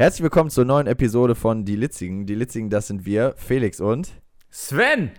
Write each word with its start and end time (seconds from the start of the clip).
Herzlich 0.00 0.22
willkommen 0.22 0.48
zur 0.48 0.64
neuen 0.64 0.86
Episode 0.86 1.34
von 1.34 1.66
Die 1.66 1.76
Litzigen. 1.76 2.24
Die 2.24 2.34
Litzigen, 2.34 2.70
das 2.70 2.86
sind 2.86 3.04
wir, 3.04 3.34
Felix 3.36 3.82
und 3.82 4.08
Sven! 4.48 5.10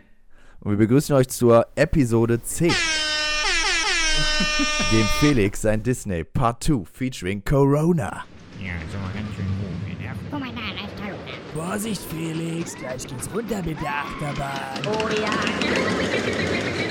Und 0.59 0.71
wir 0.71 0.77
begrüßen 0.79 1.15
euch 1.15 1.27
zur 1.27 1.67
Episode 1.75 2.41
10. 2.41 2.69
dem 4.91 5.05
Felix 5.19 5.61
sein 5.61 5.83
Disney 5.83 6.23
Part 6.23 6.63
2 6.63 6.85
featuring 6.91 7.45
Corona. 7.45 8.25
Ja, 8.59 8.71
so 8.91 8.97
mal 8.97 9.13
ganz 9.13 9.27
schön 9.35 9.45
hoch. 9.45 9.69
Ne? 9.87 10.15
Guck 10.31 10.39
mal 10.39 10.49
da, 10.49 10.61
da 10.73 10.87
ist 10.87 10.97
Corona. 10.97 11.13
Vorsicht, 11.53 12.01
Felix, 12.01 12.73
gleich 12.73 13.05
geht's 13.05 13.29
runter 13.35 13.61
mit 13.61 13.79
der 13.79 13.87
Achterbahn. 13.87 14.81
Oh 14.87 15.07
ja. 15.21 16.90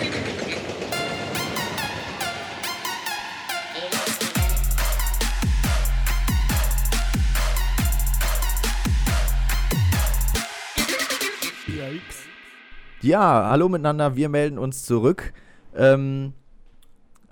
Ja, 13.02 13.48
hallo 13.48 13.68
miteinander, 13.68 14.14
wir 14.16 14.28
melden 14.28 14.58
uns 14.58 14.84
zurück 14.84 15.32
ähm, 15.74 16.34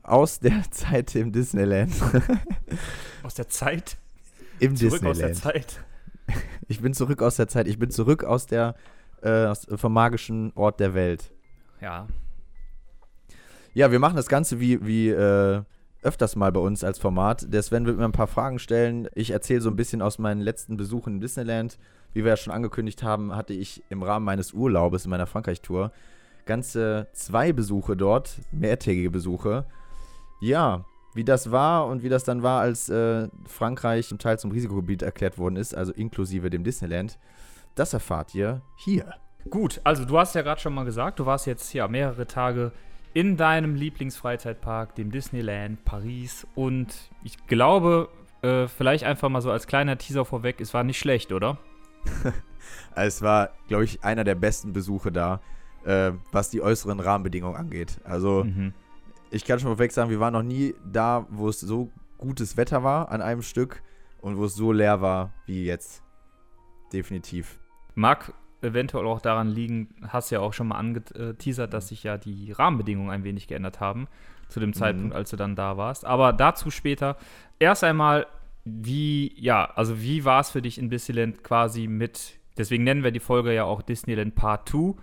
aus 0.02 0.40
der 0.40 0.62
Zeit 0.70 1.14
im 1.14 1.32
Disneyland. 1.32 1.92
Aus 3.22 3.34
der 3.34 3.48
Zeit? 3.48 3.98
Im 4.60 4.76
Zurück 4.76 4.92
Disneyland. 5.02 5.10
aus 5.10 5.18
der 5.18 5.34
Zeit. 5.34 5.84
Ich 6.70 6.82
bin 6.82 6.92
zurück 6.92 7.22
aus 7.22 7.36
der 7.36 7.48
Zeit, 7.48 7.66
ich 7.66 7.78
bin 7.78 7.90
zurück 7.90 8.22
aus 8.22 8.46
der 8.46 8.74
äh, 9.22 9.46
aus, 9.46 9.66
vom 9.76 9.94
magischen 9.94 10.52
Ort 10.54 10.78
der 10.78 10.92
Welt. 10.92 11.32
Ja. 11.80 12.06
Ja, 13.72 13.90
wir 13.90 13.98
machen 13.98 14.16
das 14.16 14.28
Ganze 14.28 14.60
wie, 14.60 14.84
wie 14.86 15.08
äh, 15.08 15.62
öfters 16.02 16.36
mal 16.36 16.52
bei 16.52 16.60
uns 16.60 16.84
als 16.84 16.98
Format. 16.98 17.50
Der 17.50 17.62
Sven 17.62 17.86
wird 17.86 17.96
mir 17.96 18.04
ein 18.04 18.12
paar 18.12 18.26
Fragen 18.26 18.58
stellen. 18.58 19.08
Ich 19.14 19.30
erzähle 19.30 19.62
so 19.62 19.70
ein 19.70 19.76
bisschen 19.76 20.02
aus 20.02 20.18
meinen 20.18 20.42
letzten 20.42 20.76
Besuchen 20.76 21.14
in 21.14 21.20
Disneyland. 21.20 21.78
Wie 22.18 22.24
wir 22.24 22.30
ja 22.30 22.36
schon 22.36 22.52
angekündigt 22.52 23.04
haben, 23.04 23.36
hatte 23.36 23.54
ich 23.54 23.84
im 23.90 24.02
Rahmen 24.02 24.24
meines 24.24 24.52
Urlaubes 24.52 25.04
in 25.04 25.10
meiner 25.12 25.28
Frankreich-Tour 25.28 25.92
ganze 26.46 27.06
zwei 27.12 27.52
Besuche 27.52 27.96
dort, 27.96 28.40
mehrtägige 28.50 29.08
Besuche. 29.08 29.66
Ja, 30.40 30.84
wie 31.14 31.22
das 31.22 31.52
war 31.52 31.86
und 31.86 32.02
wie 32.02 32.08
das 32.08 32.24
dann 32.24 32.42
war, 32.42 32.60
als 32.60 32.88
äh, 32.88 33.28
Frankreich 33.46 34.08
zum 34.08 34.18
Teil 34.18 34.36
zum 34.36 34.50
Risikogebiet 34.50 35.02
erklärt 35.02 35.38
worden 35.38 35.54
ist, 35.54 35.76
also 35.76 35.92
inklusive 35.92 36.50
dem 36.50 36.64
Disneyland, 36.64 37.20
das 37.76 37.92
erfahrt 37.92 38.34
ihr 38.34 38.62
hier. 38.74 39.14
Gut, 39.48 39.80
also 39.84 40.04
du 40.04 40.18
hast 40.18 40.34
ja 40.34 40.42
gerade 40.42 40.60
schon 40.60 40.74
mal 40.74 40.84
gesagt, 40.84 41.20
du 41.20 41.26
warst 41.26 41.46
jetzt 41.46 41.72
ja 41.72 41.86
mehrere 41.86 42.26
Tage 42.26 42.72
in 43.14 43.36
deinem 43.36 43.76
Lieblingsfreizeitpark, 43.76 44.96
dem 44.96 45.12
Disneyland 45.12 45.84
Paris. 45.84 46.48
Und 46.56 46.96
ich 47.22 47.46
glaube, 47.46 48.08
äh, 48.42 48.66
vielleicht 48.66 49.04
einfach 49.04 49.28
mal 49.28 49.40
so 49.40 49.52
als 49.52 49.68
kleiner 49.68 49.98
Teaser 49.98 50.24
vorweg, 50.24 50.60
es 50.60 50.74
war 50.74 50.82
nicht 50.82 50.98
schlecht, 50.98 51.30
oder? 51.30 51.58
Es 52.94 53.22
war, 53.22 53.50
glaube 53.68 53.84
ich, 53.84 54.02
einer 54.02 54.24
der 54.24 54.34
besten 54.34 54.72
Besuche 54.72 55.12
da, 55.12 55.40
äh, 55.84 56.12
was 56.32 56.50
die 56.50 56.60
äußeren 56.60 56.98
Rahmenbedingungen 57.00 57.56
angeht. 57.56 58.00
Also 58.04 58.44
Mhm. 58.44 58.74
ich 59.30 59.44
kann 59.44 59.58
schon 59.60 59.68
vorweg 59.70 59.92
sagen, 59.92 60.10
wir 60.10 60.18
waren 60.20 60.32
noch 60.32 60.42
nie 60.42 60.74
da, 60.84 61.26
wo 61.30 61.48
es 61.48 61.60
so 61.60 61.90
gutes 62.18 62.56
Wetter 62.56 62.82
war 62.82 63.10
an 63.10 63.22
einem 63.22 63.42
Stück 63.42 63.82
und 64.20 64.36
wo 64.36 64.44
es 64.46 64.54
so 64.56 64.72
leer 64.72 65.00
war 65.00 65.32
wie 65.46 65.64
jetzt. 65.64 66.02
Definitiv. 66.92 67.58
Mag 67.94 68.32
eventuell 68.62 69.06
auch 69.06 69.20
daran 69.20 69.48
liegen, 69.48 69.94
hast 70.08 70.30
ja 70.30 70.40
auch 70.40 70.52
schon 70.52 70.68
mal 70.68 70.76
angeteasert, 70.78 71.72
dass 71.72 71.88
sich 71.88 72.02
ja 72.02 72.16
die 72.18 72.50
Rahmenbedingungen 72.52 73.10
ein 73.10 73.22
wenig 73.22 73.46
geändert 73.46 73.78
haben 73.78 74.08
zu 74.48 74.58
dem 74.60 74.72
Zeitpunkt, 74.72 75.14
als 75.14 75.30
du 75.30 75.36
dann 75.36 75.54
da 75.54 75.76
warst. 75.76 76.04
Aber 76.04 76.32
dazu 76.32 76.70
später. 76.70 77.16
Erst 77.60 77.84
einmal, 77.84 78.26
wie, 78.82 79.32
ja, 79.40 79.64
also 79.74 80.00
wie 80.00 80.24
war 80.24 80.40
es 80.40 80.50
für 80.50 80.62
dich 80.62 80.78
in 80.78 80.90
Disneyland 80.90 81.42
quasi 81.44 81.86
mit, 81.86 82.38
deswegen 82.56 82.84
nennen 82.84 83.02
wir 83.04 83.10
die 83.10 83.20
Folge 83.20 83.52
ja 83.54 83.64
auch 83.64 83.82
Disneyland 83.82 84.34
Part 84.34 84.68
2, 84.68 84.94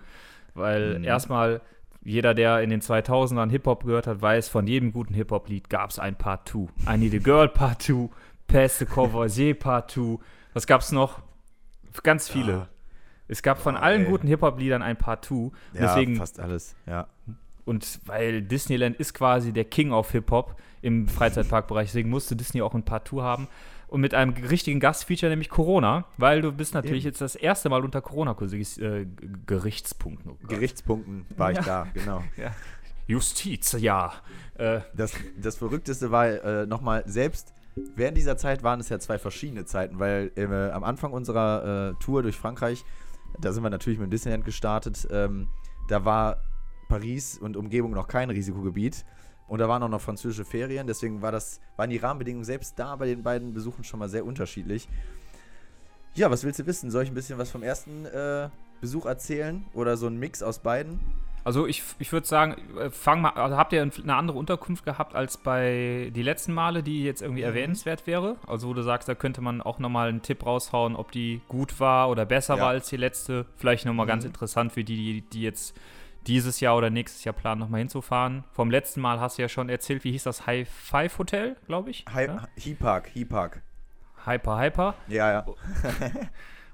weil 0.54 0.98
Mhm. 0.98 1.04
erstmal 1.04 1.60
jeder, 2.02 2.34
der 2.34 2.60
in 2.62 2.70
den 2.70 2.80
2000ern 2.80 3.50
Hip-Hop 3.50 3.84
gehört 3.84 4.06
hat, 4.06 4.22
weiß, 4.22 4.48
von 4.48 4.66
jedem 4.66 4.92
guten 4.92 5.12
Hip-Hop-Lied 5.14 5.68
gab 5.68 5.90
es 5.90 5.98
ein 5.98 6.16
Part 6.16 6.48
2. 6.48 6.68
I 6.88 6.96
Need 6.98 7.14
a 7.14 7.18
Girl 7.18 7.48
Part 7.48 7.82
2, 7.82 8.08
Pass 8.46 8.78
the 8.78 8.84
Courvoisier 8.86 9.54
Part 9.54 9.90
2. 9.90 10.18
Was 10.54 10.66
gab 10.66 10.80
es 10.82 10.92
noch? 10.92 11.20
Ganz 12.02 12.28
viele. 12.28 12.52
Ja. 12.52 12.68
Es 13.28 13.42
gab 13.42 13.58
von 13.58 13.74
Oh, 13.74 13.78
allen 13.80 14.02
ey. 14.04 14.10
guten 14.10 14.28
Hip-Hop-Liedern 14.28 14.82
ein 14.82 14.96
Part 14.96 15.24
2. 15.24 15.50
Ja, 15.74 15.80
Deswegen, 15.80 16.16
fast 16.16 16.38
alles. 16.38 16.76
Ja. 16.86 17.08
und 17.64 17.98
weil 18.04 18.42
Disneyland 18.42 18.94
ist 18.98 19.12
quasi 19.12 19.52
der 19.52 19.64
King 19.64 19.90
of 19.92 20.12
Hip-Hop 20.12 20.54
im 20.86 21.08
Freizeitparkbereich, 21.08 21.88
deswegen 21.88 22.10
musste 22.10 22.36
Disney 22.36 22.62
auch 22.62 22.74
ein 22.74 22.84
Part 22.84 23.08
2 23.08 23.22
haben. 23.22 23.48
Und 23.88 24.00
mit 24.00 24.14
einem 24.14 24.32
richtigen 24.34 24.80
Gastfeature, 24.80 25.30
nämlich 25.30 25.48
Corona, 25.48 26.06
weil 26.16 26.42
du 26.42 26.50
bist 26.50 26.74
natürlich 26.74 27.04
Eben. 27.04 27.10
jetzt 27.12 27.20
das 27.20 27.36
erste 27.36 27.68
Mal 27.68 27.84
unter 27.84 28.00
Corona-Gerichtspunkten. 28.00 30.30
Oh 30.32 30.36
Gott. 30.40 30.48
Gerichtspunkten 30.48 31.24
war 31.36 31.52
ich 31.52 31.58
Ja. 31.58 31.62
da, 31.64 31.86
genau. 31.94 32.24
Justiz, 33.06 33.76
ja. 33.78 34.12
Äh, 34.58 34.80
Das, 34.94 35.12
das 35.40 35.54
Verrückteste 35.56 36.10
war 36.10 36.26
äh, 36.26 36.66
nochmal, 36.66 37.04
selbst 37.06 37.52
während 37.94 38.16
dieser 38.16 38.36
Zeit 38.36 38.64
waren 38.64 38.80
es 38.80 38.88
ja 38.88 38.98
zwei 38.98 39.18
verschiedene 39.18 39.64
Zeiten, 39.64 40.00
weil 40.00 40.32
äh, 40.36 40.46
am 40.70 40.82
Anfang 40.82 41.12
unserer 41.12 41.90
äh, 41.90 41.94
Tour 42.02 42.24
durch 42.24 42.36
Frankreich, 42.36 42.84
da 43.40 43.52
sind 43.52 43.62
wir 43.62 43.70
natürlich 43.70 44.00
mit 44.00 44.08
dem 44.08 44.10
Disneyland 44.10 44.44
gestartet, 44.44 45.06
ähm, 45.12 45.46
da 45.88 46.04
war 46.04 46.38
Paris 46.88 47.38
und 47.38 47.56
Umgebung 47.56 47.92
noch 47.92 48.08
kein 48.08 48.30
Risikogebiet. 48.30 49.04
Und 49.48 49.60
da 49.60 49.68
waren 49.68 49.82
auch 49.82 49.88
noch 49.88 50.00
französische 50.00 50.44
Ferien, 50.44 50.86
deswegen 50.86 51.22
war 51.22 51.30
das, 51.32 51.60
waren 51.76 51.90
die 51.90 51.98
Rahmenbedingungen 51.98 52.44
selbst 52.44 52.78
da 52.78 52.96
bei 52.96 53.06
den 53.06 53.22
beiden 53.22 53.54
Besuchen 53.54 53.84
schon 53.84 54.00
mal 54.00 54.08
sehr 54.08 54.24
unterschiedlich. 54.24 54.88
Ja, 56.14 56.30
was 56.30 56.44
willst 56.44 56.58
du 56.58 56.66
wissen? 56.66 56.90
Soll 56.90 57.04
ich 57.04 57.10
ein 57.10 57.14
bisschen 57.14 57.38
was 57.38 57.50
vom 57.50 57.62
ersten 57.62 58.06
äh, 58.06 58.48
Besuch 58.80 59.06
erzählen? 59.06 59.64
Oder 59.74 59.96
so 59.96 60.06
ein 60.06 60.18
Mix 60.18 60.42
aus 60.42 60.58
beiden? 60.60 60.98
Also 61.44 61.66
ich, 61.68 61.84
ich 62.00 62.10
würde 62.12 62.26
sagen, 62.26 62.56
äh, 62.76 62.90
fang 62.90 63.20
mal, 63.20 63.30
also 63.30 63.56
habt 63.56 63.72
ihr 63.72 63.80
eine 63.82 64.14
andere 64.16 64.36
Unterkunft 64.36 64.84
gehabt 64.84 65.14
als 65.14 65.36
bei 65.36 66.10
die 66.12 66.22
letzten 66.22 66.52
Male, 66.54 66.82
die 66.82 67.04
jetzt 67.04 67.22
irgendwie 67.22 67.42
Mhm. 67.42 67.48
erwähnenswert 67.48 68.06
wäre? 68.08 68.34
Also 68.48 68.68
wo 68.68 68.74
du 68.74 68.82
sagst, 68.82 69.08
da 69.08 69.14
könnte 69.14 69.42
man 69.42 69.60
auch 69.62 69.78
nochmal 69.78 70.08
einen 70.08 70.22
Tipp 70.22 70.44
raushauen, 70.44 70.96
ob 70.96 71.12
die 71.12 71.40
gut 71.48 71.78
war 71.78 72.08
oder 72.10 72.24
besser 72.24 72.56
Ja. 72.56 72.62
war 72.62 72.68
als 72.70 72.88
die 72.88 72.96
letzte. 72.96 73.46
Vielleicht 73.58 73.84
nochmal 73.86 74.06
ganz 74.06 74.24
Mhm. 74.24 74.28
interessant 74.30 74.72
für 74.72 74.82
die, 74.82 74.96
die, 74.96 75.20
die 75.20 75.42
jetzt 75.42 75.76
dieses 76.26 76.60
Jahr 76.60 76.76
oder 76.76 76.90
nächstes 76.90 77.24
Jahr 77.24 77.34
planen, 77.34 77.60
nochmal 77.60 77.80
hinzufahren. 77.80 78.44
Vom 78.52 78.70
letzten 78.70 79.00
Mal 79.00 79.20
hast 79.20 79.38
du 79.38 79.42
ja 79.42 79.48
schon 79.48 79.68
erzählt, 79.68 80.04
wie 80.04 80.12
hieß 80.12 80.24
das 80.24 80.46
High 80.46 80.68
Five 80.68 81.18
Hotel, 81.18 81.56
glaube 81.66 81.90
ich? 81.90 82.04
Hi 82.12 82.26
Ja? 82.26 82.48
Hi-Park, 82.64 83.10
Hi-Park. 83.14 83.62
Hyper, 84.24 84.60
Hyper. 84.60 84.94
Ja, 85.08 85.32
ja. 85.32 85.46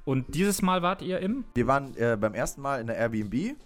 Und 0.04 0.34
dieses 0.34 0.62
Mal 0.62 0.82
wart 0.82 1.02
ihr 1.02 1.20
im? 1.20 1.44
Wir 1.54 1.66
waren 1.66 1.94
äh, 1.96 2.16
beim 2.18 2.34
ersten 2.34 2.60
Mal 2.60 2.80
in 2.80 2.86
der 2.86 2.96
Airbnb, 2.96 3.56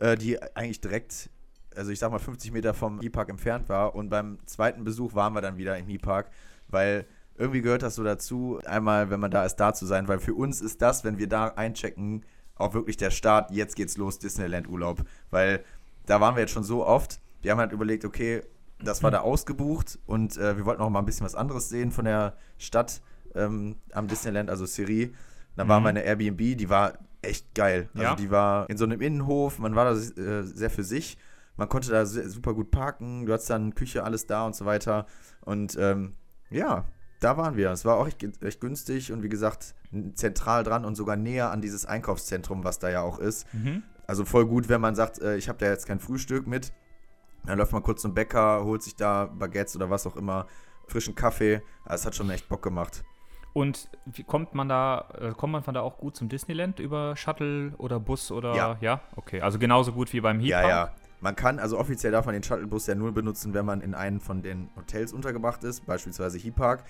äh, 0.00 0.16
die 0.16 0.42
eigentlich 0.54 0.80
direkt, 0.80 1.30
also 1.74 1.90
ich 1.90 1.98
sag 1.98 2.10
mal 2.10 2.18
50 2.18 2.52
Meter 2.52 2.74
vom 2.74 3.00
E-Park 3.00 3.30
entfernt 3.30 3.68
war. 3.68 3.94
Und 3.94 4.10
beim 4.10 4.38
zweiten 4.46 4.84
Besuch 4.84 5.14
waren 5.14 5.32
wir 5.32 5.40
dann 5.40 5.56
wieder 5.56 5.78
im 5.78 5.88
E-Park, 5.88 6.30
weil 6.68 7.06
irgendwie 7.36 7.62
gehört 7.62 7.82
das 7.82 7.94
so 7.94 8.04
dazu, 8.04 8.60
einmal, 8.64 9.10
wenn 9.10 9.20
man 9.20 9.30
da 9.30 9.44
ist, 9.44 9.56
da 9.56 9.72
zu 9.72 9.86
sein, 9.86 10.06
weil 10.06 10.18
für 10.18 10.34
uns 10.34 10.60
ist 10.60 10.82
das, 10.82 11.04
wenn 11.04 11.18
wir 11.18 11.28
da 11.28 11.48
einchecken, 11.48 12.24
auch 12.56 12.74
wirklich 12.74 12.96
der 12.96 13.10
Start, 13.10 13.50
jetzt 13.50 13.76
geht's 13.76 13.96
los, 13.96 14.18
Disneyland-Urlaub. 14.18 15.02
Weil 15.30 15.64
da 16.06 16.20
waren 16.20 16.34
wir 16.36 16.40
jetzt 16.42 16.52
schon 16.52 16.64
so 16.64 16.86
oft, 16.86 17.20
wir 17.42 17.50
haben 17.52 17.58
halt 17.58 17.72
überlegt, 17.72 18.04
okay, 18.04 18.42
das 18.82 19.02
war 19.02 19.10
da 19.10 19.20
ausgebucht 19.20 19.98
und 20.06 20.36
äh, 20.36 20.56
wir 20.56 20.66
wollten 20.66 20.82
auch 20.82 20.90
mal 20.90 20.98
ein 20.98 21.06
bisschen 21.06 21.24
was 21.24 21.34
anderes 21.34 21.68
sehen 21.68 21.90
von 21.90 22.04
der 22.04 22.36
Stadt 22.58 23.00
ähm, 23.34 23.76
am 23.92 24.08
Disneyland, 24.08 24.50
also 24.50 24.66
Siri. 24.66 25.14
Dann 25.56 25.68
waren 25.68 25.82
Mhm. 25.82 25.86
wir 25.86 25.88
in 25.90 25.94
der 25.96 26.04
Airbnb, 26.04 26.38
die 26.58 26.68
war 26.68 26.98
echt 27.22 27.54
geil. 27.54 27.88
Also 27.94 28.02
Ja? 28.02 28.14
die 28.16 28.30
war 28.30 28.68
in 28.68 28.76
so 28.76 28.84
einem 28.84 29.00
Innenhof, 29.00 29.58
man 29.58 29.74
war 29.74 29.84
da 29.86 29.92
äh, 29.92 30.42
sehr 30.42 30.70
für 30.70 30.84
sich. 30.84 31.16
Man 31.56 31.68
konnte 31.68 31.90
da 31.90 32.04
super 32.04 32.52
gut 32.52 32.70
parken, 32.72 33.26
du 33.26 33.32
hattest 33.32 33.48
dann 33.50 33.74
Küche, 33.74 34.02
alles 34.04 34.26
da 34.26 34.44
und 34.44 34.56
so 34.56 34.64
weiter. 34.66 35.06
Und 35.42 35.76
ähm, 35.80 36.14
ja, 36.50 36.84
da 37.24 37.36
waren 37.36 37.56
wir. 37.56 37.70
Es 37.70 37.84
war 37.84 37.96
auch 37.96 38.06
echt, 38.06 38.22
echt 38.42 38.60
günstig 38.60 39.12
und 39.12 39.22
wie 39.22 39.28
gesagt, 39.28 39.74
zentral 40.14 40.62
dran 40.62 40.84
und 40.84 40.94
sogar 40.94 41.16
näher 41.16 41.50
an 41.50 41.60
dieses 41.60 41.86
Einkaufszentrum, 41.86 42.64
was 42.64 42.78
da 42.78 42.90
ja 42.90 43.02
auch 43.02 43.18
ist. 43.18 43.52
Mhm. 43.54 43.82
Also 44.06 44.24
voll 44.24 44.46
gut, 44.46 44.68
wenn 44.68 44.80
man 44.80 44.94
sagt, 44.94 45.20
äh, 45.20 45.36
ich 45.36 45.48
habe 45.48 45.58
da 45.58 45.66
jetzt 45.66 45.86
kein 45.86 46.00
Frühstück 46.00 46.46
mit. 46.46 46.72
Dann 47.46 47.58
läuft 47.58 47.72
man 47.72 47.82
kurz 47.82 48.02
zum 48.02 48.14
Bäcker, 48.14 48.64
holt 48.64 48.82
sich 48.82 48.96
da 48.96 49.26
Baguettes 49.26 49.76
oder 49.76 49.90
was 49.90 50.06
auch 50.06 50.16
immer, 50.16 50.46
frischen 50.86 51.14
Kaffee. 51.14 51.62
Es 51.86 52.06
hat 52.06 52.14
schon 52.14 52.28
echt 52.30 52.48
Bock 52.48 52.62
gemacht. 52.62 53.04
Und 53.54 53.88
wie 54.06 54.24
kommt 54.24 54.54
man 54.54 54.68
da, 54.68 55.08
äh, 55.18 55.30
kommt 55.30 55.52
man 55.52 55.62
von 55.62 55.74
da 55.74 55.80
auch 55.80 55.98
gut 55.98 56.16
zum 56.16 56.28
Disneyland 56.28 56.80
über 56.80 57.16
Shuttle 57.16 57.72
oder 57.78 58.00
Bus 58.00 58.32
oder 58.32 58.76
Ja. 58.80 59.00
Okay, 59.16 59.40
also 59.40 59.58
genauso 59.58 59.92
gut 59.92 60.12
wie 60.12 60.20
beim 60.20 60.40
Ja, 60.40 60.58
Heat 60.58 60.68
ja. 60.68 60.94
Man 61.20 61.36
kann, 61.36 61.58
also 61.58 61.78
offiziell 61.78 62.12
darf 62.12 62.26
man 62.26 62.34
den 62.34 62.42
Shuttlebus 62.42 62.86
ja 62.86 62.94
nur 62.94 63.12
benutzen, 63.12 63.54
wenn 63.54 63.64
man 63.64 63.80
in 63.80 63.94
einem 63.94 64.20
von 64.20 64.42
den 64.42 64.68
Hotels 64.76 65.12
untergebracht 65.12 65.64
ist, 65.64 65.86
beispielsweise 65.86 66.38
Hi-Park. 66.38 66.84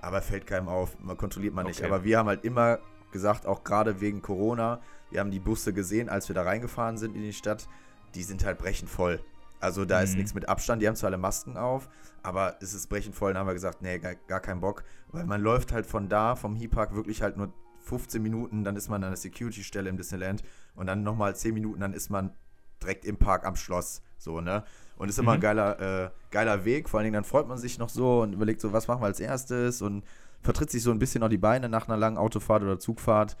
Aber 0.00 0.22
fällt 0.22 0.46
keinem 0.46 0.68
auf, 0.68 0.98
man 1.00 1.16
kontrolliert 1.16 1.54
man 1.54 1.66
nicht. 1.66 1.80
Okay. 1.80 1.88
Aber 1.88 2.04
wir 2.04 2.18
haben 2.18 2.28
halt 2.28 2.44
immer 2.44 2.78
gesagt, 3.12 3.46
auch 3.46 3.64
gerade 3.64 4.00
wegen 4.00 4.22
Corona, 4.22 4.80
wir 5.10 5.20
haben 5.20 5.30
die 5.30 5.40
Busse 5.40 5.72
gesehen, 5.72 6.08
als 6.08 6.28
wir 6.28 6.34
da 6.34 6.42
reingefahren 6.42 6.98
sind 6.98 7.14
in 7.16 7.22
die 7.22 7.32
Stadt, 7.32 7.68
die 8.14 8.22
sind 8.22 8.44
halt 8.44 8.58
brechend 8.58 8.90
voll. 8.90 9.20
Also 9.60 9.84
da 9.84 10.00
ist 10.02 10.12
Mhm. 10.12 10.16
nichts 10.18 10.34
mit 10.34 10.48
Abstand, 10.48 10.82
die 10.82 10.86
haben 10.88 10.96
zwar 10.96 11.08
alle 11.08 11.18
Masken 11.18 11.56
auf, 11.56 11.88
aber 12.22 12.56
es 12.60 12.74
ist 12.74 12.88
brechend 12.88 13.14
voll. 13.14 13.32
Dann 13.32 13.40
haben 13.40 13.46
wir 13.46 13.54
gesagt, 13.54 13.80
nee, 13.82 13.98
gar, 13.98 14.14
gar 14.14 14.40
keinen 14.40 14.60
Bock. 14.60 14.84
Weil 15.12 15.24
man 15.24 15.40
läuft 15.40 15.72
halt 15.72 15.86
von 15.86 16.08
da, 16.08 16.36
vom 16.36 16.54
He-Park, 16.56 16.94
wirklich 16.94 17.22
halt 17.22 17.36
nur 17.36 17.52
15 17.80 18.20
Minuten, 18.20 18.64
dann 18.64 18.76
ist 18.76 18.88
man 18.88 19.02
an 19.02 19.10
der 19.10 19.16
Security-Stelle 19.16 19.88
im 19.88 19.96
Disneyland 19.96 20.42
und 20.74 20.86
dann 20.86 21.02
nochmal 21.04 21.34
10 21.36 21.54
Minuten, 21.54 21.80
dann 21.80 21.92
ist 21.94 22.10
man 22.10 22.34
direkt 22.82 23.04
im 23.04 23.16
Park 23.16 23.46
am 23.46 23.56
Schloss. 23.56 24.02
So, 24.18 24.40
ne? 24.40 24.64
Und 24.98 25.08
ist 25.08 25.18
immer 25.18 25.32
ein 25.32 25.38
Mhm. 25.38 25.42
geiler, 25.42 26.04
äh, 26.06 26.10
geiler 26.30 26.64
Weg. 26.64 26.88
Vor 26.88 26.98
allen 26.98 27.04
Dingen 27.04 27.14
dann 27.14 27.24
freut 27.24 27.46
man 27.48 27.58
sich 27.58 27.78
noch 27.78 27.88
so 27.90 28.22
und 28.22 28.32
überlegt 28.32 28.60
so, 28.60 28.72
was 28.72 28.88
machen 28.88 29.02
wir 29.02 29.06
als 29.06 29.20
erstes 29.20 29.82
und 29.82 30.04
vertritt 30.42 30.70
sich 30.70 30.82
so 30.82 30.90
ein 30.90 30.98
bisschen 30.98 31.20
noch 31.20 31.28
die 31.28 31.36
Beine 31.38 31.68
nach 31.68 31.86
einer 31.88 31.96
langen 31.96 32.16
Autofahrt 32.18 32.62
oder 32.62 32.78
Zugfahrt. 32.78 33.36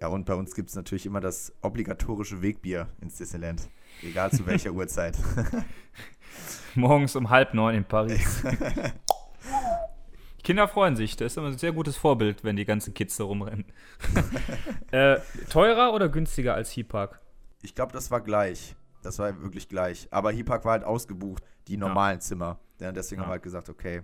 Ja, 0.00 0.06
und 0.08 0.24
bei 0.24 0.34
uns 0.34 0.54
gibt 0.54 0.68
es 0.70 0.76
natürlich 0.76 1.06
immer 1.06 1.20
das 1.20 1.52
obligatorische 1.62 2.42
Wegbier 2.42 2.86
ins 3.00 3.16
Disneyland. 3.16 3.68
Egal 4.02 4.30
zu 4.30 4.46
welcher 4.46 4.70
Uhrzeit. 4.72 5.18
Morgens 6.76 7.16
um 7.16 7.28
halb 7.30 7.54
neun 7.54 7.74
in 7.74 7.84
Paris. 7.84 8.42
Kinder 10.44 10.68
freuen 10.68 10.96
sich. 10.96 11.16
Das 11.16 11.32
ist 11.32 11.36
immer 11.38 11.48
ein 11.48 11.58
sehr 11.58 11.72
gutes 11.72 11.96
Vorbild, 11.96 12.44
wenn 12.44 12.56
die 12.56 12.64
ganzen 12.64 12.94
Kids 12.94 13.16
da 13.16 13.24
rumrennen. 13.24 13.64
äh, 14.90 15.18
teurer 15.50 15.92
oder 15.92 16.08
günstiger 16.08 16.54
als 16.54 16.70
He-Park? 16.70 17.20
Ich 17.62 17.74
glaube, 17.74 17.92
das 17.92 18.10
war 18.10 18.20
gleich. 18.20 18.74
Das 19.02 19.18
war 19.18 19.40
wirklich 19.42 19.68
gleich. 19.68 20.08
Aber 20.10 20.30
He-Park 20.30 20.64
war 20.64 20.72
halt 20.72 20.84
ausgebucht, 20.84 21.42
die 21.68 21.76
normalen 21.76 22.20
Zimmer. 22.20 22.58
Ja, 22.80 22.92
deswegen 22.92 23.20
Ja. 23.20 23.24
haben 23.26 23.30
wir 23.30 23.32
halt 23.34 23.42
gesagt, 23.42 23.68
okay, 23.68 24.02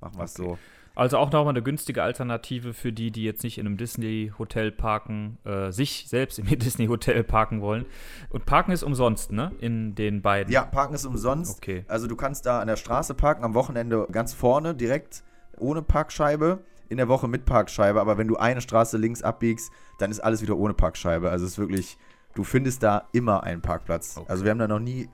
machen 0.00 0.16
wir 0.16 0.24
es 0.24 0.38
Okay. 0.38 0.48
so. 0.50 0.58
Also 0.96 1.18
auch 1.18 1.30
nochmal 1.30 1.52
eine 1.52 1.62
günstige 1.62 2.02
Alternative 2.02 2.74
für 2.74 2.92
die, 2.92 3.10
die 3.12 3.22
jetzt 3.22 3.44
nicht 3.44 3.58
in 3.58 3.66
einem 3.66 3.76
Disney-Hotel 3.76 4.72
parken, 4.72 5.38
äh, 5.44 5.70
sich 5.70 6.06
selbst 6.08 6.38
im 6.38 6.46
Disney-Hotel 6.58 7.22
parken 7.22 7.60
wollen. 7.60 7.86
Und 8.28 8.44
parken 8.44 8.72
ist 8.72 8.82
umsonst, 8.82 9.30
ne? 9.30 9.52
In 9.60 9.94
den 9.94 10.20
beiden. 10.20 10.52
Ja, 10.52 10.64
Parken 10.64 10.94
ist 10.94 11.04
umsonst. 11.06 11.58
Okay. 11.58 11.84
Also 11.86 12.06
du 12.08 12.16
kannst 12.16 12.44
da 12.44 12.60
an 12.60 12.66
der 12.66 12.76
Straße 12.76 13.14
parken, 13.14 13.44
am 13.44 13.54
Wochenende 13.54 14.06
ganz 14.10 14.34
vorne, 14.34 14.74
direkt 14.74 15.22
ohne 15.58 15.80
Parkscheibe. 15.82 16.64
In 16.88 16.96
der 16.96 17.06
Woche 17.06 17.28
mit 17.28 17.44
Parkscheibe, 17.44 18.00
aber 18.00 18.18
wenn 18.18 18.26
du 18.26 18.36
eine 18.36 18.60
Straße 18.60 18.98
links 18.98 19.22
abbiegst, 19.22 19.70
dann 20.00 20.10
ist 20.10 20.18
alles 20.18 20.42
wieder 20.42 20.56
ohne 20.56 20.74
Parkscheibe. 20.74 21.30
Also 21.30 21.44
es 21.46 21.52
ist 21.52 21.58
wirklich, 21.60 21.96
du 22.34 22.44
findest 22.44 22.82
da 22.82 23.04
immer 23.12 23.42
einen 23.44 23.60
Parkplatz. 23.62 24.16
Okay. 24.16 24.26
Also 24.30 24.44
wir 24.44 24.50
haben 24.50 24.58
da 24.58 24.68
noch 24.68 24.78
nie 24.80 25.08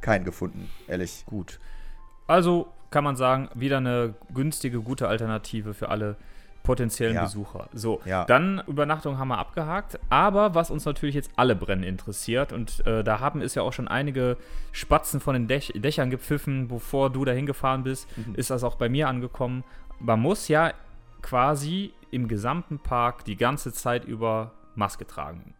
keinen 0.00 0.24
gefunden, 0.24 0.70
ehrlich. 0.86 1.24
Gut. 1.26 1.58
Also 2.26 2.68
kann 2.90 3.04
man 3.04 3.16
sagen, 3.16 3.48
wieder 3.54 3.78
eine 3.78 4.14
günstige, 4.32 4.80
gute 4.80 5.08
Alternative 5.08 5.74
für 5.74 5.88
alle 5.88 6.16
potenziellen 6.62 7.14
Ja. 7.16 7.24
Besucher. 7.24 7.68
So, 7.74 8.00
Ja. 8.06 8.24
dann 8.24 8.62
Übernachtung 8.66 9.18
haben 9.18 9.28
wir 9.28 9.38
abgehakt. 9.38 9.98
Aber 10.08 10.54
was 10.54 10.70
uns 10.70 10.84
natürlich 10.86 11.14
jetzt 11.14 11.30
alle 11.36 11.54
brennen 11.56 11.82
interessiert, 11.82 12.52
und 12.54 12.86
äh, 12.86 13.04
da 13.04 13.20
haben 13.20 13.42
es 13.42 13.54
ja 13.54 13.62
auch 13.62 13.72
schon 13.74 13.86
einige 13.88 14.38
Spatzen 14.72 15.20
von 15.20 15.34
den 15.34 15.46
Däch 15.46 15.72
Dächern 15.74 16.08
gepfiffen, 16.08 16.68
bevor 16.68 17.10
du 17.10 17.24
da 17.26 17.32
hingefahren 17.32 17.82
bist, 17.82 18.06
Mhm. 18.16 18.34
ist 18.36 18.50
das 18.50 18.64
auch 18.64 18.76
bei 18.76 18.88
mir 18.88 19.08
angekommen. 19.08 19.62
Man 20.00 20.20
muss 20.20 20.48
ja 20.48 20.72
quasi 21.20 21.92
im 22.10 22.28
gesamten 22.28 22.78
Park 22.78 23.24
die 23.24 23.36
ganze 23.36 23.72
Zeit 23.72 24.04
über 24.04 24.52
Maske 24.74 25.06
tragen. 25.06 25.54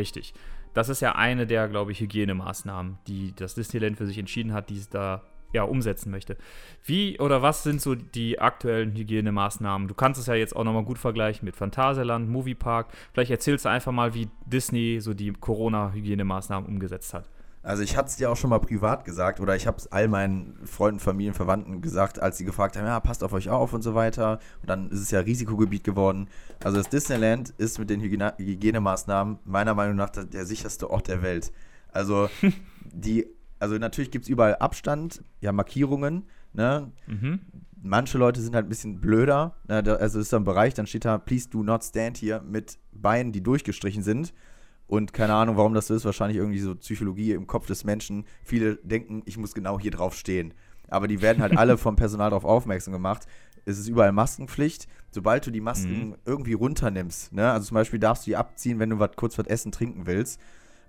Richtig. 0.00 0.32
Das 0.72 0.88
ist 0.88 1.00
ja 1.00 1.14
eine 1.14 1.46
der, 1.46 1.68
glaube 1.68 1.92
ich, 1.92 2.00
Hygienemaßnahmen, 2.00 2.98
die 3.06 3.34
das 3.36 3.54
Disneyland 3.54 3.98
für 3.98 4.06
sich 4.06 4.16
entschieden 4.16 4.54
hat, 4.54 4.70
die 4.70 4.78
es 4.78 4.88
da 4.88 5.22
ja, 5.52 5.64
umsetzen 5.64 6.10
möchte. 6.10 6.36
Wie 6.84 7.18
oder 7.18 7.42
was 7.42 7.64
sind 7.64 7.82
so 7.82 7.94
die 7.94 8.38
aktuellen 8.38 8.94
Hygienemaßnahmen? 8.96 9.88
Du 9.88 9.94
kannst 9.94 10.18
es 10.18 10.26
ja 10.26 10.34
jetzt 10.34 10.56
auch 10.56 10.64
nochmal 10.64 10.84
gut 10.84 10.98
vergleichen 10.98 11.44
mit 11.44 11.56
Phantasialand, 11.56 12.30
Moviepark. 12.30 12.86
Vielleicht 13.12 13.30
erzählst 13.30 13.66
du 13.66 13.68
einfach 13.68 13.92
mal, 13.92 14.14
wie 14.14 14.30
Disney 14.46 15.00
so 15.00 15.12
die 15.12 15.32
Corona-Hygienemaßnahmen 15.32 16.68
umgesetzt 16.68 17.12
hat. 17.12 17.28
Also 17.62 17.82
ich 17.82 17.96
hatte 17.96 18.08
es 18.08 18.16
dir 18.16 18.30
auch 18.30 18.36
schon 18.36 18.50
mal 18.50 18.58
privat 18.58 19.04
gesagt 19.04 19.38
oder 19.38 19.54
ich 19.54 19.66
habe 19.66 19.76
es 19.76 19.92
all 19.92 20.08
meinen 20.08 20.58
Freunden, 20.64 20.98
Familien, 20.98 21.34
Verwandten 21.34 21.82
gesagt, 21.82 22.18
als 22.18 22.38
sie 22.38 22.46
gefragt 22.46 22.76
haben, 22.76 22.86
ja, 22.86 22.98
passt 23.00 23.22
auf 23.22 23.34
euch 23.34 23.50
auf 23.50 23.74
und 23.74 23.82
so 23.82 23.94
weiter. 23.94 24.38
Und 24.62 24.70
dann 24.70 24.90
ist 24.90 25.00
es 25.00 25.10
ja 25.10 25.20
Risikogebiet 25.20 25.84
geworden. 25.84 26.28
Also 26.64 26.78
das 26.78 26.88
Disneyland 26.88 27.50
ist 27.58 27.78
mit 27.78 27.90
den 27.90 28.00
Hygiene 28.00 28.34
Hygienemaßnahmen 28.38 29.40
meiner 29.44 29.74
Meinung 29.74 29.96
nach 29.96 30.08
der, 30.08 30.46
sicherste 30.46 30.88
Ort 30.88 31.08
der 31.08 31.22
Welt. 31.22 31.52
Also 31.92 32.30
die, 32.84 33.26
also 33.58 33.76
natürlich 33.76 34.10
gibt 34.10 34.24
es 34.24 34.30
überall 34.30 34.56
Abstand, 34.56 35.22
ja, 35.40 35.52
Markierungen, 35.52 36.24
ne? 36.54 36.90
Mhm. 37.06 37.40
Manche 37.82 38.18
Leute 38.18 38.42
sind 38.42 38.54
halt 38.54 38.66
ein 38.66 38.68
bisschen 38.68 39.00
blöder. 39.00 39.56
Ne? 39.66 39.82
Also 39.98 40.20
ist 40.20 40.32
da 40.34 40.36
ein 40.36 40.44
Bereich, 40.44 40.74
dann 40.74 40.86
steht 40.86 41.06
da, 41.06 41.16
please 41.16 41.48
do 41.48 41.62
not 41.62 41.82
stand 41.82 42.18
here 42.18 42.42
mit 42.42 42.78
Beinen, 42.92 43.32
die 43.32 43.42
durchgestrichen 43.42 44.02
sind. 44.02 44.34
Und 44.90 45.12
keine 45.12 45.34
Ahnung, 45.34 45.56
warum 45.56 45.72
das 45.72 45.86
so 45.86 45.94
ist. 45.94 46.04
Wahrscheinlich 46.04 46.36
irgendwie 46.36 46.58
so 46.58 46.74
Psychologie 46.74 47.30
im 47.32 47.46
Kopf 47.46 47.66
des 47.66 47.84
Menschen. 47.84 48.24
Viele 48.42 48.74
denken, 48.82 49.22
ich 49.24 49.38
muss 49.38 49.54
genau 49.54 49.78
hier 49.78 49.92
drauf 49.92 50.16
stehen. 50.16 50.52
Aber 50.88 51.06
die 51.06 51.22
werden 51.22 51.40
halt 51.40 51.56
alle 51.56 51.78
vom 51.78 51.94
Personal 51.94 52.30
darauf 52.30 52.44
aufmerksam 52.44 52.92
gemacht. 52.92 53.26
Es 53.64 53.78
ist 53.78 53.86
überall 53.86 54.10
Maskenpflicht. 54.10 54.88
Sobald 55.12 55.46
du 55.46 55.52
die 55.52 55.60
Masken 55.60 56.08
Mhm. 56.08 56.16
irgendwie 56.24 56.54
runternimmst, 56.54 57.32
ne? 57.32 57.52
also 57.52 57.68
zum 57.68 57.76
Beispiel 57.76 57.98
darfst 58.00 58.26
du 58.26 58.30
die 58.30 58.36
abziehen, 58.36 58.78
wenn 58.80 58.90
du 58.90 58.98
was, 58.98 59.10
kurz 59.16 59.38
was 59.38 59.46
essen, 59.46 59.70
trinken 59.70 60.06
willst. 60.06 60.40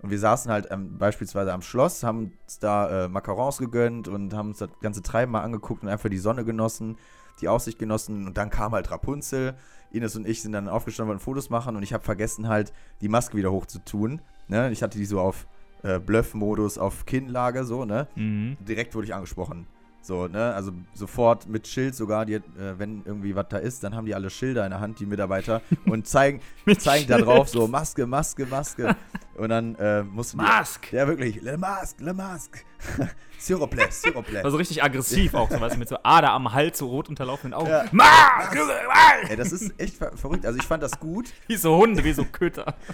Und 0.02 0.10
wir 0.10 0.18
saßen 0.18 0.52
halt 0.52 0.68
ähm, 0.72 0.98
beispielsweise 0.98 1.54
am 1.54 1.62
Schloss, 1.62 2.02
haben 2.04 2.32
uns 2.44 2.58
da 2.58 3.06
äh, 3.06 3.08
Macarons 3.08 3.60
gegönnt 3.60 4.08
und 4.08 4.34
haben 4.34 4.50
uns 4.50 4.58
das 4.58 4.70
ganze 4.82 5.04
Treiben 5.04 5.32
mal 5.32 5.42
angeguckt 5.42 5.84
und 5.84 5.90
einfach 5.90 6.10
die 6.10 6.18
Sonne 6.18 6.44
genossen, 6.44 6.98
die 7.40 7.48
Aussicht 7.48 7.78
genossen. 7.78 8.26
Und 8.26 8.36
dann 8.38 8.50
kam 8.50 8.72
halt 8.72 8.90
Rapunzel. 8.90 9.54
Ines 9.92 10.16
und 10.16 10.28
ich 10.28 10.42
sind 10.42 10.54
dann 10.54 10.70
aufgestanden, 10.70 11.10
wollten 11.10 11.24
Fotos 11.24 11.50
machen 11.50 11.76
und 11.76 11.84
ich 11.84 11.94
habe 11.94 12.04
vergessen 12.04 12.48
halt, 12.48 12.74
die 13.02 13.10
Maske 13.10 13.38
wieder 13.38 13.52
hochzutun. 13.52 14.22
Ne? 14.48 14.72
Ich 14.72 14.84
hatte 14.84 14.98
die 14.98 15.06
so 15.06 15.20
auf 15.20 15.48
äh, 15.84 16.00
Bluff-Modus, 16.00 16.78
auf 16.78 17.06
Kinnlage, 17.06 17.64
so, 17.64 17.86
ne? 17.86 18.08
Mhm. 18.16 18.58
direkt 18.60 18.96
wurde 18.96 19.08
ich 19.08 19.14
angesprochen. 19.14 19.68
So, 20.04 20.28
ne, 20.28 20.54
also 20.56 20.72
sofort 20.96 21.48
mit 21.48 21.68
Schild 21.68 21.94
sogar, 21.94 22.26
die, 22.26 22.34
äh, 22.34 22.42
wenn 22.78 23.04
irgendwie 23.06 23.36
was 23.36 23.46
da 23.50 23.58
ist, 23.58 23.84
dann 23.84 23.96
haben 23.96 24.08
die 24.08 24.16
alle 24.16 24.32
Schilder 24.32 24.64
in 24.64 24.72
der 24.72 24.80
Hand, 24.80 25.00
die 25.00 25.06
Mitarbeiter, 25.06 25.62
und 25.86 26.08
zeigen, 26.08 26.42
zeigen 26.80 27.08
da 27.08 27.20
drauf 27.20 27.50
so 27.50 27.68
Maske, 27.68 28.08
Maske, 28.08 28.48
Maske. 28.48 28.96
Und 29.42 29.50
dann 29.50 29.74
äh, 29.76 30.04
mussten 30.04 30.38
die. 30.38 30.44
Mask! 30.44 30.94
Ja, 30.94 31.08
wirklich, 31.08 31.42
Le 31.42 31.58
Mask, 31.58 32.00
Le 32.00 32.14
Mask. 32.14 32.64
Vous 33.40 33.68
plaît. 33.68 34.44
Also 34.44 34.58
richtig 34.58 34.84
aggressiv 34.84 35.34
auch, 35.34 35.50
so 35.50 35.60
weißt 35.60 35.74
du, 35.74 35.80
mit 35.80 35.90
so 35.90 35.98
Ader 36.04 36.30
am 36.30 36.54
Hals, 36.54 36.78
so 36.78 36.86
rot 36.86 37.10
unterlaufenden 37.10 37.60
Augen. 37.60 37.72
Ja. 37.72 37.86
Mask! 37.92 38.56
Ey, 39.28 39.36
das 39.36 39.52
ist 39.52 39.74
echt 39.80 39.98
ver 39.98 40.16
verrückt. 40.16 40.46
Also 40.46 40.60
ich 40.60 40.66
fand 40.66 40.84
das 40.84 41.00
gut. 41.00 41.34
Wie 41.48 41.56
so 41.56 41.76
Hunde, 41.76 42.04
wie 42.04 42.14
so 42.14 42.24
Köter. 42.24 42.76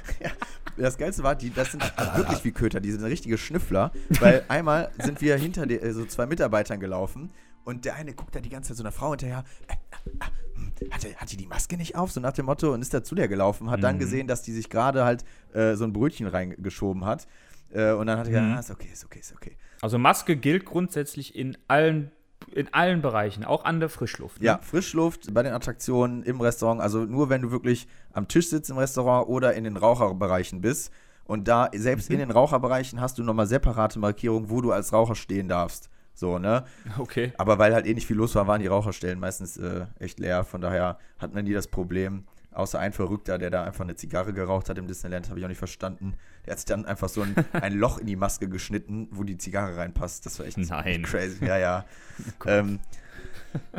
Das 0.77 0.95
Geilste 0.99 1.23
war, 1.23 1.33
die, 1.33 1.51
das 1.51 1.71
sind 1.71 1.81
wirklich 2.15 2.43
wie 2.43 2.51
Köter, 2.51 2.79
die 2.79 2.91
sind 2.91 3.03
richtige 3.03 3.39
Schnüffler. 3.39 3.91
Weil 4.19 4.45
einmal 4.47 4.91
sind 4.99 5.21
wir 5.21 5.35
hinter 5.35 5.65
die, 5.65 5.79
äh, 5.79 5.91
so 5.91 6.05
zwei 6.05 6.27
Mitarbeitern 6.27 6.79
gelaufen 6.79 7.31
und 7.65 7.83
der 7.83 7.95
eine 7.95 8.13
guckt 8.13 8.35
da 8.35 8.39
die 8.39 8.49
ganze 8.49 8.69
Zeit 8.69 8.77
so 8.77 8.83
einer 8.83 8.91
Frau 8.91 9.09
hinterher. 9.09 9.43
Äh, 9.67 9.73
äh, 9.73 10.46
hm, 10.79 10.91
hat, 10.91 11.03
er- 11.05 11.15
hat 11.15 11.31
die 11.39 11.47
Maske 11.47 11.77
nicht 11.77 11.95
auf? 11.95 12.11
So 12.11 12.19
nach 12.19 12.33
dem 12.33 12.45
Motto 12.45 12.73
und 12.73 12.81
ist 12.81 12.93
da 12.93 13.03
zu 13.03 13.15
der 13.15 13.27
gelaufen. 13.27 13.69
Hat 13.69 13.83
dann 13.83 13.95
Mhm. 13.95 13.99
gesehen, 13.99 14.27
dass 14.27 14.41
die 14.43 14.51
sich 14.53 14.69
gerade 14.69 15.03
halt 15.05 15.23
äh, 15.53 15.75
so 15.75 15.83
ein 15.85 15.93
Brötchen 15.93 16.27
reingeschoben 16.27 17.05
hat. 17.05 17.27
Äh, 17.71 17.91
und 17.91 18.07
dann 18.07 18.17
hat 18.19 18.27
er 18.27 18.31
gesagt, 18.31 18.47
Mhm. 18.47 18.53
ah, 18.55 18.59
ist 18.59 18.71
okay, 18.71 18.87
ist 18.91 19.05
okay, 19.05 19.19
ist 19.19 19.33
okay. 19.35 19.57
Also 19.81 19.97
Maske 19.97 20.35
gilt 20.37 20.65
grundsätzlich 20.65 21.35
in 21.35 21.57
allen, 21.67 22.11
in 22.53 22.73
allen 22.73 23.01
Bereichen, 23.01 23.43
auch 23.43 23.65
an 23.65 23.79
der 23.79 23.89
Frischluft. 23.89 24.39
ne? 24.41 24.45
Ja, 24.47 24.59
Frischluft 24.61 25.33
bei 25.33 25.43
den 25.43 25.53
Attraktionen 25.53 26.23
im 26.23 26.39
Restaurant. 26.41 26.81
Also 26.81 26.99
nur 27.05 27.29
wenn 27.29 27.41
du 27.41 27.51
wirklich 27.51 27.87
am 28.13 28.27
Tisch 28.27 28.49
sitzt 28.49 28.69
im 28.69 28.77
Restaurant 28.77 29.27
oder 29.27 29.53
in 29.53 29.63
den 29.65 29.75
Raucherbereichen 29.77 30.61
bist. 30.61 30.91
Und 31.25 31.49
da, 31.49 31.69
selbst 31.75 32.09
in 32.09 32.19
den 32.19 32.31
Raucherbereichen, 32.31 33.01
hast 33.01 33.17
du 33.17 33.23
nochmal 33.23 33.47
separate 33.47 33.99
Markierungen, 33.99 34.49
wo 34.49 34.61
du 34.61 34.71
als 34.71 34.93
Raucher 34.93 35.15
stehen 35.15 35.49
darfst. 35.49 35.89
So, 36.17 36.39
ne? 36.39 36.65
Okay. 36.97 37.31
Aber 37.37 37.59
weil 37.59 37.75
halt 37.75 37.85
eh 37.85 37.93
nicht 37.93 38.07
viel 38.07 38.15
los 38.15 38.33
war, 38.33 38.47
waren 38.47 38.59
die 38.59 38.65
Raucherstellen 38.65 39.19
meistens 39.19 39.55
äh, 39.57 39.85
echt 39.99 40.17
leer. 40.17 40.43
Von 40.43 40.61
daher 40.61 40.97
hat 41.19 41.35
man 41.35 41.45
nie 41.45 41.53
das 41.53 41.67
Problem. 41.67 42.23
Außer 42.51 42.79
ein 42.79 42.91
Verrückter, 42.91 43.37
der 43.37 43.51
da 43.51 43.63
einfach 43.63 43.83
eine 43.83 43.95
Zigarre 43.95 44.33
geraucht 44.33 44.67
hat 44.67 44.79
im 44.79 44.87
Disneyland, 44.87 45.29
habe 45.29 45.37
ich 45.37 45.45
auch 45.45 45.49
nicht 45.49 45.59
verstanden. 45.59 46.15
Der 46.43 46.53
hat 46.53 46.57
sich 46.57 46.65
dann 46.65 46.87
einfach 46.87 47.07
so 47.07 47.21
ein, 47.21 47.35
ein 47.51 47.73
Loch 47.73 47.99
in 47.99 48.07
die 48.07 48.15
Maske 48.15 48.49
geschnitten, 48.49 49.07
wo 49.11 49.23
die 49.23 49.37
Zigarre 49.37 49.77
reinpasst. 49.77 50.25
Das 50.25 50.39
war 50.39 50.47
echt 50.47 50.57
Nein. 50.57 51.03
crazy. 51.03 51.45
Ja, 51.45 51.59
ja. 51.59 51.85
ähm, 52.47 52.79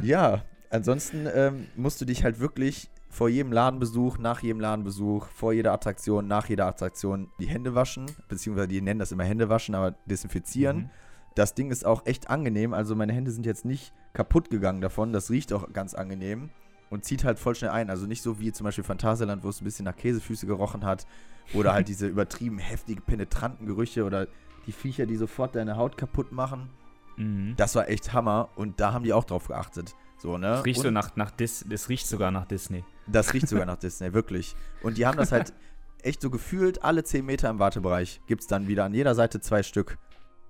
ja, 0.00 0.44
ansonsten 0.70 1.26
ähm, 1.34 1.66
musst 1.74 2.00
du 2.00 2.04
dich 2.04 2.22
halt 2.22 2.38
wirklich 2.38 2.88
vor 3.08 3.28
jedem 3.28 3.50
Ladenbesuch, 3.50 4.18
nach 4.18 4.44
jedem 4.44 4.60
Ladenbesuch, 4.60 5.26
vor 5.26 5.52
jeder 5.52 5.72
Attraktion, 5.72 6.28
nach 6.28 6.48
jeder 6.48 6.66
Attraktion 6.66 7.32
die 7.40 7.48
Hände 7.48 7.74
waschen. 7.74 8.06
Beziehungsweise 8.28 8.68
die 8.68 8.80
nennen 8.80 9.00
das 9.00 9.10
immer 9.10 9.24
Hände 9.24 9.48
waschen, 9.48 9.74
aber 9.74 9.96
desinfizieren. 10.06 10.76
Mhm. 10.76 10.90
Das 11.38 11.54
Ding 11.54 11.70
ist 11.70 11.86
auch 11.86 12.04
echt 12.04 12.30
angenehm. 12.30 12.74
Also 12.74 12.96
meine 12.96 13.12
Hände 13.12 13.30
sind 13.30 13.46
jetzt 13.46 13.64
nicht 13.64 13.92
kaputt 14.12 14.50
gegangen 14.50 14.80
davon. 14.80 15.12
Das 15.12 15.30
riecht 15.30 15.52
auch 15.52 15.72
ganz 15.72 15.94
angenehm 15.94 16.50
und 16.90 17.04
zieht 17.04 17.22
halt 17.22 17.38
voll 17.38 17.54
schnell 17.54 17.70
ein. 17.70 17.90
Also 17.90 18.06
nicht 18.06 18.22
so 18.22 18.40
wie 18.40 18.50
zum 18.50 18.64
Beispiel 18.64 18.82
Phantasialand, 18.82 19.44
wo 19.44 19.48
es 19.48 19.60
ein 19.60 19.64
bisschen 19.64 19.84
nach 19.84 19.94
Käsefüße 19.94 20.48
gerochen 20.48 20.84
hat. 20.84 21.06
Oder 21.54 21.74
halt 21.74 21.86
diese 21.88 22.08
übertrieben 22.08 22.58
heftig 22.58 23.06
penetranten 23.06 23.66
Gerüche 23.66 24.02
oder 24.04 24.26
die 24.66 24.72
Viecher, 24.72 25.06
die 25.06 25.14
sofort 25.14 25.54
deine 25.54 25.76
Haut 25.76 25.96
kaputt 25.96 26.32
machen. 26.32 26.70
Mhm. 27.16 27.54
Das 27.56 27.76
war 27.76 27.88
echt 27.88 28.12
Hammer 28.12 28.48
und 28.56 28.80
da 28.80 28.92
haben 28.92 29.04
die 29.04 29.12
auch 29.12 29.24
drauf 29.24 29.46
geachtet. 29.46 29.94
So, 30.18 30.38
ne? 30.38 30.48
Das 30.48 30.64
riecht, 30.64 30.80
so 30.80 30.90
nach, 30.90 31.14
nach 31.14 31.30
Dis 31.30 31.64
das 31.68 31.88
riecht 31.88 32.08
sogar 32.08 32.32
nach 32.32 32.46
Disney. 32.46 32.84
das 33.06 33.32
riecht 33.32 33.46
sogar 33.46 33.66
nach 33.66 33.78
Disney, 33.78 34.12
wirklich. 34.12 34.56
Und 34.82 34.98
die 34.98 35.06
haben 35.06 35.16
das 35.16 35.30
halt 35.30 35.52
echt 36.02 36.20
so 36.20 36.30
gefühlt, 36.30 36.82
alle 36.82 37.04
10 37.04 37.24
Meter 37.24 37.48
im 37.48 37.60
Wartebereich 37.60 38.22
gibt 38.26 38.40
es 38.40 38.48
dann 38.48 38.66
wieder 38.66 38.84
an 38.84 38.92
jeder 38.92 39.14
Seite 39.14 39.40
zwei 39.40 39.62
Stück. 39.62 39.98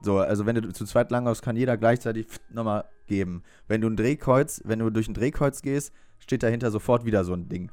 So, 0.01 0.19
also 0.19 0.47
wenn 0.47 0.55
du 0.57 0.73
zu 0.73 0.85
zweit 0.85 1.11
langlaufst, 1.11 1.43
kann 1.43 1.57
jeder 1.57 1.77
gleichzeitig 1.77 2.27
nochmal 2.51 2.85
geben. 3.07 3.43
Wenn 3.67 3.81
du 3.81 3.89
ein 3.89 3.97
Drehkreuz, 3.97 4.63
wenn 4.65 4.79
du 4.79 4.91
durch 4.91 5.09
ein 5.09 5.15
Drehkreuz 5.15 5.63
gehst, 5.63 5.93
steht 6.21 6.43
dahinter 6.43 6.71
sofort 6.71 7.05
wieder 7.05 7.25
so 7.25 7.33
ein 7.35 7.49
Ding. 7.49 7.71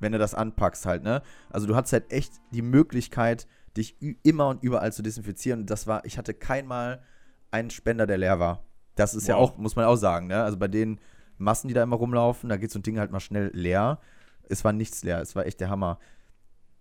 Wenn 0.00 0.12
du 0.12 0.18
das 0.18 0.34
anpackst 0.34 0.86
halt, 0.86 1.02
ne? 1.04 1.22
Also 1.50 1.66
du 1.66 1.76
hattest 1.76 1.92
halt 1.92 2.12
echt 2.12 2.32
die 2.52 2.62
Möglichkeit, 2.62 3.46
dich 3.76 3.96
immer 4.22 4.48
und 4.48 4.62
überall 4.62 4.92
zu 4.92 5.02
desinfizieren. 5.02 5.60
Und 5.60 5.70
das 5.70 5.86
war, 5.86 6.04
ich 6.04 6.18
hatte 6.18 6.34
keinmal 6.34 7.02
einen 7.50 7.70
Spender, 7.70 8.06
der 8.06 8.18
leer 8.18 8.40
war. 8.40 8.64
Das 8.96 9.14
ist 9.14 9.28
ja 9.28 9.36
Wow. 9.36 9.50
auch, 9.52 9.58
muss 9.58 9.76
man 9.76 9.84
auch 9.84 9.96
sagen, 9.96 10.26
ne? 10.26 10.42
Also 10.42 10.56
bei 10.58 10.68
den 10.68 11.00
Massen, 11.36 11.68
die 11.68 11.74
da 11.74 11.82
immer 11.84 11.96
rumlaufen, 11.96 12.48
da 12.48 12.56
geht 12.56 12.72
so 12.72 12.80
ein 12.80 12.82
Ding 12.82 12.98
halt 12.98 13.12
mal 13.12 13.20
schnell 13.20 13.50
leer. 13.54 14.00
Es 14.48 14.64
war 14.64 14.72
nichts 14.72 15.04
leer, 15.04 15.20
es 15.20 15.36
war 15.36 15.46
echt 15.46 15.60
der 15.60 15.70
Hammer. 15.70 15.98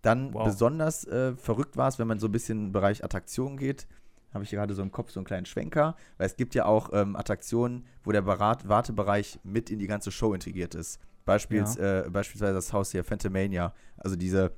Dann 0.01 0.33
Wow. 0.33 0.45
besonders 0.45 1.05
äh, 1.05 1.35
verrückt 1.35 1.77
war 1.77 1.87
es, 1.87 1.99
wenn 1.99 2.07
man 2.07 2.17
so 2.19 2.27
ein 2.27 2.31
bisschen 2.31 2.67
im 2.67 2.71
Bereich 2.71 3.03
Attraktionen 3.03 3.57
geht. 3.57 3.87
Habe 4.33 4.43
ich 4.43 4.51
gerade 4.51 4.73
so 4.73 4.81
im 4.81 4.91
Kopf 4.91 5.11
so 5.11 5.19
einen 5.19 5.25
kleinen 5.25 5.45
Schwenker, 5.45 5.95
weil 6.17 6.27
es 6.27 6.35
gibt 6.35 6.53
ja 6.53 6.65
auch 6.65 6.91
ähm, 6.93 7.15
Attraktionen, 7.15 7.85
wo 8.03 8.11
der 8.11 8.21
Berat 8.21 8.67
Wartebereich 8.67 9.39
mit 9.43 9.69
in 9.69 9.79
die 9.79 9.87
ganze 9.87 10.11
Show 10.11 10.33
integriert 10.33 10.75
ist. 10.75 10.99
Beispiels, 11.25 11.75
äh, 11.77 12.09
beispielsweise 12.09 12.53
das 12.53 12.71
Haus 12.71 12.91
hier, 12.91 13.03
Phantomania, 13.03 13.73
also 13.97 14.15
diese 14.15 14.53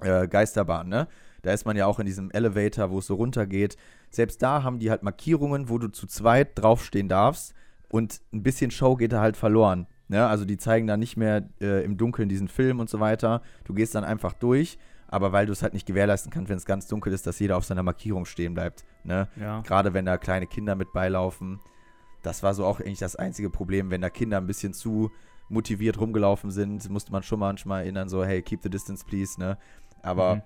äh, 0.00 0.28
Geisterbahn, 0.28 0.88
ne? 0.88 1.08
Da 1.42 1.52
ist 1.52 1.64
man 1.64 1.76
ja 1.76 1.86
auch 1.86 1.98
in 1.98 2.06
diesem 2.06 2.30
Elevator, 2.30 2.90
wo 2.90 3.00
es 3.00 3.06
so 3.06 3.16
runtergeht. 3.16 3.76
Selbst 4.10 4.42
da 4.42 4.62
haben 4.62 4.78
die 4.78 4.90
halt 4.90 5.02
Markierungen, 5.02 5.68
wo 5.68 5.78
du 5.78 5.88
zu 5.88 6.06
zweit 6.06 6.56
draufstehen 6.56 7.08
darfst 7.08 7.52
und 7.88 8.20
ein 8.32 8.44
bisschen 8.44 8.70
Show 8.70 8.94
geht 8.96 9.12
da 9.12 9.20
halt 9.20 9.36
verloren. 9.36 9.88
Ne? 10.06 10.24
Also 10.24 10.44
die 10.44 10.56
zeigen 10.56 10.86
dann 10.86 11.00
nicht 11.00 11.16
mehr 11.16 11.48
äh, 11.60 11.84
im 11.84 11.96
Dunkeln 11.96 12.28
diesen 12.28 12.46
Film 12.46 12.78
und 12.78 12.88
so 12.88 13.00
weiter. 13.00 13.42
Du 13.64 13.74
gehst 13.74 13.94
dann 13.94 14.04
einfach 14.04 14.34
durch, 14.34 14.78
aber 15.12 15.30
weil 15.32 15.46
du 15.46 15.52
es 15.52 15.62
halt 15.62 15.74
nicht 15.74 15.86
gewährleisten 15.86 16.32
kannst, 16.32 16.48
wenn 16.48 16.56
es 16.56 16.64
ganz 16.64 16.86
dunkel 16.88 17.12
ist, 17.12 17.26
dass 17.26 17.38
jeder 17.38 17.56
auf 17.58 17.64
seiner 17.64 17.82
Markierung 17.82 18.24
stehen 18.24 18.54
bleibt. 18.54 18.84
Ne? 19.04 19.28
Ja. 19.36 19.60
Gerade 19.60 19.92
wenn 19.92 20.06
da 20.06 20.16
kleine 20.16 20.46
Kinder 20.46 20.74
mit 20.74 20.92
beilaufen. 20.92 21.60
Das 22.22 22.42
war 22.42 22.54
so 22.54 22.64
auch 22.64 22.80
eigentlich 22.80 22.98
das 23.00 23.16
einzige 23.16 23.50
Problem, 23.50 23.90
wenn 23.90 24.00
da 24.00 24.08
Kinder 24.08 24.38
ein 24.38 24.46
bisschen 24.46 24.72
zu 24.72 25.10
motiviert 25.48 26.00
rumgelaufen 26.00 26.50
sind, 26.50 26.88
musste 26.88 27.12
man 27.12 27.22
schon 27.22 27.40
manchmal 27.40 27.82
erinnern, 27.82 28.08
so, 28.08 28.24
hey, 28.24 28.40
keep 28.42 28.62
the 28.62 28.70
distance, 28.70 29.04
please, 29.04 29.38
ne? 29.38 29.58
Aber 30.02 30.36
Mhm. 30.36 30.42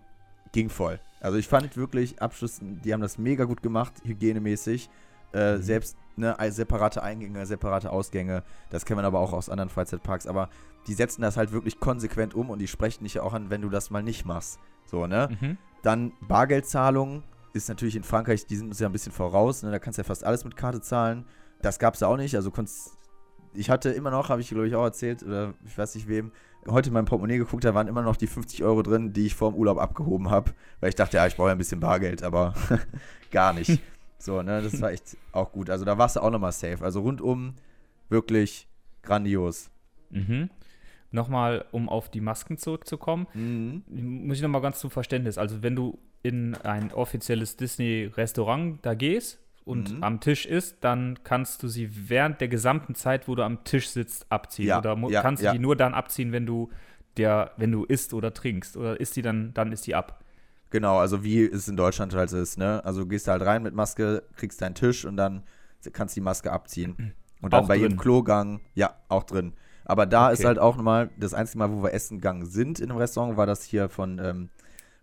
ging 0.53 0.69
voll. 0.69 0.99
Also 1.21 1.39
ich 1.39 1.47
fand 1.47 1.77
wirklich, 1.77 2.21
Abschluss, 2.21 2.59
die 2.61 2.93
haben 2.93 3.03
das 3.03 3.19
mega 3.19 3.45
gut 3.45 3.63
gemacht, 3.63 3.93
hygienemäßig. 4.05 4.91
Äh, 5.33 5.57
Mhm. 5.59 5.63
Selbst 5.63 5.97
ne, 6.17 6.37
separate 6.51 7.03
Eingänge, 7.03 7.47
separate 7.47 7.91
Ausgänge, 7.91 8.43
das 8.71 8.85
kennt 8.85 8.97
man 8.97 9.05
aber 9.05 9.21
auch 9.21 9.33
aus 9.33 9.49
anderen 9.49 9.71
Freizeitparks, 9.71 10.27
aber 10.27 10.49
die 10.87 10.95
setzen 10.95 11.23
das 11.23 11.37
halt 11.37 11.53
wirklich 11.53 11.81
konsequent 11.81 12.35
um 12.35 12.51
und 12.51 12.59
die 12.59 12.69
sprechen 12.69 13.05
dich 13.05 13.15
ja 13.15 13.23
auch 13.23 13.35
an, 13.35 13.51
wenn 13.51 13.63
du 13.63 13.69
das 13.69 13.91
mal 13.91 14.03
nicht 14.03 14.25
machst. 14.25 14.59
So, 14.85 15.07
ne? 15.07 15.29
Mhm. 15.41 15.59
Dann 15.83 16.13
Bargeldzahlung 16.21 17.23
ist 17.53 17.69
natürlich 17.69 17.97
in 17.97 18.03
Frankreich, 18.03 18.47
die 18.47 18.57
sind 18.57 18.69
uns 18.69 18.79
ja 18.79 18.89
ein 18.89 18.93
bisschen 18.93 19.13
voraus, 19.13 19.63
ne? 19.63 19.71
da 19.71 19.79
kannst 19.79 19.99
du 19.99 20.03
ja 20.03 20.07
fast 20.07 20.25
alles 20.25 20.45
mit 20.45 20.57
Karte 20.57 20.81
zahlen. 20.81 21.25
Das 21.63 21.79
gab 21.79 21.95
es 21.95 22.03
auch 22.03 22.17
nicht, 22.17 22.35
also 22.37 22.51
konntest, 22.51 22.97
ich 23.55 23.71
hatte 23.71 23.91
immer 23.91 24.11
noch, 24.11 24.29
habe 24.29 24.41
ich 24.41 24.49
glaube 24.49 24.69
ich 24.69 24.75
auch 24.75 24.85
erzählt, 24.85 25.23
oder 25.23 25.55
ich 25.65 25.77
weiß 25.77 25.95
nicht 25.95 26.07
wem, 26.07 26.33
heute 26.69 26.91
in 26.91 26.95
meinem 26.95 27.07
Portemonnaie 27.07 27.39
geguckt, 27.39 27.65
da 27.65 27.75
waren 27.75 27.89
immer 27.89 28.03
noch 28.03 28.17
die 28.17 28.27
50 28.27 28.63
Euro 28.63 28.83
drin, 28.83 29.13
die 29.13 29.27
ich 29.27 29.35
vor 29.35 29.51
dem 29.51 29.59
Urlaub 29.59 29.79
abgehoben 29.79 30.31
habe, 30.31 30.53
weil 30.81 30.91
ich 30.91 30.95
dachte, 30.95 31.17
ja, 31.17 31.27
ich 31.27 31.37
brauche 31.37 31.49
ja 31.49 31.55
ein 31.55 31.59
bisschen 31.59 31.81
Bargeld, 31.81 32.23
aber 32.23 32.55
gar 33.31 33.53
nicht. 33.53 33.81
So, 34.19 34.43
ne, 34.43 34.63
das 34.63 34.81
war 34.81 34.91
echt 34.93 35.17
auch 35.33 35.53
gut. 35.53 35.71
Also 35.71 35.85
da 35.85 35.99
warst 35.99 36.17
du 36.17 36.21
auch 36.21 36.31
nochmal 36.31 36.53
safe. 36.53 36.83
Also 36.85 37.01
rundum 37.01 37.55
wirklich 38.09 38.67
grandios. 39.03 39.71
Mhm. 40.11 40.51
Nochmal, 41.13 41.65
um 41.71 41.89
auf 41.89 42.11
die 42.11 42.21
Masken 42.21 42.59
zurückzukommen, 42.59 43.27
Mhm. 43.35 43.83
muss 44.27 44.37
ich 44.37 44.43
nochmal 44.43 44.61
ganz 44.61 44.81
zum 44.81 44.91
Verständnis. 44.91 45.39
Also, 45.39 45.63
wenn 45.63 45.77
du 45.77 45.99
in 46.23 46.55
ein 46.57 46.93
offizielles 46.93 47.57
Disney-Restaurant 47.57 48.85
da 48.85 48.95
gehst 48.95 49.39
und 49.65 49.97
Mhm. 49.97 50.03
am 50.03 50.21
Tisch 50.21 50.47
isst, 50.47 50.79
dann 50.83 51.19
kannst 51.23 51.63
du 51.63 51.69
sie 51.69 52.09
während 52.09 52.41
der 52.41 52.49
gesamten 52.49 52.95
Zeit, 52.95 53.29
wo 53.29 53.35
du 53.35 53.45
am 53.45 53.63
Tisch 53.65 53.89
sitzt, 53.89 54.27
abziehen. 54.31 54.67
Ja, 54.69 54.79
Oder 54.79 54.97
ja, 55.11 55.23
kannst 55.23 55.43
ja. 55.43 55.53
du 55.53 55.59
die 55.59 55.63
nur 55.63 55.77
dann 55.77 55.95
abziehen, 55.95 56.33
wenn 56.33 56.47
du 56.47 56.71
der, 57.17 57.53
wenn 57.57 57.71
du 57.73 57.85
isst 57.85 58.13
oder 58.13 58.35
trinkst. 58.35 58.77
Oder 58.77 58.99
ist 59.01 59.17
die 59.17 59.23
dann, 59.23 59.55
dann 59.55 59.73
ist 59.73 59.87
die 59.87 59.95
ab. 59.95 60.23
Genau, 60.77 60.99
also 60.99 61.25
wie 61.25 61.43
es 61.43 61.69
in 61.69 61.77
Deutschland 61.79 62.15
halt 62.15 62.31
ist, 62.33 62.59
ne? 62.59 62.85
Also 62.85 63.01
du 63.01 63.07
gehst 63.09 63.29
halt 63.29 63.41
rein 63.41 63.63
mit 63.63 63.75
Maske, 63.75 64.23
kriegst 64.37 64.61
deinen 64.61 64.75
Tisch 64.75 65.07
und 65.07 65.17
dann 65.17 65.43
kannst 65.95 66.15
du 66.15 66.21
die 66.21 66.25
Maske 66.25 66.53
abziehen. 66.53 67.15
Und 67.41 67.55
dann 67.55 67.65
Auch 67.65 67.69
bei 67.69 67.77
jedem 67.77 67.93
drin? 67.93 67.99
Klogang, 67.99 68.61
ja, 68.75 68.95
auch 69.09 69.23
drin. 69.25 69.55
Aber 69.87 70.05
da 70.05 70.31
ist 70.31 70.41
Okay. 70.41 70.49
halt 70.49 70.59
auch 70.59 70.77
nochmal, 70.77 71.09
das 71.19 71.33
einzige 71.33 71.59
Mal, 71.61 71.71
wo 71.73 71.83
wir 71.83 71.95
essen 71.95 72.19
gegangen 72.19 72.45
sind 72.45 72.79
in 72.79 72.91
einem 72.91 72.99
Restaurant, 72.99 73.39
war 73.39 73.47
das 73.47 73.63
hier 73.63 73.89
von 73.89 74.19
ähm, 74.19 74.51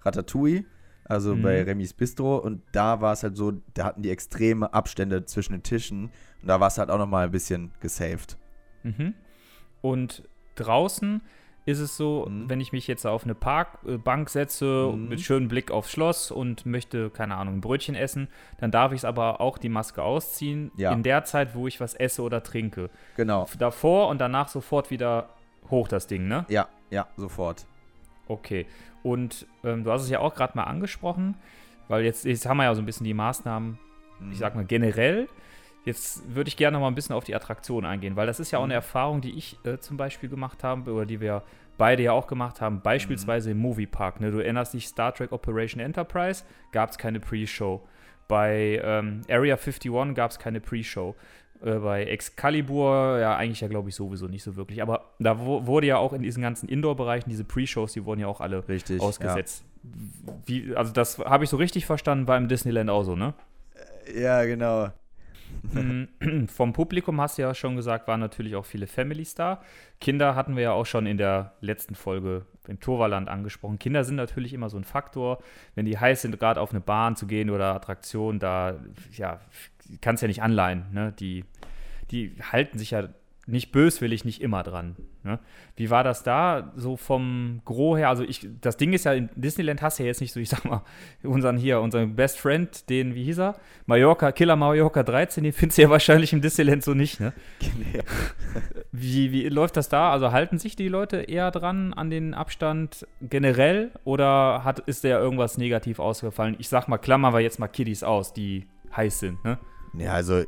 Ratatouille, 0.01 0.65
also 1.05 1.35
Mhm. 1.35 1.41
bei 1.41 1.63
Remis 1.63 1.93
Bistro. 1.93 2.37
Und 2.37 2.61
da 2.71 3.01
war 3.01 3.13
es 3.13 3.23
halt 3.23 3.35
so, 3.35 3.53
da 3.73 3.85
hatten 3.85 4.03
die 4.03 4.11
extreme 4.11 4.73
Abstände 4.73 5.25
zwischen 5.25 5.53
den 5.53 5.63
Tischen. 5.63 6.11
Und 6.41 6.47
da 6.47 6.59
war 6.59 6.67
es 6.67 6.77
halt 6.77 6.89
auch 6.91 6.99
nochmal 6.99 7.25
ein 7.25 7.31
bisschen 7.31 7.71
gesaved. 7.79 8.37
Mhm. 8.83 9.13
Und 9.81 10.23
draußen 10.55 11.21
ist 11.65 11.79
es 11.79 11.95
so, 11.95 12.25
Mhm. 12.29 12.49
wenn 12.49 12.59
ich 12.61 12.71
mich 12.73 12.87
jetzt 12.87 13.05
auf 13.05 13.23
eine 13.23 13.35
Parkbank 13.35 14.29
setze 14.29 14.91
Mhm. 14.93 15.09
mit 15.09 15.21
schönem 15.21 15.47
Blick 15.47 15.71
aufs 15.71 15.91
Schloss 15.91 16.29
und 16.31 16.65
möchte, 16.65 17.09
keine 17.09 17.35
Ahnung, 17.35 17.55
ein 17.55 17.61
Brötchen 17.61 17.95
essen, 17.95 18.27
dann 18.59 18.69
darf 18.71 18.91
ich 18.91 18.97
es 18.99 19.05
aber 19.05 19.39
auch 19.41 19.57
die 19.57 19.69
Maske 19.69 20.01
ausziehen 20.03 20.71
Ja. 20.75 20.91
in 20.91 21.03
der 21.03 21.23
Zeit, 21.23 21.55
wo 21.55 21.67
ich 21.67 21.79
was 21.79 21.93
esse 21.93 22.21
oder 22.21 22.43
trinke. 22.43 22.89
Genau. 23.15 23.47
Davor 23.57 24.09
und 24.09 24.19
danach 24.19 24.49
sofort 24.49 24.91
wieder 24.91 25.29
hoch 25.71 25.87
das 25.87 26.07
Ding, 26.07 26.27
ne? 26.27 26.45
Ja, 26.49 26.67
ja, 26.89 27.07
sofort. 27.15 27.65
Okay. 28.27 28.65
Und 29.01 29.47
ähm, 29.63 29.83
du 29.83 29.91
hast 29.91 30.03
es 30.03 30.09
ja 30.09 30.19
auch 30.19 30.33
gerade 30.35 30.57
mal 30.57 30.63
angesprochen, 30.63 31.35
weil 31.87 32.03
jetzt, 32.03 32.25
jetzt 32.25 32.45
haben 32.45 32.57
wir 32.57 32.63
ja 32.65 32.75
so 32.75 32.81
ein 32.81 32.85
bisschen 32.85 33.03
die 33.05 33.13
Maßnahmen, 33.13 33.77
ich 34.31 34.37
sag 34.37 34.55
mal 34.55 34.65
generell. 34.65 35.27
Jetzt 35.85 36.33
würde 36.33 36.47
ich 36.47 36.55
gerne 36.55 36.75
noch 36.75 36.81
mal 36.81 36.87
ein 36.87 36.95
bisschen 36.95 37.15
auf 37.15 37.23
die 37.23 37.35
Attraktion 37.35 37.85
eingehen, 37.85 38.15
weil 38.15 38.25
das 38.25 38.39
ist 38.39 38.51
ja 38.51 38.59
auch 38.59 38.63
eine 38.63 38.73
Erfahrung, 38.73 39.21
die 39.21 39.37
ich 39.37 39.57
äh, 39.65 39.77
zum 39.79 39.97
Beispiel 39.97 40.29
gemacht 40.29 40.63
habe 40.63 40.91
oder 40.91 41.05
die 41.05 41.19
wir 41.19 41.43
beide 41.77 42.03
ja 42.03 42.11
auch 42.11 42.27
gemacht 42.27 42.61
haben, 42.61 42.81
beispielsweise 42.81 43.51
im 43.51 43.57
Moviepark. 43.57 44.21
Ne? 44.21 44.31
Du 44.31 44.39
erinnerst 44.39 44.73
dich, 44.73 44.87
Star 44.87 45.13
Trek 45.13 45.31
Operation 45.31 45.81
Enterprise 45.81 46.43
gab 46.71 46.91
es 46.91 46.97
keine 46.97 47.19
Pre-Show. 47.19 47.81
Bei 48.27 48.81
ähm, 48.83 49.21
Area 49.29 49.55
51 49.55 50.15
gab 50.15 50.31
es 50.31 50.39
keine 50.39 50.61
Pre-Show. 50.61 51.15
Äh, 51.63 51.79
bei 51.79 52.05
Excalibur, 52.05 53.19
ja, 53.19 53.35
eigentlich 53.35 53.61
ja, 53.61 53.67
glaube 53.67 53.89
ich, 53.89 53.95
sowieso 53.95 54.27
nicht 54.27 54.43
so 54.43 54.55
wirklich. 54.55 54.81
Aber 54.81 55.11
da 55.19 55.39
wurde 55.39 55.87
ja 55.87 55.97
auch 55.97 56.13
in 56.13 56.21
diesen 56.21 56.41
ganzen 56.41 56.69
Indoor-Bereichen, 56.69 57.29
diese 57.29 57.43
Pre-Shows, 57.43 57.93
die 57.93 58.05
wurden 58.05 58.21
ja 58.21 58.27
auch 58.27 58.41
alle 58.41 58.67
Richtig. 58.67 59.01
ausgesetzt. 59.01 59.63
Wie, 60.45 60.75
also 60.75 60.93
das 60.93 61.19
habe 61.19 61.43
ich 61.43 61.49
so 61.49 61.57
richtig 61.57 61.85
verstanden 61.85 62.25
beim 62.25 62.47
Disneyland 62.47 62.89
auch 62.89 63.03
so, 63.03 63.15
ne? 63.15 63.33
Ja, 64.13 64.21
ja 64.21 64.45
genau. 64.45 64.89
Mm, 65.61 66.47
Vom 66.47 66.73
Publikum 66.73 67.19
hast 67.21 67.37
du 67.37 67.43
ja 67.43 67.53
schon 67.53 67.75
gesagt, 67.75 68.07
waren 68.07 68.19
natürlich 68.19 68.55
auch 68.55 68.65
viele 68.65 68.87
Families 68.87 69.35
da. 69.35 69.61
Kinder 69.99 70.35
hatten 70.35 70.55
wir 70.55 70.63
ja 70.63 70.71
auch 70.71 70.85
schon 70.85 71.05
in 71.05 71.17
der 71.17 71.53
letzten 71.61 71.95
Folge 71.95 72.45
im 72.67 72.79
Torvaland 72.79 73.29
angesprochen. 73.29 73.79
Kinder 73.79 74.03
sind 74.03 74.15
natürlich 74.15 74.53
immer 74.53 74.69
so 74.69 74.77
ein 74.77 74.83
Faktor. 74.83 75.39
Wenn 75.75 75.85
die 75.85 75.97
heiß 75.97 76.21
sind, 76.21 76.39
gerade 76.39 76.61
auf 76.61 76.71
eine 76.71 76.81
Bahn 76.81 77.15
zu 77.15 77.27
gehen 77.27 77.49
oder 77.49 77.73
Attraktion, 77.75 78.39
da 78.39 78.79
ja, 79.11 79.39
kannst 80.01 80.21
ja 80.21 80.27
nicht 80.27 80.41
anleihen. 80.41 80.85
Ne? 80.91 81.13
Die, 81.19 81.45
die 82.11 82.35
halten 82.51 82.77
sich 82.77 82.91
ja 82.91 83.09
nicht 83.45 83.71
böswillig 83.71 84.25
nicht 84.25 84.41
immer 84.41 84.63
dran. 84.63 84.95
Ne? 85.23 85.39
Wie 85.75 85.89
war 85.89 86.03
das 86.03 86.23
da 86.23 86.73
so 86.75 86.97
vom 86.97 87.61
Gros 87.63 87.97
her? 87.97 88.09
Also 88.09 88.23
ich, 88.23 88.47
das 88.59 88.75
Ding 88.77 88.91
ist 88.93 89.05
ja, 89.05 89.13
in 89.13 89.29
Disneyland 89.35 89.81
hast 89.81 89.99
du 89.99 90.03
ja 90.03 90.07
jetzt 90.07 90.19
nicht 90.19 90.33
so, 90.33 90.39
ich 90.39 90.49
sag 90.49 90.65
mal, 90.65 90.83
unseren 91.23 91.57
hier, 91.57 91.79
unseren 91.79 92.15
Best 92.15 92.39
Friend, 92.39 92.89
den, 92.89 93.15
wie 93.15 93.23
hieß 93.23 93.39
er? 93.39 93.55
Mallorca, 93.85 94.31
Killer 94.33 94.55
Mallorca 94.55 95.03
13, 95.03 95.43
den 95.43 95.53
findest 95.53 95.77
du 95.77 95.83
ja 95.83 95.89
wahrscheinlich 95.91 96.33
im 96.33 96.41
Disneyland 96.41 96.83
so 96.83 96.93
nicht, 96.93 97.19
ne? 97.19 97.33
Wie, 98.91 99.31
wie 99.31 99.47
läuft 99.47 99.77
das 99.77 99.89
da? 99.89 100.11
Also 100.11 100.31
halten 100.31 100.59
sich 100.59 100.75
die 100.75 100.89
Leute 100.89 101.17
eher 101.17 101.51
dran 101.51 101.93
an 101.93 102.09
den 102.09 102.33
Abstand 102.33 103.07
generell 103.21 103.91
oder 104.03 104.63
hat, 104.63 104.79
ist 104.79 105.03
der 105.03 105.19
irgendwas 105.19 105.57
negativ 105.57 105.99
ausgefallen? 105.99 106.55
Ich 106.59 106.67
sag 106.67 106.87
mal, 106.87 106.97
klammern 106.97 107.33
wir 107.33 107.39
jetzt 107.39 107.59
mal 107.59 107.67
Kiddies 107.67 108.03
aus, 108.03 108.33
die 108.33 108.67
heiß 108.95 109.19
sind, 109.19 109.43
ne? 109.43 109.57
Ja, 109.97 110.13
also 110.13 110.43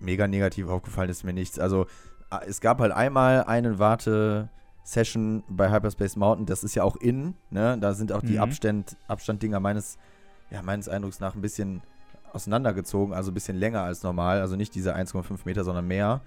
mega 0.00 0.26
negativ 0.26 0.68
aufgefallen 0.68 1.10
ist 1.10 1.24
mir 1.24 1.32
nichts. 1.32 1.58
Also 1.58 1.86
es 2.46 2.60
gab 2.60 2.80
halt 2.80 2.92
einmal 2.92 3.44
eine 3.44 3.78
Warte-Session 3.78 5.44
bei 5.48 5.70
Hyperspace 5.70 6.16
Mountain, 6.16 6.46
das 6.46 6.64
ist 6.64 6.74
ja 6.74 6.82
auch 6.84 6.96
in, 6.96 7.34
ne? 7.50 7.76
Da 7.78 7.94
sind 7.94 8.12
auch 8.12 8.22
die 8.22 8.34
Mhm. 8.34 8.40
Abstand, 8.40 8.96
Abstanddinger 9.06 9.60
meines, 9.60 9.98
ja, 10.50 10.62
meines 10.62 10.88
Eindrucks 10.88 11.20
nach 11.20 11.34
ein 11.34 11.40
bisschen 11.40 11.82
auseinandergezogen, 12.32 13.14
also 13.14 13.30
ein 13.30 13.34
bisschen 13.34 13.56
länger 13.56 13.82
als 13.82 14.02
normal, 14.02 14.40
also 14.40 14.56
nicht 14.56 14.74
diese 14.74 14.94
1,5 14.94 15.46
Meter, 15.46 15.64
sondern 15.64 15.86
mehr. 15.86 16.20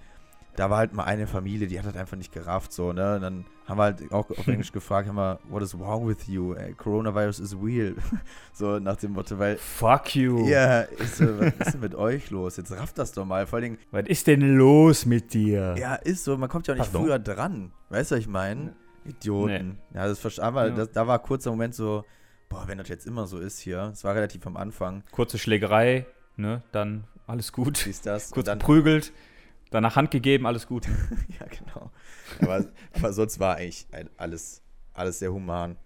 Da 0.56 0.68
war 0.68 0.76
halt 0.78 0.92
mal 0.92 1.04
eine 1.04 1.26
Familie, 1.26 1.66
die 1.66 1.78
hat 1.78 1.86
halt 1.86 1.96
einfach 1.96 2.16
nicht 2.18 2.30
gerafft, 2.32 2.72
so, 2.74 2.92
ne? 2.92 3.14
Und 3.16 3.22
dann 3.22 3.44
haben 3.66 3.78
wir 3.78 3.84
halt 3.84 4.12
auch 4.12 4.28
auf 4.30 4.46
Englisch 4.46 4.70
gefragt, 4.72 5.08
haben 5.08 5.16
wir, 5.16 5.38
what 5.48 5.62
is 5.62 5.78
wrong 5.78 6.06
with 6.06 6.26
you? 6.26 6.52
Ey, 6.54 6.74
Coronavirus 6.74 7.40
is 7.40 7.56
real. 7.56 7.94
so 8.52 8.78
nach 8.78 8.96
dem 8.96 9.12
Motto, 9.12 9.38
weil, 9.38 9.56
Fuck 9.56 10.14
you. 10.14 10.46
ja, 10.46 10.80
ist 10.82 11.16
so, 11.16 11.40
was 11.40 11.54
ist 11.58 11.72
denn 11.74 11.80
mit 11.80 11.94
euch 11.94 12.30
los? 12.30 12.58
Jetzt 12.58 12.70
rafft 12.72 12.98
das 12.98 13.12
doch 13.12 13.24
mal. 13.24 13.46
Vor 13.46 13.56
allen 13.58 13.64
Dingen, 13.64 13.78
Was 13.92 14.06
ist 14.08 14.26
denn 14.26 14.56
los 14.58 15.06
mit 15.06 15.32
dir? 15.32 15.74
ja, 15.78 15.94
ist 15.94 16.24
so, 16.24 16.36
man 16.36 16.50
kommt 16.50 16.66
ja 16.66 16.74
auch 16.74 16.78
nicht 16.78 16.92
Pardon? 16.92 17.08
früher 17.08 17.18
dran. 17.18 17.72
Weißt 17.88 18.10
du, 18.10 18.16
was 18.16 18.20
ich 18.20 18.28
meine? 18.28 18.74
Idioten. 19.06 19.78
Ja, 19.94 20.06
das 20.06 20.18
verstehe 20.18 20.44
aber 20.44 20.68
Ja. 20.68 20.86
da 20.86 21.06
war 21.06 21.18
kurz 21.18 21.44
der 21.44 21.52
Moment 21.52 21.74
so, 21.74 22.04
boah, 22.48 22.64
wenn 22.66 22.78
das 22.78 22.88
jetzt 22.88 23.06
immer 23.06 23.26
so 23.26 23.38
ist 23.38 23.58
hier. 23.58 23.90
Es 23.92 24.04
war 24.04 24.14
relativ 24.14 24.46
am 24.46 24.56
Anfang. 24.56 25.02
Kurze 25.12 25.38
Schlägerei, 25.38 26.06
ne, 26.36 26.62
dann 26.72 27.04
alles 27.26 27.52
gut. 27.52 27.78
Siehst 27.78 28.06
das? 28.06 28.30
Kurz 28.30 28.48
geprügelt, 28.50 29.12
danach 29.72 29.96
Hand 29.96 30.10
gegeben, 30.10 30.46
alles 30.46 30.66
gut. 30.66 30.86
ja, 31.40 31.46
genau. 31.46 31.90
Aber, 32.40 32.66
aber 32.94 33.12
sonst 33.12 33.40
war 33.40 33.56
eigentlich 33.56 33.86
alles, 34.16 34.62
alles 34.92 35.18
sehr 35.18 35.32
human. 35.32 35.76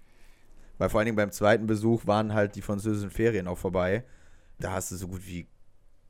Weil 0.78 0.90
vor 0.90 1.00
allen 1.00 1.06
Dingen 1.06 1.16
beim 1.16 1.32
zweiten 1.32 1.66
Besuch 1.66 2.06
waren 2.06 2.34
halt 2.34 2.54
die 2.54 2.62
französischen 2.62 3.10
Ferien 3.10 3.46
auch 3.48 3.56
vorbei. 3.58 4.04
Da 4.58 4.72
hast 4.72 4.90
du 4.92 4.96
so 4.96 5.08
gut 5.08 5.26
wie 5.26 5.46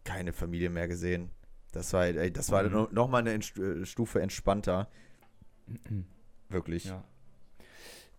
keine 0.04 0.32
Familie 0.32 0.70
mehr 0.70 0.88
gesehen. 0.88 1.30
Das 1.72 1.92
war, 1.92 2.04
ey, 2.04 2.32
das 2.32 2.50
war 2.50 2.62
Mhm. 2.64 2.72
no, 2.72 2.88
noch 2.90 3.08
mal 3.08 3.18
eine 3.18 3.34
äh, 3.34 3.84
Stufe 3.84 4.20
entspannter. 4.20 4.88
Wirklich. 6.48 6.86
Ja. 6.86 7.04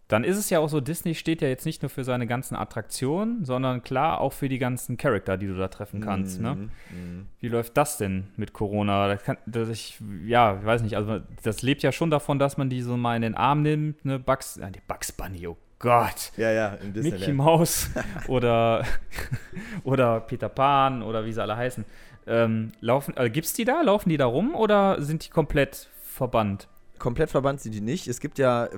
Dann 0.07 0.23
ist 0.23 0.37
es 0.37 0.49
ja 0.49 0.59
auch 0.59 0.69
so, 0.69 0.79
Disney 0.79 1.15
steht 1.15 1.41
ja 1.41 1.49
jetzt 1.49 1.65
nicht 1.65 1.81
nur 1.81 1.89
für 1.89 2.05
seine 2.05 2.27
ganzen 2.27 2.55
Attraktionen, 2.55 3.43
sondern 3.43 3.83
klar 3.83 4.21
auch 4.21 4.31
für 4.31 4.47
die 4.47 4.57
ganzen 4.57 4.95
Charakter, 4.95 5.35
die 5.35 5.47
du 5.47 5.55
da 5.57 5.67
treffen 5.67 5.99
kannst. 5.99 6.39
Ne? 6.39 6.55
Mhm, 6.55 6.61
mhm. 6.91 7.25
Wie 7.41 7.49
läuft 7.49 7.75
das 7.75 7.97
denn 7.97 8.27
mit 8.37 8.53
Corona? 8.53 9.09
Das 9.09 9.23
kann, 9.23 9.37
das 9.45 9.67
ich, 9.67 9.99
ja, 10.25 10.57
ich 10.59 10.65
weiß 10.65 10.81
nicht, 10.81 10.95
also 10.95 11.19
das 11.43 11.61
lebt 11.61 11.83
ja 11.83 11.91
schon 11.91 12.09
davon, 12.09 12.39
dass 12.39 12.55
man 12.55 12.69
die 12.69 12.81
so 12.81 12.95
mal 12.95 13.17
in 13.17 13.21
den 13.21 13.35
Arm 13.35 13.63
nimmt, 13.63 14.05
ne? 14.05 14.17
Bugs, 14.17 14.55
äh, 14.57 14.71
die 14.71 14.81
Bugs 14.87 15.11
Bunny, 15.11 15.45
oh 15.45 15.57
Gott. 15.79 16.31
Ja, 16.37 16.51
ja, 16.51 16.67
im 16.75 16.93
Mickey 16.93 17.01
Disneyland. 17.01 17.35
Mouse 17.35 17.89
oder, 18.27 18.85
oder 19.83 20.21
Peter 20.21 20.47
Pan 20.47 21.03
oder 21.03 21.25
wie 21.25 21.33
sie 21.33 21.41
alle 21.41 21.57
heißen. 21.57 21.83
Ähm, 22.27 22.71
laufen, 22.79 23.13
äh, 23.17 23.29
gibt's 23.29 23.53
die 23.53 23.65
da? 23.65 23.81
Laufen 23.81 24.09
die 24.09 24.17
da 24.17 24.25
rum 24.25 24.55
oder 24.55 25.01
sind 25.01 25.25
die 25.25 25.29
komplett 25.29 25.89
verbannt? 26.01 26.67
Komplett 26.99 27.29
verbannt 27.29 27.61
sind 27.61 27.73
die 27.75 27.81
nicht. 27.81 28.07
Es 28.07 28.19
gibt 28.19 28.37
ja, 28.39 28.65
äh, 28.65 28.69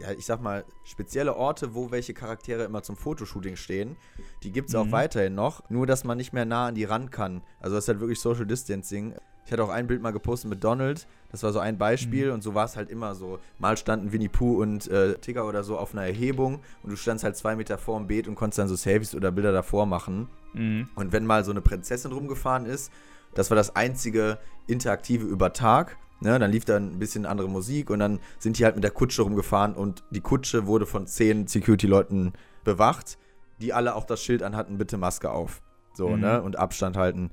ja, 0.00 0.10
ich 0.16 0.26
sag 0.26 0.40
mal, 0.42 0.64
spezielle 0.84 1.36
Orte, 1.36 1.74
wo 1.74 1.90
welche 1.90 2.14
Charaktere 2.14 2.64
immer 2.64 2.82
zum 2.82 2.96
Fotoshooting 2.96 3.56
stehen. 3.56 3.96
Die 4.42 4.52
gibt 4.52 4.68
es 4.68 4.74
auch 4.74 4.86
Mhm. 4.86 4.92
weiterhin 4.92 5.34
noch, 5.34 5.68
nur 5.70 5.86
dass 5.86 6.04
man 6.04 6.16
nicht 6.16 6.32
mehr 6.32 6.44
nah 6.44 6.66
an 6.66 6.74
die 6.74 6.84
ran 6.84 7.10
kann. 7.10 7.42
Also 7.60 7.76
das 7.76 7.84
ist 7.84 7.88
halt 7.88 8.00
wirklich 8.00 8.20
Social 8.20 8.46
Distancing. 8.46 9.14
Ich 9.46 9.52
hatte 9.52 9.62
auch 9.62 9.68
ein 9.68 9.86
Bild 9.86 10.00
mal 10.00 10.12
gepostet 10.12 10.48
mit 10.48 10.64
Donald. 10.64 11.06
Das 11.30 11.42
war 11.42 11.52
so 11.52 11.58
ein 11.58 11.76
Beispiel 11.76 12.30
und 12.30 12.42
so 12.42 12.54
war 12.54 12.64
es 12.64 12.76
halt 12.76 12.88
immer 12.90 13.14
so. 13.14 13.38
Mal 13.58 13.76
standen 13.76 14.10
Winnie 14.12 14.28
Pooh 14.28 14.62
und 14.62 14.88
äh, 14.88 15.18
Tigger 15.18 15.46
oder 15.46 15.64
so 15.64 15.76
auf 15.76 15.92
einer 15.92 16.06
Erhebung 16.06 16.60
und 16.82 16.90
du 16.90 16.96
standst 16.96 17.24
halt 17.24 17.36
zwei 17.36 17.54
Meter 17.54 17.76
vor 17.76 17.98
dem 17.98 18.06
Beet 18.06 18.26
und 18.26 18.36
konntest 18.36 18.58
dann 18.58 18.68
so 18.68 18.76
Selfies 18.76 19.14
oder 19.14 19.30
Bilder 19.32 19.52
davor 19.52 19.84
machen. 19.84 20.28
Mhm. 20.54 20.88
Und 20.94 21.12
wenn 21.12 21.26
mal 21.26 21.44
so 21.44 21.50
eine 21.50 21.60
Prinzessin 21.60 22.12
rumgefahren 22.12 22.64
ist, 22.64 22.90
das 23.34 23.50
war 23.50 23.56
das 23.56 23.74
einzige 23.76 24.38
Interaktive 24.66 25.26
über 25.26 25.52
Tag. 25.52 25.98
Ne, 26.20 26.38
dann 26.38 26.50
lief 26.50 26.64
dann 26.64 26.92
ein 26.94 26.98
bisschen 26.98 27.26
andere 27.26 27.48
Musik 27.48 27.90
und 27.90 27.98
dann 27.98 28.18
sind 28.38 28.58
die 28.58 28.64
halt 28.64 28.76
mit 28.76 28.84
der 28.84 28.92
Kutsche 28.92 29.22
rumgefahren 29.22 29.74
und 29.74 30.04
die 30.10 30.20
Kutsche 30.20 30.66
wurde 30.66 30.86
von 30.86 31.06
zehn 31.06 31.46
Security-Leuten 31.46 32.32
bewacht, 32.62 33.18
die 33.60 33.72
alle 33.72 33.94
auch 33.94 34.04
das 34.04 34.22
Schild 34.22 34.42
anhatten, 34.42 34.78
bitte 34.78 34.96
Maske 34.96 35.30
auf. 35.30 35.60
So, 35.92 36.08
Mhm. 36.08 36.20
ne? 36.20 36.42
Und 36.42 36.56
Abstand 36.56 36.96
halten. 36.96 37.30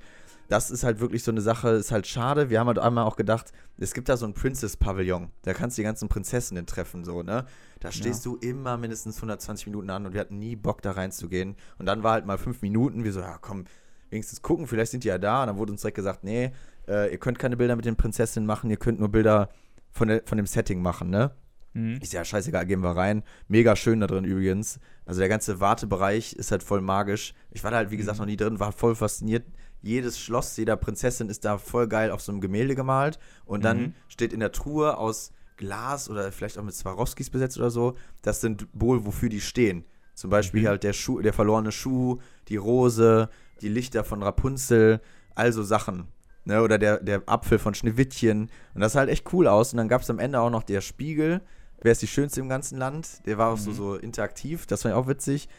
Das 0.49 0.69
ist 0.69 0.83
halt 0.83 0.99
wirklich 0.99 1.23
so 1.23 1.31
eine 1.31 1.39
Sache, 1.39 1.69
ist 1.69 1.91
halt 1.91 2.05
schade. 2.07 2.49
Wir 2.49 2.59
haben 2.59 2.67
halt 2.67 2.79
einmal 2.79 3.05
auch 3.05 3.15
gedacht, 3.15 3.53
es 3.77 3.93
gibt 3.93 4.09
da 4.09 4.17
so 4.17 4.25
ein 4.25 4.33
Princess-Pavillon. 4.33 5.29
Da 5.43 5.53
kannst 5.53 5.77
du 5.77 5.81
die 5.81 5.85
ganzen 5.85 6.09
Prinzessinnen 6.09 6.65
treffen, 6.65 7.05
so, 7.05 7.23
ne? 7.23 7.45
Da 7.79 7.91
stehst 7.93 8.25
du 8.25 8.35
immer 8.35 8.75
mindestens 8.77 9.15
120 9.15 9.67
Minuten 9.67 9.89
an 9.89 10.05
und 10.05 10.13
wir 10.13 10.19
hatten 10.19 10.37
nie 10.39 10.57
Bock, 10.57 10.81
da 10.81 10.91
reinzugehen. 10.91 11.55
Und 11.79 11.85
dann 11.85 12.03
war 12.03 12.13
halt 12.13 12.25
mal 12.25 12.37
fünf 12.37 12.61
Minuten, 12.61 13.05
wir 13.05 13.13
so, 13.13 13.21
ja 13.21 13.37
komm, 13.39 13.63
wenigstens 14.09 14.41
gucken, 14.41 14.67
vielleicht 14.67 14.91
sind 14.91 15.05
die 15.05 15.07
ja 15.07 15.17
da. 15.17 15.41
Und 15.41 15.47
dann 15.47 15.57
wurde 15.57 15.71
uns 15.71 15.81
direkt 15.81 15.95
gesagt, 15.95 16.25
nee, 16.25 16.51
äh, 16.87 17.11
ihr 17.11 17.17
könnt 17.17 17.39
keine 17.39 17.57
Bilder 17.57 17.75
mit 17.75 17.85
den 17.85 17.95
Prinzessinnen 17.95 18.45
machen, 18.47 18.69
ihr 18.69 18.77
könnt 18.77 18.99
nur 18.99 19.09
Bilder 19.09 19.49
von, 19.91 20.07
der, 20.07 20.21
von 20.25 20.37
dem 20.37 20.45
Setting 20.47 20.81
machen, 20.81 21.09
ne? 21.09 21.31
Mhm. 21.73 21.99
Ist 22.01 22.11
ja 22.13 22.25
scheißegal, 22.25 22.65
gehen 22.65 22.81
wir 22.81 22.95
rein. 22.97 23.23
Mega 23.47 23.75
schön 23.77 24.01
da 24.01 24.07
drin 24.07 24.25
übrigens. 24.25 24.79
Also 25.05 25.19
der 25.21 25.29
ganze 25.29 25.59
Wartebereich 25.61 26.33
ist 26.33 26.51
halt 26.51 26.63
voll 26.63 26.81
magisch. 26.81 27.33
Ich 27.49 27.63
war 27.63 27.71
da 27.71 27.77
halt, 27.77 27.91
wie 27.91 27.97
gesagt, 27.97 28.19
noch 28.19 28.25
nie 28.25 28.35
drin, 28.35 28.59
war 28.59 28.73
voll 28.73 28.93
fasziniert. 28.95 29.45
Jedes 29.81 30.19
Schloss 30.19 30.57
jeder 30.57 30.75
Prinzessin 30.75 31.29
ist 31.29 31.45
da 31.45 31.57
voll 31.57 31.87
geil 31.87 32.11
auf 32.11 32.21
so 32.21 32.31
einem 32.33 32.41
Gemälde 32.41 32.75
gemalt. 32.75 33.19
Und 33.45 33.63
dann 33.63 33.81
Mhm. 33.81 33.93
steht 34.09 34.33
in 34.33 34.41
der 34.41 34.51
Truhe 34.51 34.97
aus 34.97 35.31
Glas 35.55 36.09
oder 36.09 36.31
vielleicht 36.33 36.57
auch 36.57 36.63
mit 36.63 36.73
Swarovskis 36.75 37.29
besetzt 37.29 37.57
oder 37.57 37.69
so, 37.71 37.95
das 38.21 38.41
sind 38.41 38.67
wohl, 38.73 39.05
wofür 39.05 39.29
die 39.29 39.41
stehen. 39.41 39.85
Zum 40.13 40.29
Beispiel 40.29 40.63
Mhm. 40.63 40.67
halt 40.67 40.83
der 40.83 40.93
Schuh, 40.93 41.21
der 41.21 41.33
verlorene 41.33 41.71
Schuh, 41.71 42.19
die 42.49 42.57
Rose, 42.57 43.29
die 43.61 43.69
Lichter 43.69 44.03
von 44.03 44.21
Rapunzel, 44.23 44.99
also 45.35 45.63
Sachen. 45.63 46.07
Ne, 46.43 46.61
oder 46.61 46.79
der, 46.79 46.99
der 46.99 47.21
Apfel 47.27 47.59
von 47.59 47.75
Schneewittchen. 47.75 48.49
Und 48.73 48.81
das 48.81 48.93
sah 48.93 48.99
halt 48.99 49.09
echt 49.09 49.31
cool 49.31 49.47
aus. 49.47 49.73
Und 49.73 49.77
dann 49.77 49.87
gab 49.87 50.01
es 50.01 50.09
am 50.09 50.17
Ende 50.17 50.39
auch 50.39 50.49
noch 50.49 50.63
der 50.63 50.81
Spiegel. 50.81 51.41
Wer 51.81 51.91
ist 51.91 52.01
die 52.01 52.07
schönste 52.07 52.39
im 52.39 52.49
ganzen 52.49 52.77
Land? 52.77 53.25
Der 53.25 53.37
war 53.37 53.53
auch 53.53 53.57
so, 53.57 53.71
so 53.71 53.95
interaktiv. 53.95 54.65
Das 54.65 54.81
fand 54.81 54.93
ich 54.93 54.97
auch 54.97 55.07
witzig. 55.07 55.49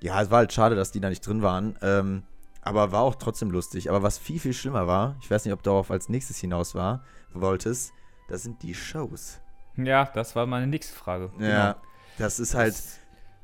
Ja, 0.00 0.20
es 0.20 0.30
war 0.30 0.38
halt 0.38 0.52
schade, 0.52 0.74
dass 0.74 0.90
die 0.90 1.00
da 1.00 1.08
nicht 1.08 1.26
drin 1.26 1.42
waren. 1.42 1.78
Ähm, 1.80 2.22
aber 2.60 2.90
war 2.90 3.02
auch 3.02 3.14
trotzdem 3.14 3.50
lustig. 3.52 3.88
Aber 3.88 4.02
was 4.02 4.18
viel, 4.18 4.40
viel 4.40 4.52
schlimmer 4.52 4.88
war, 4.88 5.16
ich 5.22 5.30
weiß 5.30 5.44
nicht, 5.44 5.54
ob 5.54 5.62
du 5.62 5.70
darauf 5.70 5.90
als 5.92 6.08
nächstes 6.08 6.38
hinaus 6.38 6.74
war, 6.74 7.04
wolltest, 7.32 7.92
das 8.28 8.42
sind 8.42 8.62
die 8.62 8.74
Shows. 8.74 9.40
Ja, 9.76 10.06
das 10.06 10.34
war 10.34 10.46
meine 10.46 10.66
nächste 10.66 10.94
Frage. 10.94 11.30
Ja, 11.38 11.76
das 12.18 12.40
ist 12.40 12.54
halt, 12.54 12.74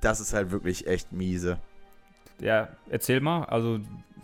das 0.00 0.18
ist 0.18 0.32
halt 0.32 0.50
wirklich 0.50 0.86
echt 0.86 1.12
miese. 1.12 1.58
Ja, 2.42 2.68
erzähl 2.90 3.20
mal. 3.20 3.44
Also 3.44 3.80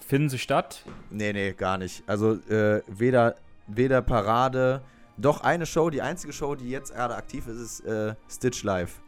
finden 0.06 0.28
sie 0.28 0.38
statt? 0.38 0.84
Nee, 1.10 1.32
nee, 1.32 1.52
gar 1.52 1.78
nicht. 1.78 2.02
Also 2.06 2.32
äh, 2.50 2.82
weder, 2.88 3.36
weder 3.66 4.02
Parade, 4.02 4.82
doch 5.16 5.40
eine 5.42 5.66
Show, 5.66 5.90
die 5.90 6.02
einzige 6.02 6.32
Show, 6.32 6.54
die 6.54 6.68
jetzt 6.70 6.94
gerade 6.94 7.14
aktiv 7.14 7.46
ist, 7.46 7.58
ist 7.58 7.80
äh, 7.86 8.14
Stitch 8.28 8.62
Live. 8.64 9.00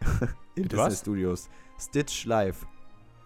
In 0.54 0.62
Mit 0.64 0.72
Disney 0.72 0.84
was? 0.86 1.00
Studios. 1.00 1.48
Stitch 1.78 2.24
Live. 2.26 2.66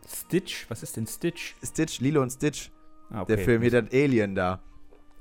Stitch? 0.06 0.66
Was 0.68 0.82
ist 0.82 0.96
denn 0.96 1.06
Stitch? 1.06 1.54
Stitch, 1.62 2.00
Lilo 2.00 2.22
und 2.22 2.30
Stitch, 2.30 2.70
Ah, 3.10 3.24
der 3.24 3.38
Film 3.38 3.62
hier, 3.62 3.70
der 3.70 3.84
Alien 3.92 4.34
da. 4.34 4.60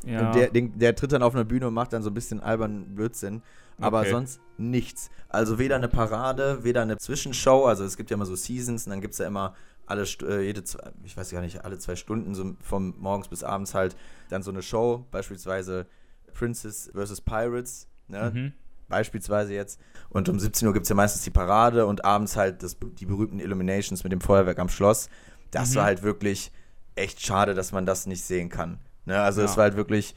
Ja. 0.05 0.27
Und 0.27 0.35
der, 0.35 0.49
den, 0.49 0.77
der 0.79 0.95
tritt 0.95 1.11
dann 1.11 1.21
auf 1.23 1.35
einer 1.35 1.43
Bühne 1.43 1.67
und 1.67 1.73
macht 1.73 1.93
dann 1.93 2.01
so 2.03 2.09
ein 2.09 2.13
bisschen 2.13 2.39
albernen 2.41 2.95
Blödsinn. 2.95 3.43
Aber 3.79 3.99
Okay. 4.01 4.11
sonst 4.11 4.39
nichts. 4.57 5.09
Also 5.29 5.59
weder 5.59 5.75
eine 5.75 5.87
Parade, 5.87 6.63
weder 6.63 6.81
eine 6.81 6.97
Zwischenshow. 6.97 7.65
Also 7.65 7.83
es 7.83 7.97
gibt 7.97 8.09
ja 8.09 8.15
immer 8.15 8.25
so 8.25 8.35
Seasons 8.35 8.85
und 8.85 8.91
dann 8.91 9.01
gibt 9.01 9.13
es 9.13 9.19
ja 9.19 9.27
immer 9.27 9.55
alle, 9.91 10.03
äh, 10.23 10.41
jede, 10.41 10.63
zwei- 10.63 10.91
ich 11.03 11.15
weiß 11.15 11.29
gar 11.31 11.41
nicht, 11.41 11.63
alle 11.63 11.77
zwei 11.77 11.95
Stunden, 11.95 12.33
so 12.33 12.55
vom 12.61 12.95
morgens 12.97 13.27
bis 13.27 13.43
abends 13.43 13.73
halt, 13.75 13.95
dann 14.29 14.41
so 14.41 14.49
eine 14.51 14.61
Show. 14.63 15.05
Beispielsweise 15.11 15.85
Princess 16.33 16.89
vs. 16.95 17.21
Pirates. 17.21 17.87
Ne? 18.07 18.31
Mhm. 18.33 18.53
Beispielsweise 18.87 19.53
jetzt. 19.53 19.79
Und 20.09 20.27
um 20.27 20.39
17 20.39 20.67
Uhr 20.67 20.73
gibt 20.73 20.83
es 20.85 20.89
ja 20.89 20.95
meistens 20.95 21.23
die 21.23 21.29
Parade 21.29 21.85
und 21.85 22.03
abends 22.03 22.35
halt 22.35 22.61
das, 22.63 22.77
die 22.99 23.05
berühmten 23.05 23.39
Illuminations 23.39 24.03
mit 24.03 24.11
dem 24.11 24.19
Feuerwerk 24.21 24.59
am 24.59 24.67
Schloss. 24.69 25.09
Das 25.51 25.71
Mhm. 25.71 25.75
war 25.75 25.83
halt 25.85 26.03
wirklich 26.03 26.51
echt 26.95 27.21
schade, 27.25 27.53
dass 27.53 27.71
man 27.71 27.85
das 27.85 28.05
nicht 28.07 28.23
sehen 28.23 28.49
kann. 28.49 28.79
Ne? 29.05 29.19
Also 29.21 29.41
es 29.41 29.51
Ja. 29.51 29.57
war 29.57 29.63
halt 29.65 29.75
wirklich, 29.77 30.13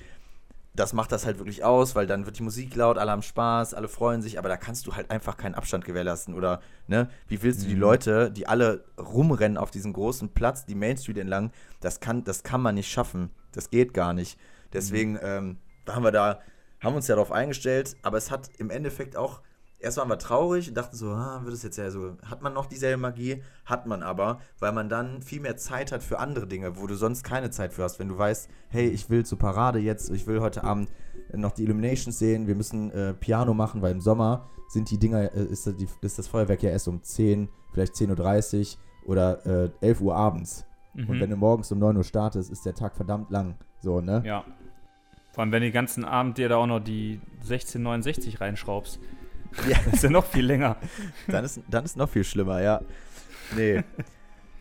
das 0.75 0.93
macht 0.93 1.13
das 1.13 1.25
halt 1.25 1.39
wirklich 1.39 1.63
aus, 1.63 1.95
weil 1.95 2.07
dann 2.07 2.27
wird 2.27 2.39
die 2.39 2.43
Musik 2.43 2.75
laut, 2.75 2.99
alle 2.99 3.13
haben 3.13 3.23
Spaß, 3.23 3.75
alle 3.75 3.87
freuen 3.89 4.23
sich, 4.23 4.39
aber 4.39 4.49
da 4.49 4.57
kannst 4.57 4.87
du 4.87 4.97
halt 4.97 5.11
einfach 5.11 5.37
keinen 5.37 5.55
Abstand 5.55 5.85
gewährleisten. 5.85 6.35
Oder, 6.35 6.61
ne, 6.89 7.09
wie 7.29 7.43
willst 7.43 7.63
du 7.63 7.67
die 7.67 7.75
Mhm. 7.75 7.81
Leute, 7.81 8.31
die 8.31 8.49
alle 8.49 8.85
rumrennen 8.99 9.57
auf 9.57 9.71
diesem 9.71 9.93
großen 9.93 10.31
Platz, 10.31 10.67
die 10.67 10.75
Main 10.75 10.97
Street 10.97 11.19
entlang, 11.19 11.53
das 11.81 12.01
kann, 12.01 12.25
das 12.25 12.43
kann 12.43 12.61
man 12.61 12.75
nicht 12.75 12.91
schaffen. 12.91 13.31
Das 13.53 13.71
geht 13.71 13.95
gar 13.95 14.13
nicht. 14.13 14.39
Deswegen 14.73 15.17
ähm, 15.23 15.59
waren 15.87 16.03
wir 16.03 16.11
da, 16.11 16.41
haben 16.81 16.97
uns 16.97 17.07
ja 17.07 17.15
darauf 17.15 17.31
eingestellt, 17.31 17.97
aber 18.03 18.19
es 18.19 18.33
hat 18.33 18.51
im 18.59 18.71
Endeffekt 18.71 19.17
auch, 19.17 19.43
erst 19.85 19.99
waren 19.99 20.09
wir 20.09 20.19
traurig 20.19 20.69
und 20.69 20.77
dachten 20.77 20.97
so, 20.97 21.11
ah, 21.11 21.43
wird 21.45 21.55
es 21.55 21.63
jetzt 21.63 21.77
ja 21.77 21.91
so, 21.91 22.17
hat 22.25 22.43
man 22.43 22.53
noch 22.53 22.67
dieselbe 22.67 23.01
Magie? 23.01 23.43
Hat 23.65 23.87
man 23.87 24.03
aber, 24.03 24.41
weil 24.59 24.73
man 24.73 24.89
dann 24.89 25.23
viel 25.23 25.41
mehr 25.41 25.57
Zeit 25.57 25.93
hat 25.93 26.03
für 26.03 26.19
andere 26.19 26.47
Dinge, 26.47 26.77
wo 26.77 26.87
du 26.87 26.95
sonst 26.95 27.23
keine 27.23 27.51
Zeit 27.51 27.73
für 27.73 27.85
hast. 27.85 27.99
Wenn 27.99 28.09
du 28.09 28.19
weißt, 28.19 28.49
hey, 28.69 28.89
ich 28.89 29.11
will 29.11 29.25
zur 29.25 29.39
Parade 29.39 29.79
jetzt, 29.79 30.11
ich 30.11 30.27
will 30.27 30.41
heute 30.41 30.65
Abend 30.65 30.91
noch 31.33 31.53
die 31.53 31.65
Illuminations 31.65 32.19
sehen, 32.19 32.47
wir 32.47 32.55
müssen 32.55 32.91
äh, 32.91 33.15
Piano 33.15 33.55
machen, 33.55 33.83
weil 33.83 33.93
im 33.93 34.01
Sommer 34.01 34.49
sind 34.69 34.91
die 34.91 34.99
Dinger, 34.99 35.33
äh, 35.35 35.45
ist, 35.45 35.67
das, 35.67 35.77
die, 35.77 35.87
ist 36.01 36.19
das 36.19 36.27
Feuerwerk 36.27 36.63
ja 36.63 36.71
erst 36.71 36.89
um 36.89 37.03
10, 37.03 37.49
vielleicht 37.73 37.95
10.30 37.95 38.77
Uhr 39.05 39.11
oder 39.11 39.47
äh, 39.65 39.71
11 39.81 40.01
Uhr 40.01 40.17
abends. 40.17 40.67
Und 40.95 41.09
Mhm. 41.09 41.21
wenn 41.21 41.31
du 41.31 41.37
morgens 41.37 41.73
um 41.73 41.79
9 41.79 41.97
Uhr 41.97 42.05
startest, 42.05 42.51
ist 42.51 42.65
der 42.65 42.75
Tag 42.75 42.95
verdammt 42.95 43.31
lang. 43.31 43.57
So, 43.81 44.01
ne? 44.01 44.23
Ja. 44.25 44.45
Vor 45.33 45.43
allem, 45.43 45.51
wenn 45.51 45.63
du 45.63 45.67
den 45.67 45.75
ganzen 45.75 46.05
Abend 46.05 46.39
dir 46.39 46.49
da 46.49 46.57
auch 46.57 46.67
noch 46.67 46.79
die 46.79 47.21
1669 47.43 48.41
reinschraubst. 48.41 49.01
Ja. 49.69 49.77
Das 49.85 49.95
ist 49.95 50.03
ja 50.03 50.11
noch 50.11 50.25
viel 50.27 50.45
länger. 50.45 50.77
Dann 51.29 51.45
ist, 51.45 51.61
dann 51.71 51.85
ist 51.85 51.97
noch 51.97 52.09
viel 52.09 52.25
schlimmer, 52.25 52.61
ja. 52.61 52.81
Nee. 53.57 53.83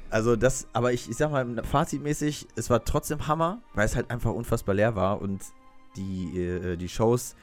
Also 0.09 0.35
das, 0.35 0.67
aber 0.73 0.93
ich, 0.93 1.09
ich 1.09 1.17
sag 1.17 1.31
mal, 1.31 1.63
fazitmäßig, 1.63 2.47
es 2.55 2.69
war 2.69 2.85
trotzdem 2.85 3.27
Hammer, 3.27 3.61
weil 3.73 3.85
es 3.85 3.95
halt 3.95 4.11
einfach 4.11 4.31
unfassbar 4.31 4.75
leer 4.75 4.95
war 4.95 5.21
und 5.21 5.41
die, 5.95 6.39
äh, 6.39 6.77
die 6.77 6.89
Shows, 6.89 7.35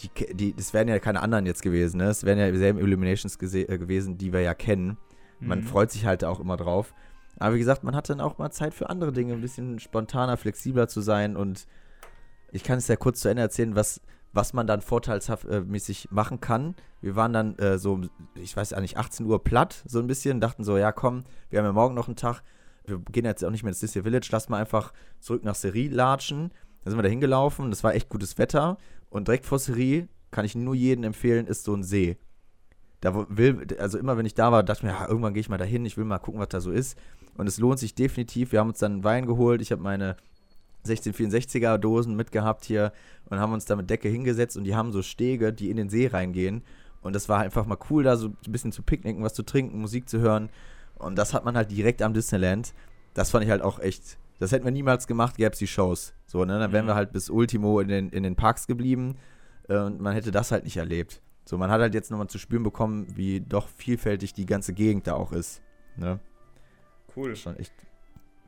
die, 0.00 0.10
die, 0.34 0.52
das 0.54 0.74
wären 0.74 0.88
ja 0.88 0.98
keine 0.98 1.22
anderen 1.22 1.46
jetzt 1.46 1.62
gewesen, 1.62 1.98
ne? 1.98 2.08
Es 2.08 2.24
wären 2.24 2.38
ja 2.38 2.50
dieselben 2.50 2.78
Illuminations 2.80 3.36
äh, 3.54 3.78
gewesen, 3.78 4.18
die 4.18 4.32
wir 4.32 4.40
ja 4.40 4.54
kennen. 4.54 4.98
Man 5.40 5.60
Mhm. 5.60 5.64
freut 5.64 5.90
sich 5.92 6.04
halt 6.06 6.24
auch 6.24 6.40
immer 6.40 6.56
drauf. 6.56 6.92
Aber 7.38 7.54
wie 7.54 7.58
gesagt, 7.58 7.84
man 7.84 7.94
hat 7.94 8.08
dann 8.10 8.20
auch 8.20 8.38
mal 8.38 8.50
Zeit 8.50 8.74
für 8.74 8.90
andere 8.90 9.12
Dinge, 9.12 9.34
ein 9.34 9.40
bisschen 9.40 9.78
spontaner, 9.78 10.36
flexibler 10.36 10.88
zu 10.88 11.00
sein. 11.02 11.36
Und 11.36 11.66
ich 12.50 12.64
kann 12.64 12.78
es 12.78 12.88
ja 12.88 12.96
kurz 12.96 13.20
zu 13.20 13.28
Ende 13.28 13.42
erzählen, 13.42 13.76
was, 13.76 14.00
was 14.36 14.52
man 14.52 14.66
dann 14.66 14.82
vorteilsmäßig 14.82 16.08
machen 16.10 16.40
kann. 16.40 16.74
Wir 17.00 17.16
waren 17.16 17.32
dann 17.32 17.58
äh, 17.58 17.78
so, 17.78 18.00
ich 18.34 18.56
weiß 18.56 18.70
ja 18.70 18.80
nicht, 18.80 18.96
18 18.96 19.26
Uhr 19.26 19.42
platt, 19.42 19.82
so 19.86 19.98
ein 19.98 20.06
bisschen, 20.06 20.40
dachten 20.40 20.62
so, 20.62 20.76
ja 20.76 20.92
komm, 20.92 21.24
wir 21.50 21.58
haben 21.58 21.66
ja 21.66 21.72
morgen 21.72 21.94
noch 21.94 22.06
einen 22.06 22.16
Tag. 22.16 22.42
wir 22.84 22.98
gehen 23.10 23.24
jetzt 23.24 23.44
auch 23.44 23.50
nicht 23.50 23.62
mehr 23.62 23.70
ins 23.70 23.80
Disney 23.80 24.02
Village, 24.02 24.28
lass 24.30 24.48
mal 24.48 24.60
einfach 24.60 24.92
zurück 25.18 25.42
nach 25.42 25.54
Serie 25.54 25.88
latschen. 25.88 26.52
Da 26.84 26.90
sind 26.90 26.98
wir 26.98 27.02
da 27.02 27.08
hingelaufen, 27.08 27.70
das 27.70 27.82
war 27.82 27.94
echt 27.94 28.08
gutes 28.08 28.38
Wetter. 28.38 28.78
Und 29.10 29.26
direkt 29.26 29.46
vor 29.46 29.58
Serie, 29.58 30.08
kann 30.30 30.44
ich 30.44 30.54
nur 30.54 30.74
jedem 30.74 31.04
empfehlen, 31.04 31.46
ist 31.46 31.64
so 31.64 31.74
ein 31.74 31.82
See. 31.82 32.18
Da 33.00 33.26
will, 33.28 33.66
also 33.78 33.98
immer 33.98 34.16
wenn 34.16 34.26
ich 34.26 34.34
da 34.34 34.52
war, 34.52 34.62
dachte 34.62 34.80
ich 34.80 34.84
mir, 34.84 34.98
ja, 34.98 35.08
irgendwann 35.08 35.34
gehe 35.34 35.40
ich 35.40 35.48
mal 35.48 35.58
dahin, 35.58 35.84
ich 35.86 35.96
will 35.96 36.04
mal 36.04 36.18
gucken, 36.18 36.40
was 36.40 36.48
da 36.48 36.60
so 36.60 36.70
ist. 36.70 36.98
Und 37.36 37.46
es 37.46 37.58
lohnt 37.58 37.78
sich 37.78 37.94
definitiv. 37.94 38.52
Wir 38.52 38.60
haben 38.60 38.68
uns 38.68 38.78
dann 38.78 39.04
Wein 39.04 39.26
geholt, 39.26 39.60
ich 39.60 39.72
habe 39.72 39.82
meine 39.82 40.16
1664er 40.86 41.78
Dosen 41.78 42.16
mitgehabt 42.16 42.64
hier 42.64 42.92
und 43.28 43.38
haben 43.38 43.52
uns 43.52 43.64
da 43.64 43.76
mit 43.76 43.90
Decke 43.90 44.08
hingesetzt 44.08 44.56
und 44.56 44.64
die 44.64 44.74
haben 44.74 44.92
so 44.92 45.02
Stege, 45.02 45.52
die 45.52 45.70
in 45.70 45.76
den 45.76 45.88
See 45.88 46.06
reingehen. 46.06 46.62
Und 47.02 47.14
das 47.14 47.28
war 47.28 47.40
einfach 47.40 47.66
mal 47.66 47.78
cool, 47.90 48.02
da 48.02 48.16
so 48.16 48.28
ein 48.28 48.52
bisschen 48.52 48.72
zu 48.72 48.82
picknicken, 48.82 49.22
was 49.22 49.34
zu 49.34 49.44
trinken, 49.44 49.80
Musik 49.80 50.08
zu 50.08 50.18
hören. 50.18 50.50
Und 50.98 51.16
das 51.16 51.34
hat 51.34 51.44
man 51.44 51.56
halt 51.56 51.70
direkt 51.70 52.02
am 52.02 52.14
Disneyland. 52.14 52.74
Das 53.14 53.30
fand 53.30 53.44
ich 53.44 53.50
halt 53.50 53.62
auch 53.62 53.78
echt. 53.78 54.18
Das 54.38 54.52
hätten 54.52 54.64
wir 54.64 54.72
niemals 54.72 55.06
gemacht, 55.06 55.36
gäbe 55.36 55.52
es 55.52 55.58
die 55.58 55.66
Shows. 55.66 56.14
So, 56.26 56.44
ne? 56.44 56.58
Dann 56.58 56.72
wären 56.72 56.86
wir 56.86 56.94
halt 56.94 57.12
bis 57.12 57.30
Ultimo 57.30 57.80
in 57.80 57.88
den, 57.88 58.08
in 58.10 58.22
den 58.22 58.36
Parks 58.36 58.66
geblieben. 58.66 59.16
Äh, 59.68 59.78
und 59.78 60.00
man 60.00 60.14
hätte 60.14 60.30
das 60.30 60.50
halt 60.50 60.64
nicht 60.64 60.76
erlebt. 60.76 61.22
So, 61.44 61.56
man 61.56 61.70
hat 61.70 61.80
halt 61.80 61.94
jetzt 61.94 62.10
nochmal 62.10 62.26
zu 62.26 62.38
spüren 62.38 62.64
bekommen, 62.64 63.06
wie 63.14 63.40
doch 63.40 63.68
vielfältig 63.68 64.34
die 64.34 64.46
ganze 64.46 64.72
Gegend 64.72 65.06
da 65.06 65.14
auch 65.14 65.32
ist. 65.32 65.62
Ne? 65.96 66.18
Cool. 67.14 67.36
Schon 67.36 67.56
echt 67.56 67.72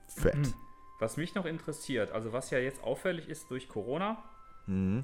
fett. 0.08 0.36
Mhm. 0.36 0.54
Was 0.98 1.16
mich 1.16 1.34
noch 1.34 1.44
interessiert, 1.44 2.10
also 2.10 2.32
was 2.32 2.50
ja 2.50 2.58
jetzt 2.58 2.82
auffällig 2.82 3.28
ist 3.28 3.50
durch 3.50 3.68
Corona, 3.68 4.18
Mhm. 4.68 5.02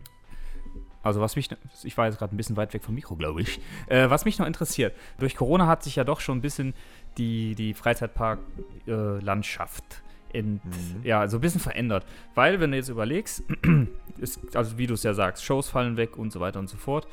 Also 1.02 1.20
was 1.20 1.34
mich, 1.36 1.50
ich 1.82 1.98
war 1.98 2.06
jetzt 2.06 2.18
gerade 2.18 2.34
ein 2.34 2.36
bisschen 2.36 2.56
weit 2.56 2.72
weg 2.72 2.82
vom 2.82 2.94
Mikro, 2.94 3.16
glaube 3.16 3.42
ich. 3.42 3.60
Äh, 3.86 4.08
was 4.08 4.24
mich 4.24 4.38
noch 4.38 4.46
interessiert, 4.46 4.94
durch 5.18 5.36
Corona 5.36 5.66
hat 5.66 5.82
sich 5.82 5.96
ja 5.96 6.04
doch 6.04 6.20
schon 6.20 6.38
ein 6.38 6.40
bisschen 6.40 6.72
die, 7.18 7.54
die 7.54 7.74
Freizeitpark-Landschaft 7.74 9.84
in, 10.32 10.62
ja, 11.02 11.28
so 11.28 11.36
ein 11.38 11.42
bisschen 11.42 11.60
verändert. 11.60 12.06
Weil, 12.34 12.60
wenn 12.60 12.70
du 12.70 12.78
jetzt 12.78 12.88
überlegst, 12.88 13.42
ist, 14.18 14.56
also 14.56 14.78
wie 14.78 14.86
du 14.86 14.94
es 14.94 15.02
ja 15.02 15.12
sagst, 15.12 15.44
Shows 15.44 15.68
fallen 15.68 15.98
weg 15.98 16.16
und 16.16 16.32
so 16.32 16.40
weiter 16.40 16.58
und 16.58 16.68
so 16.68 16.78
fort. 16.78 17.06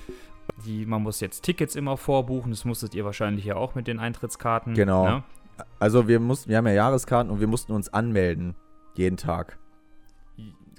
Die, 0.65 0.85
man 0.85 1.03
muss 1.03 1.19
jetzt 1.19 1.41
Tickets 1.41 1.75
immer 1.75 1.97
vorbuchen, 1.97 2.51
das 2.51 2.63
musstet 2.65 2.95
ihr 2.95 3.03
wahrscheinlich 3.05 3.43
ja 3.45 3.57
auch 3.57 3.75
mit 3.75 3.87
den 3.87 3.99
Eintrittskarten. 3.99 4.73
Genau. 4.73 5.05
Ne? 5.05 5.23
Also 5.79 6.07
wir 6.07 6.19
mussten, 6.19 6.49
wir 6.49 6.57
haben 6.57 6.65
ja 6.67 6.73
Jahreskarten 6.73 7.31
und 7.31 7.39
wir 7.41 7.47
mussten 7.47 7.73
uns 7.73 7.93
anmelden. 7.93 8.55
Jeden 8.95 9.17
Tag. 9.17 9.57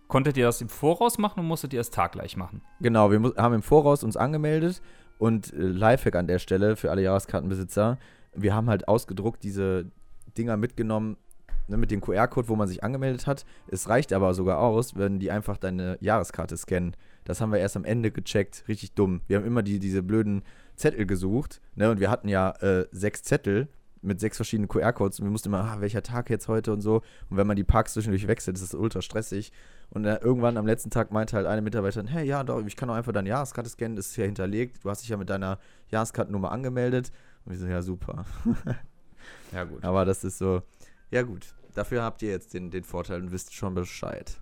Konntet 0.09 0.37
ihr 0.37 0.45
das 0.45 0.61
im 0.61 0.69
Voraus 0.69 1.17
machen 1.17 1.41
und 1.41 1.47
musstet 1.47 1.73
ihr 1.73 1.81
das 1.81 1.91
taggleich 1.91 2.37
machen? 2.37 2.61
Genau, 2.81 3.11
wir 3.11 3.35
haben 3.37 3.55
im 3.55 3.63
Voraus 3.63 4.05
uns 4.05 4.17
angemeldet 4.17 4.83
und 5.19 5.53
äh, 5.55 5.57
Lifehack 5.57 6.17
an 6.17 6.27
der 6.27 6.39
Stelle 6.39 6.77
für 6.77 6.91
alle 6.91 7.03
Jahreskartenbesitzer. 7.03 7.99
Wir 8.35 8.55
haben 8.55 8.69
halt 8.69 8.89
ausgedruckt 8.89 9.43
diese 9.43 9.91
Dinger 10.37 10.57
mitgenommen 10.57 11.17
ne, 11.69 11.77
mit 11.77 11.91
dem 11.91 12.01
QR-Code, 12.01 12.49
wo 12.49 12.57
man 12.57 12.69
sich 12.69 12.85
angemeldet 12.85 13.27
hat. 13.27 13.45
Es 13.69 13.89
reicht 13.89 14.13
aber 14.13 14.35
sogar 14.35 14.59
aus, 14.59 14.97
wenn 14.97 15.19
die 15.19 15.31
einfach 15.31 15.57
deine 15.57 15.97
Jahreskarte 16.01 16.57
scannen. 16.57 16.97
Das 17.25 17.41
haben 17.41 17.53
wir 17.53 17.59
erst 17.59 17.77
am 17.77 17.85
Ende 17.85 18.11
gecheckt. 18.11 18.65
Richtig 18.69 18.93
dumm. 18.95 19.23
Wir 19.29 19.39
haben 19.39 19.47
immer 19.47 19.63
die, 19.63 19.79
diese 19.79 20.03
blöden 20.03 20.43
Zettel 20.77 21.07
gesucht. 21.07 21.61
Ne, 21.75 21.91
und 21.91 22.01
wir 22.01 22.11
hatten 22.11 22.29
ja 22.29 22.51
äh, 22.61 22.87
sechs 22.91 23.23
Zettel 23.23 23.69
mit 24.03 24.21
sechs 24.21 24.37
verschiedenen 24.37 24.69
QR-Codes 24.69 25.21
und 25.21 25.27
wir 25.27 25.31
mussten 25.31 25.49
immer, 25.49 25.65
ah, 25.65 25.81
welcher 25.81 26.03
Tag 26.03 26.29
jetzt 26.29 26.49
heute 26.49 26.73
und 26.73 26.81
so. 26.81 26.97
Und 27.31 27.37
wenn 27.37 27.47
man 27.47 27.57
die 27.57 27.65
Parks 27.65 27.95
zwischendurch 27.95 28.27
wechselt, 28.27 28.57
ist 28.57 28.63
das 28.63 28.75
ultra 28.75 29.01
stressig. 29.01 29.53
Und 29.91 30.05
äh, 30.05 30.17
irgendwann 30.17 30.57
am 30.57 30.67
letzten 30.67 30.91
Tag 30.91 31.13
meinte 31.13 31.37
halt 31.37 31.47
eine 31.47 31.63
Mitarbeiterin, 31.63 32.09
hey, 32.09 32.27
ja, 32.27 32.43
doch, 32.45 32.65
ich 32.67 32.77
kann 32.77 32.89
doch 32.89 32.97
einfach 32.97 33.13
deine 33.13 33.29
Jahreskarte 33.29 33.71
scannen, 33.71 33.97
das 33.97 34.09
ist 34.09 34.17
ja 34.17 34.25
hinterlegt. 34.25 34.85
Du 34.85 34.91
hast 34.91 35.03
dich 35.03 35.09
ja 35.09 35.17
mit 35.17 35.31
deiner 35.31 35.59
Jahreskartennummer 35.91 36.51
angemeldet. 36.51 37.13
Und 37.45 37.53
wir 37.53 37.59
so, 37.59 37.67
ja, 37.67 37.83
super. 37.83 38.25
Ja, 39.53 39.65
gut. 39.65 39.85
Aber 39.85 40.05
das 40.05 40.25
ist 40.25 40.39
so, 40.39 40.63
ja 41.11 41.23
gut. 41.23 41.55
Dafür 41.75 42.03
habt 42.03 42.23
ihr 42.23 42.31
jetzt 42.31 42.55
den, 42.55 42.71
den 42.71 42.85
Vorteil 42.85 43.21
und 43.21 43.33
wisst 43.33 43.55
schon 43.55 43.75
Bescheid. 43.75 44.41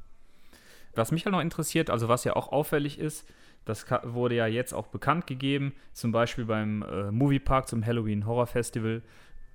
Was 0.95 1.13
mich 1.13 1.25
halt 1.25 1.33
noch 1.33 1.41
interessiert, 1.41 1.91
also 1.91 2.09
was 2.09 2.25
ja 2.25 2.35
auch 2.35 2.51
auffällig 2.51 2.99
ist, 2.99 3.25
das 3.65 3.87
wurde 4.03 4.35
ja 4.35 4.47
jetzt 4.47 4.73
auch 4.73 4.89
bekannt 4.89 5.27
gegeben, 5.27 5.75
zum 5.93 6.13
Beispiel 6.13 6.45
beim 6.45 6.83
äh, 6.83 7.11
Moviepark 7.11 7.69
zum 7.69 7.85
Halloween 7.85 8.27
Horror 8.27 8.47
Festival 8.47 9.03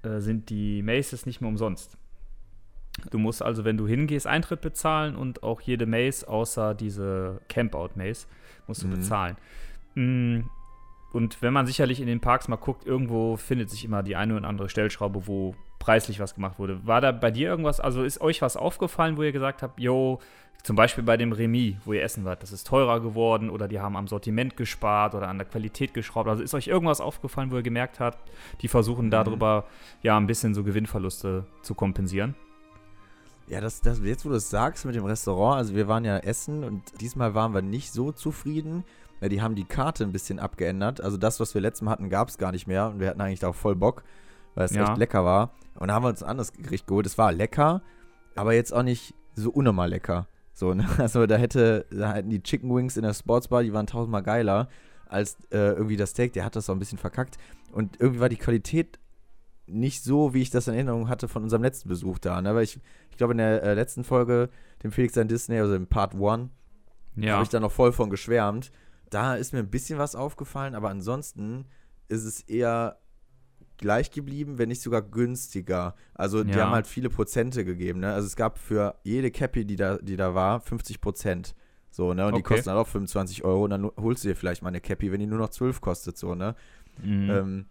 äh, 0.05 0.21
sind 0.21 0.49
die 0.49 0.81
Maces 0.83 1.25
nicht 1.25 1.41
mehr 1.41 1.49
umsonst. 1.49 1.97
Du 3.11 3.17
musst 3.17 3.41
also, 3.43 3.65
wenn 3.65 3.77
du 3.77 3.87
hingehst, 3.87 4.25
Eintritt 4.27 4.61
bezahlen 4.61 5.15
und 5.15 5.43
auch 5.43 5.59
jede 5.61 5.85
Maze, 5.85 6.27
außer 6.27 6.73
diese 6.75 7.41
Campout-Maze, 7.49 8.27
musst 8.67 8.83
du 8.83 8.87
Mhm. 8.87 8.91
bezahlen. 8.91 9.37
Mm, 9.95 10.39
Und 11.11 11.41
wenn 11.41 11.53
man 11.53 11.65
sicherlich 11.65 12.01
in 12.01 12.07
den 12.07 12.19
Parks 12.19 12.49
mal 12.49 12.57
guckt, 12.57 12.85
irgendwo 12.85 13.37
findet 13.37 13.69
sich 13.69 13.85
immer 13.85 14.03
die 14.03 14.17
eine 14.17 14.35
oder 14.35 14.47
andere 14.49 14.67
Stellschraube, 14.67 15.27
wo 15.27 15.55
preislich 15.85 16.19
was 16.19 16.33
gemacht 16.33 16.57
wurde. 16.57 16.79
War 16.87 16.99
da 16.99 17.11
bei 17.11 17.29
dir 17.29 17.47
irgendwas, 17.47 17.79
also 17.79 18.03
ist 18.03 18.19
euch 18.19 18.41
was 18.41 18.57
aufgefallen, 18.57 19.17
wo 19.17 19.23
ihr 19.23 19.31
gesagt 19.31 19.61
habt, 19.61 19.79
yo, 19.79 20.19
zum 20.63 20.75
Beispiel 20.75 21.03
bei 21.03 21.15
dem 21.15 21.31
Remis, 21.31 21.75
wo 21.85 21.93
ihr 21.93 22.01
essen 22.01 22.25
wart, 22.25 22.41
das 22.41 22.51
ist 22.51 22.65
teurer 22.65 22.99
geworden 22.99 23.51
oder 23.51 23.67
die 23.67 23.79
haben 23.79 23.95
am 23.95 24.07
Sortiment 24.07 24.57
gespart 24.57 25.13
oder 25.13 25.27
an 25.27 25.37
der 25.37 25.45
Qualität 25.45 25.93
geschraubt. 25.93 26.27
Also 26.27 26.41
ist 26.41 26.55
euch 26.55 26.65
irgendwas 26.65 27.01
aufgefallen, 27.01 27.51
wo 27.51 27.57
ihr 27.57 27.61
gemerkt 27.61 27.99
habt, 27.99 28.17
die 28.61 28.67
versuchen 28.67 29.11
darüber 29.11 29.65
ja 30.01 30.17
ein 30.17 30.25
bisschen 30.25 30.55
so 30.55 30.63
Gewinnverluste 30.63 31.45
zu 31.61 31.75
kompensieren? 31.75 32.33
Ja, 33.47 33.61
das, 33.61 33.81
das, 33.81 33.99
jetzt 34.03 34.25
wo 34.25 34.29
du 34.29 34.35
es 34.35 34.49
sagst 34.49 34.85
mit 34.85 34.95
dem 34.95 35.05
Restaurant, 35.05 35.57
also 35.57 35.75
wir 35.75 35.87
waren 35.87 36.03
ja 36.03 36.17
essen 36.17 36.63
und 36.63 36.81
diesmal 36.99 37.35
waren 37.35 37.53
wir 37.53 37.61
nicht 37.61 37.93
so 37.93 38.11
zufrieden. 38.11 38.83
Ja, 39.21 39.29
die 39.29 39.43
haben 39.43 39.53
die 39.53 39.65
Karte 39.65 40.03
ein 40.03 40.11
bisschen 40.11 40.39
abgeändert. 40.39 40.99
Also 40.99 41.17
das, 41.17 41.39
was 41.39 41.53
wir 41.53 41.61
letztes 41.61 41.83
Mal 41.83 41.91
hatten, 41.91 42.09
gab 42.09 42.29
es 42.29 42.39
gar 42.39 42.51
nicht 42.51 42.65
mehr 42.65 42.87
und 42.87 42.99
wir 42.99 43.09
hatten 43.09 43.21
eigentlich 43.21 43.39
darauf 43.39 43.55
voll 43.55 43.75
Bock, 43.75 44.03
weil 44.55 44.65
es 44.65 44.73
Ja. 44.73 44.83
echt 44.89 44.97
lecker 44.97 45.23
war. 45.23 45.51
Und 45.75 45.89
da 45.89 45.93
haben 45.93 46.03
wir 46.03 46.09
uns 46.09 46.23
ein 46.23 46.29
anderes 46.29 46.53
Gericht 46.53 46.87
geholt. 46.87 47.05
Es 47.05 47.17
war 47.17 47.31
lecker, 47.31 47.81
aber 48.35 48.53
jetzt 48.53 48.73
auch 48.73 48.83
nicht 48.83 49.13
so 49.35 49.51
unnormal 49.51 49.89
lecker. 49.89 50.27
So, 50.53 50.73
ne? 50.73 50.87
Also 50.97 51.25
da 51.27 51.35
hätte, 51.35 51.85
da 51.91 52.13
hätten 52.13 52.29
die 52.29 52.41
Chicken 52.41 52.73
Wings 52.73 52.97
in 52.97 53.03
der 53.03 53.13
Sportsbar, 53.13 53.63
die 53.63 53.73
waren 53.73 53.87
tausendmal 53.87 54.23
geiler 54.23 54.69
als 55.07 55.37
äh, 55.51 55.73
irgendwie 55.73 55.97
das 55.97 56.11
Steak. 56.11 56.33
Der 56.33 56.45
hat 56.45 56.55
das 56.55 56.69
auch 56.69 56.73
ein 56.75 56.79
bisschen 56.79 56.97
verkackt. 56.97 57.37
Und 57.71 57.99
irgendwie 57.99 58.21
war 58.21 58.29
die 58.29 58.37
Qualität 58.37 58.97
nicht 59.67 60.03
so, 60.03 60.33
wie 60.33 60.41
ich 60.41 60.49
das 60.51 60.67
in 60.67 60.73
Erinnerung 60.75 61.09
hatte 61.09 61.27
von 61.27 61.43
unserem 61.43 61.63
letzten 61.63 61.89
Besuch 61.89 62.19
da. 62.19 62.41
Ne? 62.41 62.55
Weil 62.55 62.63
ich, 62.63 62.79
ich 63.11 63.17
glaube, 63.17 63.33
in 63.33 63.39
der 63.39 63.63
äh, 63.63 63.73
letzten 63.73 64.03
Folge, 64.03 64.49
dem 64.83 64.91
Felix 64.91 65.13
sein 65.15 65.27
Disney, 65.27 65.59
also 65.59 65.75
im 65.75 65.87
Part 65.87 66.13
1, 66.13 66.21
habe 66.21 67.43
ich 67.43 67.49
da 67.49 67.59
noch 67.59 67.71
voll 67.71 67.91
von 67.91 68.09
geschwärmt. 68.09 68.71
Da 69.09 69.35
ist 69.35 69.53
mir 69.53 69.59
ein 69.59 69.69
bisschen 69.69 69.99
was 69.99 70.15
aufgefallen, 70.15 70.75
aber 70.75 70.89
ansonsten 70.89 71.65
ist 72.07 72.23
es 72.25 72.41
eher 72.41 72.97
gleich 73.77 74.11
geblieben, 74.11 74.57
wenn 74.57 74.69
nicht 74.69 74.81
sogar 74.81 75.01
günstiger. 75.01 75.95
Also 76.13 76.43
die 76.43 76.51
Ja. 76.51 76.63
haben 76.65 76.71
halt 76.71 76.87
viele 76.87 77.09
Prozente 77.09 77.65
gegeben. 77.65 77.99
Ne? 77.99 78.13
Also 78.13 78.27
es 78.27 78.35
gab 78.35 78.57
für 78.57 78.95
jede 79.03 79.31
Cappy, 79.31 79.65
die 79.65 79.75
da, 79.75 79.97
die 79.97 80.15
da 80.17 80.33
war, 80.35 80.59
50 80.61 81.01
Prozent. 81.01 81.55
So, 81.91 82.13
ne? 82.13 82.25
Und 82.27 82.35
die 82.35 82.39
Okay. 82.41 82.55
kosten 82.55 82.69
halt 82.71 82.79
auch 82.79 82.87
25 82.87 83.43
Euro. 83.45 83.63
Und 83.65 83.69
dann 83.69 83.89
holst 83.97 84.23
du 84.23 84.27
dir 84.27 84.35
vielleicht 84.35 84.61
mal 84.61 84.69
eine 84.69 84.81
Cappy, 84.81 85.11
wenn 85.11 85.19
die 85.19 85.27
nur 85.27 85.39
noch 85.39 85.49
12 85.49 85.79
kostet, 85.81 86.17
so, 86.17 86.35
ne? 86.35 86.55
Mhm. 87.01 87.29
ähm, 87.29 87.65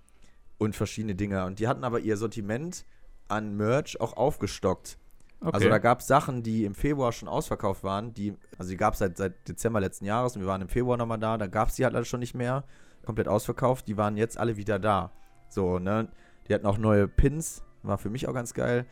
und 0.58 0.76
verschiedene 0.76 1.14
Dinge. 1.14 1.44
Und 1.44 1.58
die 1.58 1.68
hatten 1.68 1.84
aber 1.84 2.00
ihr 2.00 2.16
Sortiment 2.16 2.84
an 3.28 3.56
Merch 3.56 4.00
auch 4.00 4.16
aufgestockt. 4.16 4.98
okay. 5.40 5.50
Also 5.52 5.68
da 5.68 5.78
gab 5.78 6.00
es 6.00 6.06
Sachen, 6.06 6.42
die 6.42 6.64
im 6.64 6.74
Februar 6.74 7.12
schon 7.12 7.28
ausverkauft 7.28 7.82
waren, 7.84 8.14
die, 8.14 8.34
also 8.58 8.70
die 8.70 8.76
gab 8.78 8.94
es 8.94 8.98
seit, 9.00 9.16
seit 9.18 9.46
Dezember 9.48 9.80
letzten 9.80 10.04
Jahres 10.06 10.36
und 10.36 10.42
wir 10.42 10.48
waren 10.48 10.62
im 10.62 10.68
Februar 10.68 10.96
nochmal 10.96 11.18
da, 11.18 11.36
da 11.36 11.46
gab 11.46 11.68
es 11.68 11.74
die 11.76 11.84
halt 11.84 12.06
schon 12.06 12.20
nicht 12.20 12.34
mehr, 12.34 12.64
komplett 13.04 13.28
ausverkauft, 13.28 13.88
die 13.88 13.96
waren 13.98 14.16
jetzt 14.16 14.38
alle 14.38 14.56
wieder 14.56 14.78
da. 14.78 15.12
So, 15.54 15.78
ne? 15.78 16.08
Die 16.48 16.54
hatten 16.54 16.66
auch 16.66 16.78
neue 16.78 17.08
Pins, 17.08 17.62
war 17.82 17.96
für 17.98 18.10
mich 18.10 18.28
auch 18.28 18.34
ganz 18.34 18.54
geil. 18.54 18.86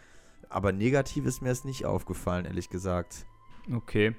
Aber 0.48 0.72
negativ 0.72 1.24
ist 1.26 1.42
mir 1.42 1.50
es 1.50 1.64
nicht 1.64 1.84
aufgefallen, 1.84 2.44
ehrlich 2.44 2.68
gesagt. 2.70 3.26
okay. 3.74 4.14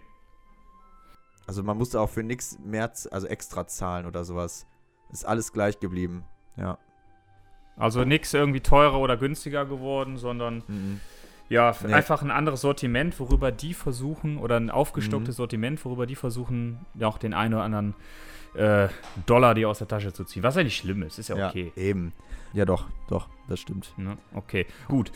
Also 1.45 1.61
man 1.61 1.77
musste 1.77 1.99
auch 1.99 2.09
für 2.09 2.23
nichts 2.23 2.57
mehr, 2.63 2.89
also 3.11 3.27
extra 3.27 3.67
zahlen 3.67 4.05
oder 4.05 4.23
sowas. 4.23 4.65
Ist 5.11 5.25
alles 5.25 5.51
gleich 5.51 5.77
geblieben. 5.79 6.23
Ja. 6.55 6.77
Also 7.75 8.05
nichts 8.05 8.33
irgendwie 8.33 8.61
teurer 8.61 8.99
oder 8.99 9.17
günstiger 9.17 9.65
geworden, 9.65 10.17
sondern 10.17 10.63
Mhm. 10.67 10.99
Ja, 11.49 11.75
Nee. 11.85 11.93
einfach 11.93 12.21
ein 12.21 12.31
anderes 12.31 12.61
Sortiment, 12.61 13.19
worüber 13.19 13.51
die 13.51 13.73
versuchen, 13.73 14.37
oder 14.37 14.55
ein 14.57 14.69
aufgestocktes 14.71 15.35
Mhm. 15.35 15.37
Sortiment, 15.37 15.85
worüber 15.85 16.05
die 16.07 16.15
versuchen, 16.15 16.85
ja 16.95 17.07
auch 17.07 17.17
den 17.17 17.33
einen 17.33 17.53
oder 17.55 17.63
anderen 17.63 17.93
äh, 18.55 18.87
Dollar 19.25 19.53
die 19.55 19.65
aus 19.65 19.79
der 19.79 19.87
Tasche 19.87 20.13
zu 20.13 20.23
ziehen. 20.23 20.43
Was 20.43 20.55
ja 20.55 20.63
nicht 20.63 20.77
schlimm 20.77 21.03
ist, 21.03 21.19
ist 21.19 21.29
ja 21.29 21.47
okay. 21.49 21.71
eben. 21.75 22.13
Ja, 22.53 22.65
doch, 22.65 22.85
doch, 23.09 23.27
das 23.47 23.59
stimmt. 23.59 23.93
Ne? 23.97 24.17
Okay, 24.33 24.65
gut. 24.87 25.11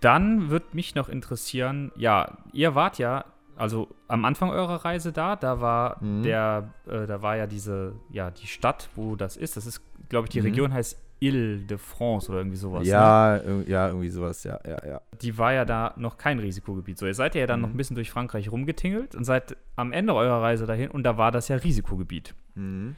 Dann 0.00 0.48
wird 0.48 0.72
mich 0.74 0.94
noch 0.94 1.08
interessieren, 1.10 1.92
ja, 1.94 2.38
ihr 2.52 2.74
wart 2.74 2.96
ja, 2.98 3.26
also 3.56 3.88
am 4.08 4.24
Anfang 4.24 4.48
eurer 4.48 4.82
Reise 4.84 5.12
da, 5.12 5.36
da 5.36 5.60
war 5.60 6.02
Mhm. 6.02 6.22
der, 6.22 6.70
äh, 6.88 7.06
da 7.06 7.20
war 7.20 7.36
ja 7.36 7.46
diese, 7.46 7.92
ja, 8.10 8.30
die 8.30 8.46
Stadt, 8.46 8.88
wo 8.96 9.14
das 9.16 9.36
ist. 9.36 9.58
Das 9.58 9.66
ist, 9.66 9.82
glaube 10.08 10.24
ich, 10.26 10.30
die 10.30 10.40
Mhm. 10.40 10.46
Region 10.46 10.72
heißt 10.72 10.98
Ile-de-France 11.22 12.30
oder 12.30 12.38
irgendwie 12.40 12.56
sowas. 12.56 12.82
Ne? 12.84 12.88
ja, 12.90 13.36
ir- 13.36 13.68
ja, 13.68 13.88
irgendwie 13.88 14.08
sowas, 14.08 14.42
ja, 14.44 14.58
ja, 14.66 14.78
ja. 14.86 15.00
die 15.20 15.36
war 15.36 15.52
ja 15.52 15.66
da 15.66 15.92
noch 15.96 16.16
kein 16.16 16.38
Risikogebiet. 16.38 16.96
So, 16.96 17.04
ihr 17.06 17.12
seid 17.14 17.34
ja 17.34 17.46
dann 17.46 17.60
noch 17.60 17.68
ein 17.68 17.76
bisschen 17.76 17.94
durch 17.96 18.10
Frankreich 18.10 18.50
rumgetingelt 18.50 19.14
und 19.14 19.24
seid 19.24 19.54
am 19.76 19.92
Ende 19.92 20.14
eurer 20.14 20.40
Reise 20.40 20.64
dahin 20.64 20.90
und 20.90 21.02
da 21.02 21.18
war 21.18 21.30
das 21.30 21.48
ja 21.48 21.56
Risikogebiet. 21.56 22.34
Mhm. 22.54 22.96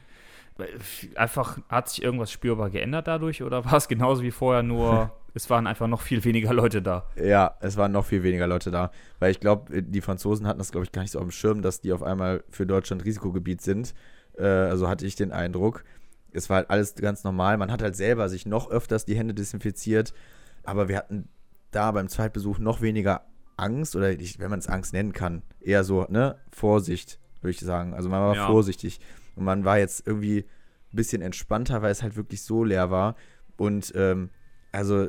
Einfach 1.15 1.57
hat 1.67 1.89
sich 1.89 2.03
irgendwas 2.03 2.31
spürbar 2.31 2.69
geändert 2.69 3.07
dadurch 3.07 3.41
oder 3.41 3.65
war 3.65 3.73
es 3.73 3.87
genauso 3.87 4.21
wie 4.21 4.31
vorher 4.31 4.61
nur 4.63 5.11
es 5.33 5.49
waren 5.49 5.65
einfach 5.65 5.87
noch 5.87 6.01
viel 6.01 6.23
weniger 6.23 6.53
Leute 6.53 6.81
da. 6.81 7.05
Ja, 7.15 7.55
es 7.59 7.75
waren 7.75 7.91
noch 7.91 8.05
viel 8.05 8.21
weniger 8.23 8.45
Leute 8.45 8.69
da. 8.69 8.91
Weil 9.19 9.31
ich 9.31 9.39
glaube, 9.39 9.81
die 9.81 10.01
Franzosen 10.01 10.45
hatten 10.45 10.59
das, 10.59 10.71
glaube 10.71 10.85
ich, 10.85 10.91
gar 10.91 11.01
nicht 11.01 11.11
so 11.11 11.19
auf 11.19 11.25
dem 11.25 11.31
Schirm, 11.31 11.61
dass 11.63 11.81
die 11.81 11.91
auf 11.91 12.03
einmal 12.03 12.43
für 12.49 12.67
Deutschland 12.67 13.03
Risikogebiet 13.03 13.61
sind. 13.61 13.95
Äh, 14.37 14.43
also 14.45 14.87
hatte 14.87 15.07
ich 15.07 15.15
den 15.15 15.31
Eindruck. 15.31 15.83
Es 16.33 16.49
war 16.49 16.57
halt 16.57 16.69
alles 16.69 16.95
ganz 16.95 17.23
normal. 17.23 17.57
Man 17.57 17.71
hat 17.71 17.81
halt 17.81 17.95
selber 17.95 18.29
sich 18.29 18.45
noch 18.45 18.69
öfters 18.69 19.05
die 19.05 19.15
Hände 19.17 19.33
desinfiziert. 19.33 20.13
Aber 20.63 20.87
wir 20.87 20.97
hatten 20.97 21.27
da 21.71 21.91
beim 21.91 22.09
Zweitbesuch 22.09 22.59
noch 22.59 22.81
weniger 22.81 23.25
Angst, 23.57 23.95
oder 23.95 24.11
ich, 24.11 24.39
wenn 24.39 24.49
man 24.49 24.59
es 24.59 24.67
Angst 24.67 24.93
nennen 24.93 25.13
kann, 25.13 25.41
eher 25.61 25.83
so, 25.83 26.05
ne, 26.09 26.37
Vorsicht, 26.51 27.19
würde 27.41 27.51
ich 27.51 27.59
sagen. 27.59 27.93
Also 27.93 28.09
man 28.09 28.21
war 28.21 28.35
Ja. 28.35 28.47
vorsichtig. 28.47 28.99
Und 29.35 29.45
man 29.45 29.65
war 29.65 29.77
jetzt 29.79 30.05
irgendwie 30.07 30.39
ein 30.91 30.95
bisschen 30.95 31.21
entspannter, 31.21 31.81
weil 31.81 31.91
es 31.91 32.03
halt 32.03 32.15
wirklich 32.15 32.41
so 32.43 32.63
leer 32.63 32.91
war. 32.91 33.15
Und 33.57 33.91
ähm, 33.95 34.29
also, 34.71 35.07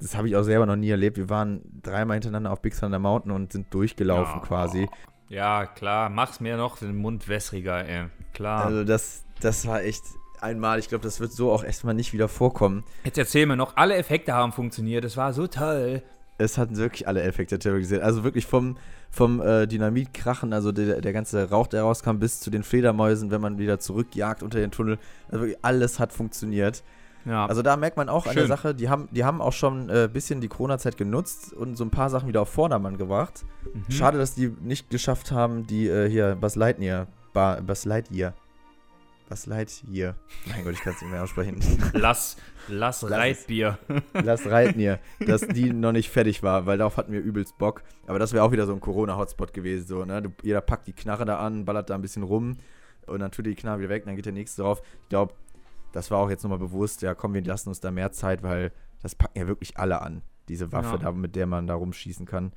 das 0.00 0.16
habe 0.16 0.28
ich 0.28 0.36
auch 0.36 0.42
selber 0.44 0.66
noch 0.66 0.76
nie 0.76 0.90
erlebt. 0.90 1.16
Wir 1.16 1.28
waren 1.28 1.62
dreimal 1.82 2.14
hintereinander 2.16 2.52
auf 2.52 2.62
Big 2.62 2.78
Thunder 2.78 2.98
Mountain 2.98 3.32
und 3.32 3.52
sind 3.52 3.72
durchgelaufen 3.74 4.40
Ja. 4.40 4.46
quasi. 4.46 4.88
Ja, 5.28 5.66
klar, 5.66 6.08
mach's 6.08 6.40
mir 6.40 6.56
noch 6.56 6.78
den 6.78 6.96
Mund 6.96 7.28
wässriger, 7.28 7.84
ey. 7.86 8.06
Klar. 8.32 8.64
Also 8.66 8.84
das, 8.84 9.24
das 9.40 9.66
war 9.66 9.82
echt 9.82 10.02
einmal. 10.40 10.78
Ich 10.78 10.88
glaube, 10.88 11.02
das 11.02 11.20
wird 11.20 11.32
so 11.32 11.52
auch 11.52 11.64
erstmal 11.64 11.94
nicht 11.94 12.12
wieder 12.12 12.28
vorkommen. 12.28 12.84
Jetzt 13.04 13.18
erzähl 13.18 13.44
mir 13.46 13.56
noch, 13.56 13.76
alle 13.76 13.96
Effekte 13.96 14.32
haben 14.32 14.52
funktioniert, 14.52 15.04
das 15.04 15.16
war 15.16 15.32
so 15.32 15.46
toll. 15.46 16.02
Es 16.38 16.56
hatten 16.56 16.76
wirklich 16.76 17.06
alle 17.08 17.22
Effekte 17.22 17.58
terrorisiert. 17.58 18.02
Also 18.02 18.22
wirklich 18.24 18.46
vom, 18.46 18.78
vom 19.10 19.40
äh, 19.40 19.66
Dynamitkrachen, 19.66 20.52
also 20.52 20.72
der, 20.72 21.00
der 21.00 21.12
ganze 21.12 21.50
Rauch, 21.50 21.66
der 21.66 21.82
rauskam, 21.82 22.18
bis 22.18 22.40
zu 22.40 22.50
den 22.50 22.62
Fledermäusen, 22.62 23.30
wenn 23.30 23.40
man 23.40 23.58
wieder 23.58 23.78
zurückjagt 23.78 24.42
unter 24.42 24.58
den 24.58 24.70
Tunnel. 24.70 24.98
Also 25.30 25.46
alles 25.62 25.98
hat 25.98 26.12
funktioniert. 26.12 26.82
Ja, 27.24 27.46
Also 27.46 27.62
da 27.62 27.76
merkt 27.76 27.96
man 27.96 28.08
auch 28.08 28.26
an 28.26 28.34
der 28.34 28.42
Schön. 28.42 28.48
Sache, 28.48 28.74
die 28.74 28.88
haben, 28.88 29.08
die 29.10 29.24
haben 29.24 29.40
auch 29.40 29.52
schon 29.52 29.90
ein 29.90 30.04
äh, 30.04 30.08
bisschen 30.10 30.40
die 30.40 30.48
Corona-Zeit 30.48 30.96
genutzt 30.96 31.52
und 31.52 31.76
so 31.76 31.84
ein 31.84 31.90
paar 31.90 32.10
Sachen 32.10 32.28
wieder 32.28 32.42
auf 32.42 32.48
Vordermann 32.48 32.96
gebracht. 32.96 33.44
Mhm. 33.74 33.92
Schade, 33.92 34.18
dass 34.18 34.34
die 34.34 34.54
nicht 34.62 34.88
geschafft 34.88 35.32
haben, 35.32 35.66
die 35.66 35.88
äh, 35.88 36.08
hier 36.08 36.36
Buzz 36.36 36.54
Lightyear, 36.54 37.06
Buzz 37.32 37.84
Lightyear, 37.84 38.34
Buzz 39.28 39.44
Lightyear, 39.46 40.14
mein 40.46 40.64
Gott, 40.64 40.72
ich 40.72 40.80
kann 40.80 40.94
es 40.94 41.02
nicht 41.02 41.10
mehr 41.10 41.22
aussprechen, 41.22 41.60
lass, 41.92 42.38
lass, 42.68 43.02
es. 43.02 43.10
Reitbier. 43.10 43.78
Lass 44.14 44.44
Lightyear, 44.46 45.00
dass 45.26 45.42
die 45.46 45.70
noch 45.72 45.92
nicht 45.92 46.08
fertig 46.08 46.42
war, 46.42 46.64
weil 46.64 46.78
darauf 46.78 46.96
hatten 46.96 47.12
wir 47.12 47.20
übelst 47.20 47.58
Bock. 47.58 47.82
Aber 48.06 48.18
das 48.18 48.32
wäre 48.32 48.42
auch 48.42 48.52
wieder 48.52 48.64
so 48.66 48.72
ein 48.72 48.80
Corona-Hotspot 48.80 49.52
gewesen, 49.52 49.86
so, 49.86 50.04
ne? 50.06 50.22
Du, 50.22 50.30
jeder 50.42 50.62
packt 50.62 50.86
die 50.86 50.94
Knarre 50.94 51.26
da 51.26 51.38
an, 51.40 51.66
ballert 51.66 51.90
da 51.90 51.94
ein 51.94 52.00
bisschen 52.00 52.22
rum 52.22 52.56
und 53.06 53.20
dann 53.20 53.30
tut 53.30 53.44
die 53.44 53.54
Knarre 53.54 53.80
wieder 53.80 53.90
weg, 53.90 54.04
dann 54.06 54.16
geht 54.16 54.24
der 54.26 54.32
nächste 54.32 54.62
drauf. 54.62 54.80
Ich 55.02 55.08
glaube, 55.10 55.34
das 55.92 56.10
war 56.10 56.18
auch 56.20 56.30
jetzt 56.30 56.42
nochmal 56.42 56.58
bewusst, 56.58 57.02
ja 57.02 57.14
komm, 57.14 57.34
wir 57.34 57.42
lassen 57.44 57.68
uns 57.68 57.80
da 57.80 57.90
mehr 57.90 58.12
Zeit, 58.12 58.42
weil 58.42 58.72
das 59.02 59.14
packen 59.14 59.38
ja 59.38 59.46
wirklich 59.46 59.76
alle 59.76 60.00
an, 60.00 60.22
diese 60.48 60.72
Waffe 60.72 60.96
Ja. 60.96 61.02
da, 61.02 61.12
mit 61.12 61.36
der 61.36 61.46
man 61.46 61.66
da 61.66 61.74
rumschießen 61.74 62.24
kann. 62.24 62.52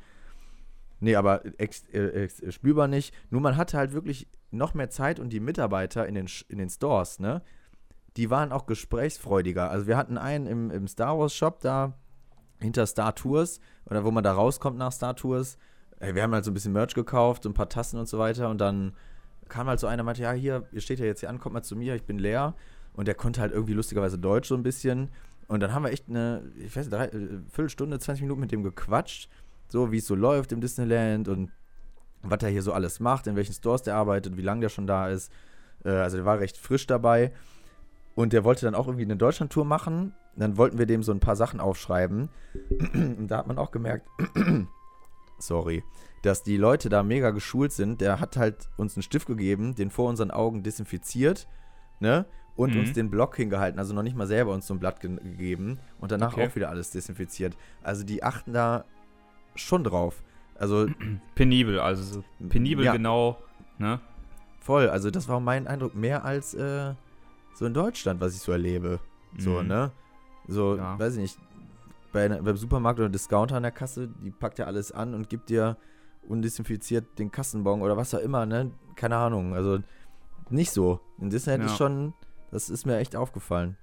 Nee, 1.01 1.15
aber 1.15 1.43
ex, 1.59 1.83
äh, 1.91 2.23
ex, 2.23 2.41
spürbar 2.53 2.87
nicht. 2.87 3.13
Nur 3.29 3.41
man 3.41 3.57
hatte 3.57 3.77
halt 3.77 3.91
wirklich 3.93 4.27
noch 4.51 4.73
mehr 4.73 4.89
Zeit 4.89 5.19
und 5.19 5.29
die 5.29 5.39
Mitarbeiter 5.39 6.07
in 6.07 6.15
den, 6.15 6.27
in 6.47 6.59
den 6.59 6.69
Stores, 6.69 7.19
ne? 7.19 7.41
Die 8.17 8.29
waren 8.29 8.51
auch 8.51 8.65
gesprächsfreudiger. 8.65 9.69
Also 9.69 9.87
wir 9.87 9.97
hatten 9.97 10.17
einen 10.17 10.45
im, 10.45 10.69
im 10.69 10.87
Star 10.87 11.17
Wars 11.17 11.33
Shop 11.33 11.59
da 11.61 11.97
hinter 12.59 12.85
Star 12.85 13.15
Tours 13.15 13.59
oder 13.85 14.03
wo 14.05 14.11
man 14.11 14.23
da 14.23 14.33
rauskommt 14.33 14.77
nach 14.77 14.91
Star 14.91 15.15
Tours. 15.15 15.57
Äh, 15.99 16.13
Wir 16.13 16.23
haben 16.23 16.33
halt 16.33 16.45
so 16.45 16.51
ein 16.51 16.53
bisschen 16.53 16.73
Merch 16.73 16.93
gekauft, 16.93 17.43
so 17.43 17.49
ein 17.49 17.53
paar 17.53 17.69
Tassen 17.69 17.99
und 17.99 18.07
so 18.07 18.19
weiter 18.19 18.49
und 18.49 18.59
dann 18.59 18.93
kam 19.49 19.67
halt 19.67 19.79
so 19.79 19.87
einer 19.87 20.03
meinte, 20.03 20.21
ja, 20.21 20.31
hier, 20.31 20.67
ihr 20.71 20.81
steht 20.81 20.99
ja 20.99 21.05
jetzt 21.05 21.21
hier 21.21 21.29
an, 21.29 21.39
kommt 21.39 21.53
mal 21.53 21.63
zu 21.63 21.75
mir, 21.75 21.95
ich 21.95 22.03
bin 22.03 22.19
leer. 22.19 22.55
Und 22.93 23.07
der 23.07 23.15
konnte 23.15 23.41
halt 23.41 23.53
irgendwie 23.53 23.73
lustigerweise 23.73 24.17
Deutsch 24.17 24.47
so 24.47 24.55
ein 24.55 24.63
bisschen. 24.63 25.09
Und 25.47 25.61
dann 25.61 25.73
haben 25.73 25.83
wir 25.83 25.91
echt 25.91 26.09
eine, 26.09 26.43
ich 26.57 26.75
weiß 26.75 26.85
nicht, 26.85 26.93
drei, 26.93 27.05
äh, 27.05 27.39
Viertelstunde, 27.49 27.99
20 27.99 28.23
Minuten 28.23 28.41
mit 28.41 28.51
dem 28.51 28.63
gequatscht, 28.63 29.29
so 29.71 29.91
wie 29.91 29.97
es 29.97 30.05
so 30.07 30.15
läuft 30.15 30.51
im 30.51 30.59
Disneyland 30.61 31.27
und 31.29 31.51
was 32.23 32.43
er 32.43 32.49
hier 32.49 32.61
so 32.61 32.73
alles 32.73 32.99
macht, 32.99 33.25
in 33.27 33.35
welchen 33.35 33.53
Stores 33.53 33.83
der 33.83 33.95
arbeitet, 33.95 34.37
wie 34.37 34.41
lange 34.41 34.61
der 34.61 34.69
schon 34.69 34.85
da 34.85 35.07
ist. 35.07 35.31
Äh, 35.85 35.89
also 35.89 36.17
der 36.17 36.25
war 36.25 36.39
recht 36.39 36.57
frisch 36.57 36.85
dabei. 36.85 37.31
Und 38.13 38.33
der 38.33 38.43
wollte 38.43 38.65
dann 38.65 38.75
auch 38.75 38.87
irgendwie 38.87 39.05
eine 39.05 39.15
Deutschlandtour 39.15 39.63
machen. 39.63 40.13
Dann 40.35 40.57
wollten 40.57 40.77
wir 40.77 40.85
dem 40.85 41.01
so 41.01 41.13
ein 41.13 41.21
paar 41.21 41.37
Sachen 41.37 41.61
aufschreiben. 41.61 42.29
Und 42.93 43.27
da 43.29 43.37
hat 43.37 43.47
man 43.47 43.57
auch 43.57 43.71
gemerkt, 43.71 44.05
sorry, 45.39 45.83
dass 46.21 46.43
die 46.43 46.57
Leute 46.57 46.89
da 46.89 47.03
mega 47.03 47.31
geschult 47.31 47.71
sind. 47.71 48.01
Der 48.01 48.19
hat 48.19 48.35
halt 48.37 48.69
uns 48.77 48.95
einen 48.95 49.03
Stift 49.03 49.27
gegeben, 49.27 49.75
den 49.75 49.89
vor 49.89 50.09
unseren 50.09 50.29
Augen 50.31 50.61
desinfiziert, 50.61 51.47
ne? 51.99 52.25
Und 52.57 52.75
Mhm. 52.75 52.81
uns 52.81 52.93
den 52.93 53.09
Block 53.09 53.37
hingehalten, 53.37 53.79
also 53.79 53.93
noch 53.93 54.03
nicht 54.03 54.15
mal 54.17 54.27
selber 54.27 54.53
uns 54.53 54.67
so 54.67 54.73
ein 54.73 54.79
Blatt 54.79 54.99
ge 54.99 55.15
gegeben 55.15 55.79
und 55.99 56.11
danach 56.11 56.33
Okay. 56.33 56.47
auch 56.47 56.55
wieder 56.55 56.69
alles 56.69 56.91
desinfiziert. 56.91 57.55
Also 57.81 58.03
die 58.03 58.23
achten 58.23 58.51
da 58.51 58.83
schon 59.61 59.83
drauf. 59.83 60.21
Also 60.55 60.87
Penibel, 61.35 61.79
also 61.79 62.03
so 62.03 62.23
penibel 62.49 62.85
Ja. 62.85 62.91
genau, 62.93 63.37
ne? 63.77 63.99
voll, 64.59 64.89
also 64.89 65.09
das 65.09 65.27
war 65.27 65.39
mein 65.39 65.65
Eindruck 65.67 65.95
mehr 65.95 66.23
als 66.23 66.53
äh, 66.53 66.93
so 67.55 67.65
in 67.65 67.73
Deutschland, 67.73 68.21
was 68.21 68.35
ich 68.35 68.41
so 68.41 68.51
erlebe. 68.51 68.99
So, 69.37 69.61
Mhm. 69.61 69.67
ne? 69.67 69.91
So, 70.47 70.75
Ja. 70.77 70.99
weiß 70.99 71.15
ich 71.15 71.21
nicht, 71.21 71.39
bei, 72.11 72.27
beim 72.29 72.57
Supermarkt 72.57 72.99
oder 72.99 73.09
Discounter 73.09 73.55
an 73.55 73.63
der 73.63 73.71
Kasse, 73.71 74.09
die 74.23 74.31
packt 74.31 74.59
ja 74.59 74.65
alles 74.65 74.91
an 74.91 75.13
und 75.13 75.29
gibt 75.29 75.49
dir 75.49 75.77
undesinfiziert 76.27 77.17
den 77.17 77.31
Kassenbon 77.31 77.81
oder 77.81 77.97
was 77.97 78.13
auch 78.13 78.19
immer, 78.19 78.45
ne? 78.45 78.71
Keine 78.95 79.15
Ahnung, 79.17 79.53
also 79.55 79.79
nicht 80.49 80.71
so. 80.71 80.99
In 81.19 81.29
Disneyland 81.29 81.63
Ja. 81.63 81.71
ist 81.71 81.77
schon, 81.77 82.13
das 82.51 82.69
ist 82.69 82.85
mir 82.85 82.97
echt 82.97 83.15
aufgefallen. 83.15 83.77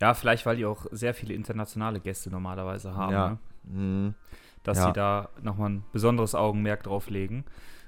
Ja, 0.00 0.14
vielleicht, 0.14 0.44
weil 0.46 0.56
die 0.56 0.66
auch 0.66 0.86
sehr 0.90 1.14
viele 1.14 1.34
internationale 1.34 2.00
Gäste 2.00 2.30
normalerweise 2.30 2.94
haben, 2.94 3.12
Ja. 3.12 3.28
ne? 3.30 3.38
Mhm. 3.64 4.14
Dass 4.62 4.78
Ja. 4.78 4.86
sie 4.86 4.92
da 4.92 5.28
nochmal 5.42 5.70
ein 5.70 5.84
besonderes 5.92 6.34
Augenmerk 6.34 6.82
drauf 6.84 7.10
legen. 7.10 7.44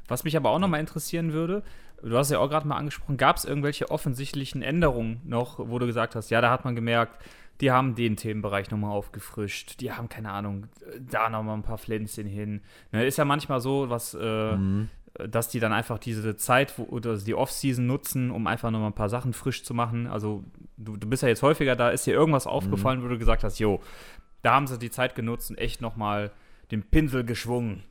Was 0.09 0.25
mich 0.25 0.37
aber 0.37 0.51
auch 0.51 0.59
nochmal 0.59 0.81
interessieren 0.81 1.33
würde, 1.33 1.63
du 2.03 2.17
hast 2.17 2.31
ja 2.31 2.39
auch 2.39 2.49
gerade 2.49 2.67
mal 2.69 2.77
angesprochen, 2.77 3.17
gab 3.17 3.37
es 3.37 3.45
irgendwelche 3.45 3.91
offensichtlichen 3.91 4.61
Änderungen 4.63 5.21
noch, 5.25 5.59
wo 5.59 5.79
du 5.79 5.87
gesagt 5.87 6.15
hast, 6.15 6.31
ja, 6.31 6.41
da 6.41 6.51
hat 6.51 6.65
man 6.65 6.75
gemerkt, 6.75 7.23
die 7.61 7.71
haben 7.71 7.95
den 7.95 8.17
Themenbereich 8.17 8.71
nochmal 8.71 8.91
aufgefrischt, 8.93 9.81
die 9.81 9.93
haben, 9.93 10.09
keine 10.09 10.31
Ahnung, 10.33 10.67
da 10.99 11.31
nochmal 11.31 11.57
ein 11.57 11.63
paar 11.63 11.79
Pflänzchen 11.79 12.27
hin. 12.27 12.61
Ne, 12.93 13.07
ist 13.07 13.17
ja 13.17 13.25
manchmal 13.25 13.61
so, 13.61 13.89
was, 13.89 14.13
äh, 14.15 14.57
Mhm. 14.57 14.89
dass 15.31 15.49
die 15.49 15.61
dann 15.61 15.73
einfach 15.73 15.99
diese 15.99 16.37
Zeit 16.37 16.77
wo, 16.77 16.83
oder 16.83 17.17
die 17.17 17.35
Off-Season 17.37 17.87
nutzen, 17.87 18.33
um 18.33 18.49
einfach 18.49 18.73
nochmal 18.73 18.91
ein 18.91 18.95
paar 18.95 19.09
Sachen 19.09 19.33
frisch 19.33 19.63
zu 19.63 19.73
machen. 19.73 20.09
Also 20.09 20.43
du, 20.77 20.97
du 20.97 21.09
bist 21.09 21.23
ja 21.23 21.29
jetzt 21.29 21.43
häufiger 21.45 21.77
da, 21.77 21.91
ist 21.91 22.05
dir 22.07 22.15
irgendwas 22.15 22.49
aufgefallen, 22.49 23.03
wo 23.05 23.09
du 23.09 23.17
gesagt 23.17 23.45
hast, 23.45 23.61
jo, 23.61 23.81
da 24.43 24.55
haben 24.55 24.67
sie 24.67 24.77
die 24.77 24.91
Zeit 24.91 25.15
genutzt 25.15 25.49
und 25.51 25.57
echt 25.59 25.81
nochmal 25.81 26.33
den 26.71 26.83
Pinsel 26.83 27.25
geschwungen. 27.25 27.83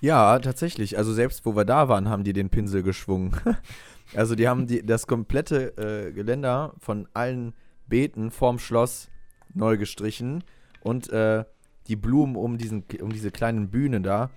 Ja, 0.00 0.38
tatsächlich. 0.38 0.96
Also 0.96 1.12
selbst 1.12 1.44
wo 1.44 1.56
wir 1.56 1.64
da 1.64 1.88
waren, 1.88 2.08
haben 2.08 2.24
die 2.24 2.32
den 2.32 2.50
Pinsel 2.50 2.82
geschwungen. 2.82 3.32
also 4.14 4.34
die 4.34 4.48
haben 4.48 4.66
die, 4.66 4.84
das 4.84 5.06
komplette 5.06 5.76
äh, 5.76 6.12
Geländer 6.12 6.74
von 6.78 7.08
allen 7.14 7.54
Beeten 7.88 8.30
vorm 8.30 8.58
Schloss 8.58 9.08
neu 9.54 9.76
gestrichen 9.76 10.44
und 10.80 11.10
äh, 11.10 11.44
die 11.88 11.96
Blumen 11.96 12.36
um, 12.36 12.58
diesen, 12.58 12.84
um 13.00 13.12
diese 13.12 13.30
kleinen 13.30 13.70
Bühne 13.70 14.00
da 14.00 14.30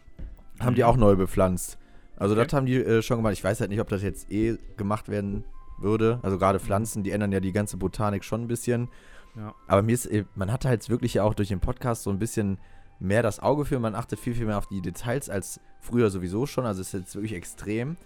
haben 0.59 0.75
die 0.75 0.81
Mhm. 0.81 0.87
auch 0.87 0.97
neu 0.97 1.15
bepflanzt. 1.15 1.77
Also 2.17 2.33
Okay. 2.35 2.43
das 2.45 2.53
haben 2.53 2.65
die 2.65 2.75
äh, 2.77 3.01
schon 3.01 3.17
gemacht. 3.17 3.33
Ich 3.33 3.43
weiß 3.43 3.59
halt 3.61 3.69
nicht, 3.71 3.81
ob 3.81 3.89
das 3.89 4.01
jetzt 4.03 4.31
eh 4.31 4.57
gemacht 4.77 5.09
werden 5.09 5.43
würde. 5.79 6.19
Also 6.21 6.37
gerade 6.37 6.59
Pflanzen, 6.59 7.03
die 7.03 7.11
ändern 7.11 7.31
ja 7.31 7.39
die 7.39 7.51
ganze 7.51 7.77
Botanik 7.77 8.23
schon 8.23 8.41
ein 8.41 8.47
bisschen. 8.47 8.87
Ja. 9.35 9.53
Aber 9.67 9.81
mir 9.81 9.93
ist, 9.93 10.05
äh, 10.05 10.25
man 10.35 10.51
hat 10.51 10.65
halt 10.65 10.87
wirklich 10.89 11.15
ja 11.15 11.23
auch 11.23 11.33
durch 11.33 11.49
den 11.49 11.59
Podcast 11.59 12.03
so 12.03 12.09
ein 12.09 12.19
bisschen 12.19 12.57
mehr 13.01 13.23
das 13.23 13.39
Auge 13.39 13.65
für, 13.65 13.79
man 13.79 13.95
achtet 13.95 14.19
viel, 14.19 14.33
viel 14.35 14.45
mehr 14.45 14.57
auf 14.57 14.67
die 14.67 14.81
Details 14.81 15.29
als 15.29 15.59
früher 15.81 16.09
sowieso 16.09 16.45
schon. 16.45 16.65
Also 16.65 16.81
es 16.81 16.93
ist 16.93 16.99
jetzt 16.99 17.15
wirklich 17.15 17.33
extrem. 17.33 17.97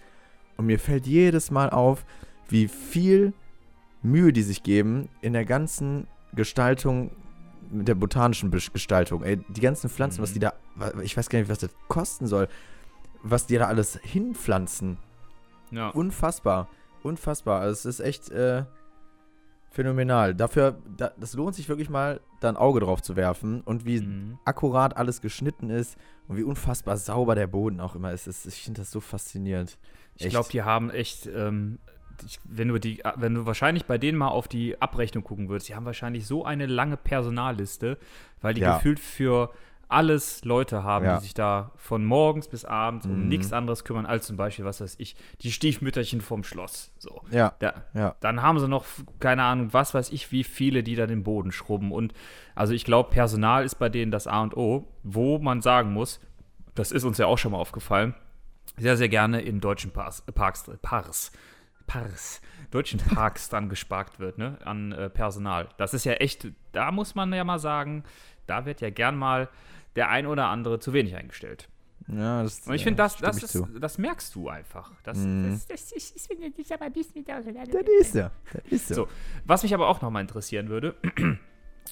Und 0.56 0.66
mir 0.66 0.78
fällt 0.78 1.06
jedes 1.06 1.50
Mal 1.50 1.70
auf, 1.70 2.04
wie 2.48 2.66
viel 2.66 3.32
Mühe 4.02 4.32
die 4.32 4.42
sich 4.42 4.62
geben 4.62 5.08
in 5.20 5.32
der 5.34 5.44
ganzen 5.44 6.06
Gestaltung, 6.34 7.10
mit 7.70 7.88
der 7.88 7.94
botanischen 7.94 8.50
Gestaltung. 8.50 9.22
Ey, 9.22 9.38
die 9.48 9.60
ganzen 9.60 9.90
Pflanzen, 9.90 10.20
Mhm. 10.20 10.22
was 10.22 10.32
die 10.32 10.38
da, 10.38 10.52
ich 11.02 11.16
weiß 11.16 11.28
gar 11.28 11.38
nicht, 11.40 11.48
was 11.48 11.58
das 11.58 11.70
kosten 11.88 12.26
soll, 12.26 12.48
was 13.22 13.46
die 13.46 13.56
da 13.58 13.66
alles 13.66 13.98
hinpflanzen. 14.02 14.98
Ja. 15.72 15.88
Unfassbar. 15.90 16.68
Unfassbar. 17.02 17.60
Also 17.60 17.88
es 17.88 17.98
ist 17.98 18.00
echt 18.06 18.30
äh, 18.30 18.64
phänomenal. 19.76 20.34
Dafür, 20.34 20.78
da, 20.96 21.12
das 21.16 21.34
lohnt 21.34 21.54
sich 21.54 21.68
wirklich 21.68 21.88
mal, 21.88 22.20
da 22.40 22.48
ein 22.48 22.56
Auge 22.56 22.80
drauf 22.80 23.00
zu 23.02 23.14
werfen 23.14 23.60
und 23.60 23.84
wie 23.84 24.00
Mhm. 24.00 24.38
akkurat 24.44 24.96
alles 24.96 25.20
geschnitten 25.20 25.70
ist 25.70 25.96
und 26.26 26.36
wie 26.36 26.42
unfassbar 26.42 26.96
sauber 26.96 27.34
der 27.36 27.46
Boden 27.46 27.78
auch 27.80 27.94
immer 27.94 28.12
ist. 28.12 28.26
Ich 28.46 28.62
finde 28.64 28.80
das 28.80 28.90
so 28.90 29.00
faszinierend. 29.00 29.78
Ich 30.16 30.22
Echt. 30.22 30.30
glaube, 30.30 30.48
die 30.50 30.62
haben 30.62 30.90
echt, 30.90 31.26
ähm, 31.26 31.78
ich, 32.26 32.40
wenn 32.44 32.68
du 32.68 32.78
die, 32.78 33.02
wenn 33.16 33.34
du 33.34 33.46
wahrscheinlich 33.46 33.84
bei 33.84 33.98
denen 33.98 34.16
mal 34.18 34.28
auf 34.28 34.48
die 34.48 34.80
Abrechnung 34.80 35.22
gucken 35.22 35.48
würdest, 35.48 35.68
die 35.68 35.74
haben 35.76 35.84
wahrscheinlich 35.84 36.26
so 36.26 36.44
eine 36.44 36.66
lange 36.66 36.96
Personalliste, 36.96 37.98
weil 38.40 38.54
die 38.54 38.62
Ja. 38.62 38.74
gefühlt 38.76 38.98
für 38.98 39.50
alles 39.88 40.44
Leute 40.44 40.82
haben, 40.82 41.04
Ja. 41.04 41.16
die 41.16 41.22
sich 41.24 41.34
da 41.34 41.70
von 41.76 42.04
morgens 42.04 42.48
bis 42.48 42.64
abends 42.64 43.06
um 43.06 43.22
Mhm. 43.22 43.28
nichts 43.28 43.52
anderes 43.52 43.84
kümmern, 43.84 44.04
als 44.06 44.26
zum 44.26 44.36
Beispiel, 44.36 44.64
was 44.64 44.80
weiß 44.80 44.96
ich, 44.98 45.14
die 45.42 45.52
Stiefmütterchen 45.52 46.20
vom 46.20 46.42
Schloss. 46.42 46.92
So. 46.98 47.22
Ja, 47.30 47.54
Da, 47.60 47.84
ja. 47.94 48.14
dann 48.20 48.42
haben 48.42 48.58
sie 48.58 48.66
noch, 48.68 48.84
keine 49.20 49.44
Ahnung, 49.44 49.72
was 49.72 49.94
weiß 49.94 50.10
ich, 50.10 50.32
wie 50.32 50.42
viele, 50.44 50.82
die 50.82 50.96
da 50.96 51.06
den 51.06 51.22
Boden 51.22 51.52
schrubben. 51.52 51.92
Und 51.92 52.14
also 52.54 52.72
ich 52.74 52.84
glaube, 52.84 53.10
Personal 53.10 53.64
ist 53.64 53.76
bei 53.76 53.88
denen 53.88 54.10
das 54.10 54.26
A 54.26 54.42
und 54.42 54.56
O, 54.56 54.88
wo 55.04 55.38
man 55.38 55.62
sagen 55.62 55.92
muss, 55.92 56.20
das 56.74 56.90
ist 56.92 57.04
uns 57.04 57.18
ja 57.18 57.26
auch 57.26 57.38
schon 57.38 57.52
mal 57.52 57.58
aufgefallen, 57.58 58.14
sehr, 58.76 58.96
sehr 58.96 59.08
gerne 59.08 59.40
in 59.40 59.60
deutschen 59.60 59.92
Parks, 59.92 60.22
Parks, 60.34 60.70
Parks, 60.82 61.32
Parks, 61.86 62.40
deutschen 62.72 62.98
Parks 63.14 63.48
dann 63.48 63.68
gespart 63.68 64.18
wird, 64.18 64.38
ne, 64.38 64.58
an 64.64 64.90
äh, 64.92 65.08
Personal. 65.08 65.68
Das 65.78 65.94
ist 65.94 66.04
ja 66.04 66.14
echt, 66.14 66.48
da 66.72 66.90
muss 66.90 67.14
man 67.14 67.32
ja 67.32 67.44
mal 67.44 67.58
sagen, 67.60 68.02
da 68.46 68.66
wird 68.66 68.80
ja 68.80 68.90
gern 68.90 69.16
mal 69.16 69.48
der 69.96 70.08
ein 70.10 70.26
oder 70.26 70.46
andere 70.48 70.78
zu 70.78 70.92
wenig 70.92 71.16
eingestellt. 71.16 71.68
Ja, 72.08 72.44
das, 72.44 72.60
Und 72.66 72.74
ich 72.74 72.82
ja, 72.82 72.84
finde, 72.84 72.98
das, 72.98 73.16
das, 73.16 73.42
ist, 73.42 73.64
das 73.80 73.98
merkst 73.98 74.32
du 74.36 74.48
einfach. 74.48 74.92
Das, 75.02 75.18
Mhm. 75.18 75.50
das, 75.50 75.66
Das 75.66 75.92
ist, 75.92 76.14
ich 76.16 76.22
finde, 76.22 76.50
das 76.50 76.58
ist 76.60 76.72
aber 76.72 76.84
ein 76.84 76.92
bisschen 76.92 77.14
mit 77.16 77.28
Das 77.28 77.44
ist 78.00 78.14
ja. 78.14 78.30
Das 78.52 78.62
ist 78.70 78.90
ja. 78.90 78.96
So, 78.96 79.08
was 79.44 79.64
mich 79.64 79.74
aber 79.74 79.88
auch 79.88 80.00
nochmal 80.00 80.22
interessieren 80.22 80.68
würde, 80.68 80.94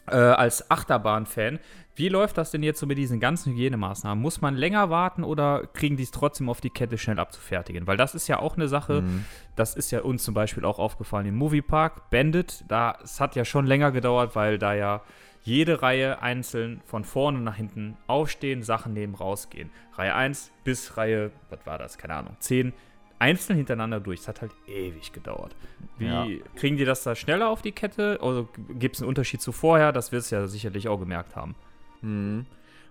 äh, 0.09 0.15
als 0.15 0.71
Achterbahn-Fan, 0.71 1.59
wie 1.97 2.09
läuft 2.09 2.39
das 2.39 2.51
denn 2.53 2.63
jetzt 2.63 2.79
so 2.81 2.87
mit 2.87 2.99
diesen 2.99 3.19
ganzen 3.21 3.53
Hygienemaßnahmen? 3.53 4.21
Muss 4.21 4.41
man 4.41 4.55
länger 4.57 4.91
warten 4.91 5.25
oder 5.25 5.67
kriegen 5.73 5.97
die 5.97 6.03
es 6.05 6.11
trotzdem 6.11 6.49
auf 6.49 6.61
die 6.61 6.71
Kette 6.71 6.99
schnell 6.99 7.19
abzufertigen? 7.19 7.87
Weil 7.89 7.97
das 7.97 8.15
ist 8.15 8.29
ja 8.29 8.39
auch 8.39 8.57
eine 8.57 8.69
Sache, 8.69 9.03
Mhm. 9.03 9.25
das 9.57 9.75
ist 9.75 9.91
ja 9.91 10.03
uns 10.03 10.23
zum 10.25 10.35
Beispiel 10.35 10.65
auch 10.65 10.79
aufgefallen 10.79 11.27
im 11.27 11.37
Moviepark, 11.37 12.11
Bandit, 12.11 12.65
da, 12.69 12.99
es 13.03 13.21
hat 13.21 13.35
ja 13.37 13.45
schon 13.45 13.67
länger 13.67 13.91
gedauert, 13.93 14.35
weil 14.37 14.59
da 14.59 14.75
ja 14.75 15.03
jede 15.45 15.83
Reihe 15.83 16.21
einzeln 16.23 16.81
von 16.87 17.05
vorne 17.05 17.39
nach 17.41 17.55
hinten 17.57 17.97
aufstehen, 18.07 18.63
Sachen 18.63 18.93
nehmen, 18.95 19.15
rausgehen. 19.15 19.71
Reihe 19.93 20.15
1 20.15 20.51
bis 20.65 20.97
Reihe, 20.97 21.31
was 21.51 21.65
war 21.67 21.79
das, 21.79 21.99
keine 21.99 22.15
Ahnung, 22.15 22.37
10, 22.41 22.73
einzeln 23.19 23.57
hintereinander 23.57 24.01
durch. 24.01 24.21
Es 24.21 24.29
hat 24.29 24.41
halt 24.41 24.53
ewig 24.67 25.13
gedauert. 25.13 25.55
Wie 25.99 26.07
Ja. 26.07 26.27
kriegen 26.57 26.77
die 26.77 26.85
das 26.85 27.03
da 27.05 27.15
schneller 27.15 27.49
auf 27.51 27.63
die 27.63 27.73
Kette? 27.73 28.19
Also 28.23 28.49
gibt 28.71 28.97
es 28.97 29.03
einen 29.03 29.09
Unterschied 29.09 29.41
zu 29.41 29.53
vorher? 29.53 29.93
Das 29.93 30.13
wirst 30.13 30.33
du 30.33 30.37
ja 30.37 30.47
sicherlich 30.49 30.89
auch 30.89 30.99
gemerkt 30.99 31.37
haben. 31.37 31.55
Mhm. 32.01 32.47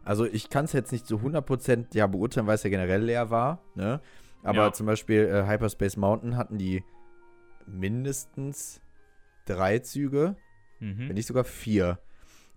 Also 0.05 0.25
ich 0.25 0.49
kann 0.49 0.65
es 0.65 0.73
jetzt 0.73 0.91
nicht 0.91 1.07
zu 1.07 1.17
100% 1.21 1.95
ja, 1.95 2.07
beurteilen, 2.07 2.45
weil 2.47 2.55
es 2.55 2.63
ja 2.63 2.69
generell 2.69 3.01
leer 3.03 3.29
war. 3.31 3.59
Ne? 3.75 3.99
Aber 4.43 4.65
Ja. 4.65 4.73
zum 4.73 4.85
Beispiel 4.85 5.25
äh, 5.25 5.47
Hyperspace 5.47 5.97
Mountain 5.97 6.37
hatten 6.37 6.57
die 6.57 6.83
mindestens 7.65 8.81
drei 9.45 9.79
Züge, 9.79 10.35
Mhm. 10.79 11.07
wenn 11.09 11.15
nicht 11.15 11.27
sogar 11.27 11.43
vier. 11.45 11.99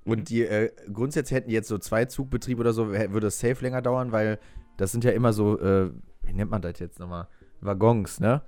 Und 0.06 0.28
die 0.30 0.42
äh, 0.46 0.70
grundsätzlich 0.92 1.36
hätten 1.36 1.50
jetzt 1.50 1.68
so 1.68 1.78
zwei 1.78 2.04
Zugbetriebe 2.04 2.60
oder 2.60 2.72
so, 2.72 2.88
würde 2.90 3.26
es 3.26 3.38
safe 3.40 3.62
länger 3.62 3.82
dauern, 3.82 4.12
weil 4.12 4.38
das 4.76 4.92
sind 4.92 5.04
ja 5.04 5.10
immer 5.10 5.32
so, 5.32 5.58
äh, 5.60 5.90
wie 6.22 6.32
nennt 6.32 6.50
man 6.50 6.62
das 6.62 6.78
jetzt 6.78 6.98
nochmal? 7.00 7.28
Waggons, 7.60 8.20
ne? 8.20 8.42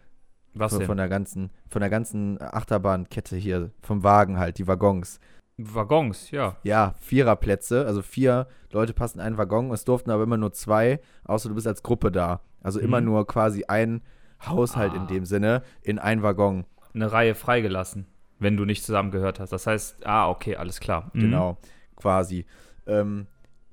Was 0.54 0.72
Von, 0.72 0.78
denn? 0.80 0.86
von 0.86 0.96
der 0.96 1.08
ganzen, 1.08 1.50
von 1.68 1.80
der 1.80 1.90
ganzen 1.90 2.40
Achterbahnkette 2.40 3.36
hier, 3.36 3.70
vom 3.82 4.02
Wagen 4.02 4.38
halt, 4.38 4.58
die 4.58 4.66
Waggons. 4.66 5.20
Waggons, 5.56 6.30
ja. 6.30 6.56
Ja, 6.62 6.94
Viererplätze, 7.00 7.84
also 7.86 8.02
vier 8.02 8.46
Leute 8.72 8.92
passen 8.94 9.18
in 9.18 9.24
einen 9.26 9.38
Waggon, 9.38 9.70
es 9.72 9.84
durften 9.84 10.10
aber 10.10 10.22
immer 10.22 10.36
nur 10.36 10.52
zwei, 10.52 11.00
außer 11.24 11.48
du 11.48 11.54
bist 11.56 11.66
als 11.66 11.82
Gruppe 11.82 12.12
da. 12.12 12.40
Also 12.62 12.78
immer 12.80 13.00
Mhm. 13.00 13.06
nur 13.06 13.26
quasi 13.26 13.64
ein 13.66 14.02
Haushalt 14.46 14.92
Ah. 14.92 14.96
in 14.96 15.06
dem 15.08 15.24
Sinne 15.24 15.62
in 15.82 15.98
ein 15.98 16.22
Waggon. 16.22 16.64
Eine 16.94 17.10
Reihe 17.10 17.34
freigelassen, 17.34 18.06
wenn 18.38 18.56
du 18.56 18.64
nicht 18.64 18.84
zusammengehört 18.84 19.40
hast. 19.40 19.50
Das 19.50 19.66
heißt, 19.66 20.06
ah, 20.06 20.28
okay, 20.30 20.56
alles 20.56 20.80
klar. 20.80 21.10
Mhm. 21.12 21.20
Genau, 21.20 21.58
quasi. 21.96 22.46
Ähm, 22.86 23.26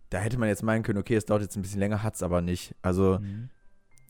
da 0.09 0.19
hätte 0.19 0.37
man 0.37 0.49
jetzt 0.49 0.63
meinen 0.63 0.83
können, 0.83 0.99
okay, 0.99 1.15
es 1.15 1.25
dauert 1.25 1.41
jetzt 1.41 1.55
ein 1.55 1.61
bisschen 1.61 1.79
länger, 1.79 2.03
hat's 2.03 2.23
aber 2.23 2.41
nicht. 2.41 2.75
Also 2.81 3.19
Mhm. 3.19 3.49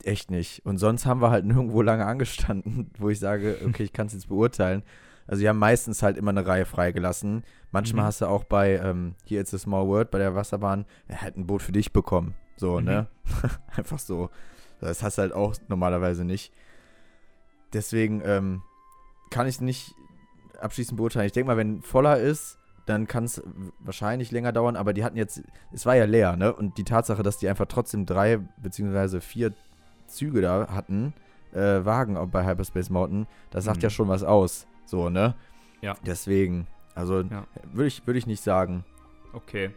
echt 0.04 0.30
nicht. 0.30 0.64
Und 0.64 0.78
sonst 0.78 1.06
haben 1.06 1.20
wir 1.20 1.30
halt 1.30 1.44
nirgendwo 1.46 1.82
lange 1.82 2.06
angestanden, 2.06 2.90
wo 2.98 3.08
ich 3.10 3.18
sage, 3.18 3.58
okay, 3.66 3.82
ich 3.84 3.92
kann 3.92 4.06
es 4.06 4.12
jetzt 4.12 4.28
beurteilen. 4.28 4.82
Also 5.26 5.40
die 5.40 5.48
haben 5.48 5.58
meistens 5.58 6.02
halt 6.04 6.16
immer 6.16 6.30
eine 6.30 6.46
Reihe 6.46 6.66
freigelassen. 6.66 7.42
Manchmal 7.72 8.04
Mhm. 8.04 8.06
hast 8.06 8.20
du 8.20 8.26
auch 8.26 8.44
bei, 8.44 8.76
ähm, 8.76 9.14
hier 9.24 9.40
ist 9.42 9.52
a 9.52 9.58
Small 9.58 9.86
World, 9.88 10.10
bei 10.12 10.18
der 10.18 10.34
Wasserbahn, 10.36 10.84
er 11.08 11.22
hat 11.22 11.36
ein 11.36 11.46
Boot 11.48 11.62
für 11.62 11.72
dich 11.72 11.92
bekommen. 11.92 12.34
So, 12.56 12.78
Mhm. 12.78 12.84
ne? 12.84 13.06
Einfach 13.76 13.98
so. 13.98 14.30
Das 14.80 15.02
hast 15.02 15.18
du 15.18 15.22
halt 15.22 15.32
auch 15.32 15.54
normalerweise 15.68 16.24
nicht. 16.24 16.52
Deswegen 17.72 18.22
ähm, 18.24 18.62
kann 19.30 19.46
ich 19.46 19.60
nicht 19.60 19.92
abschließend 20.60 20.96
beurteilen. 20.96 21.26
Ich 21.26 21.32
denke 21.32 21.48
mal, 21.48 21.56
wenn 21.56 21.82
voller 21.82 22.18
ist, 22.18 22.58
dann 22.86 23.06
kann 23.06 23.24
es 23.24 23.42
wahrscheinlich 23.80 24.30
länger 24.30 24.52
dauern, 24.52 24.76
aber 24.76 24.92
die 24.92 25.02
hatten 25.04 25.16
jetzt, 25.16 25.42
es 25.72 25.86
war 25.86 25.96
ja 25.96 26.04
leer, 26.04 26.36
ne? 26.36 26.52
Und 26.54 26.78
die 26.78 26.84
Tatsache, 26.84 27.22
dass 27.22 27.38
die 27.38 27.48
einfach 27.48 27.66
trotzdem 27.66 28.06
drei 28.06 28.38
beziehungsweise 28.62 29.20
vier 29.20 29.52
Züge 30.06 30.40
da 30.40 30.68
hatten, 30.70 31.12
äh, 31.52 31.84
Wagen 31.84 32.16
bei 32.30 32.46
Hyperspace 32.46 32.90
Mountain, 32.90 33.26
das 33.50 33.64
sagt 33.64 33.78
Mhm. 33.78 33.82
ja 33.82 33.90
schon 33.90 34.08
was 34.08 34.22
aus. 34.22 34.66
So, 34.84 35.10
ne? 35.10 35.34
Ja. 35.80 35.94
Deswegen, 36.06 36.68
also 36.94 37.22
Ja. 37.22 37.44
würde 37.72 37.88
ich, 37.88 38.06
würd 38.06 38.16
ich 38.16 38.26
nicht 38.28 38.42
sagen. 38.42 38.84
Okay, 39.32 39.70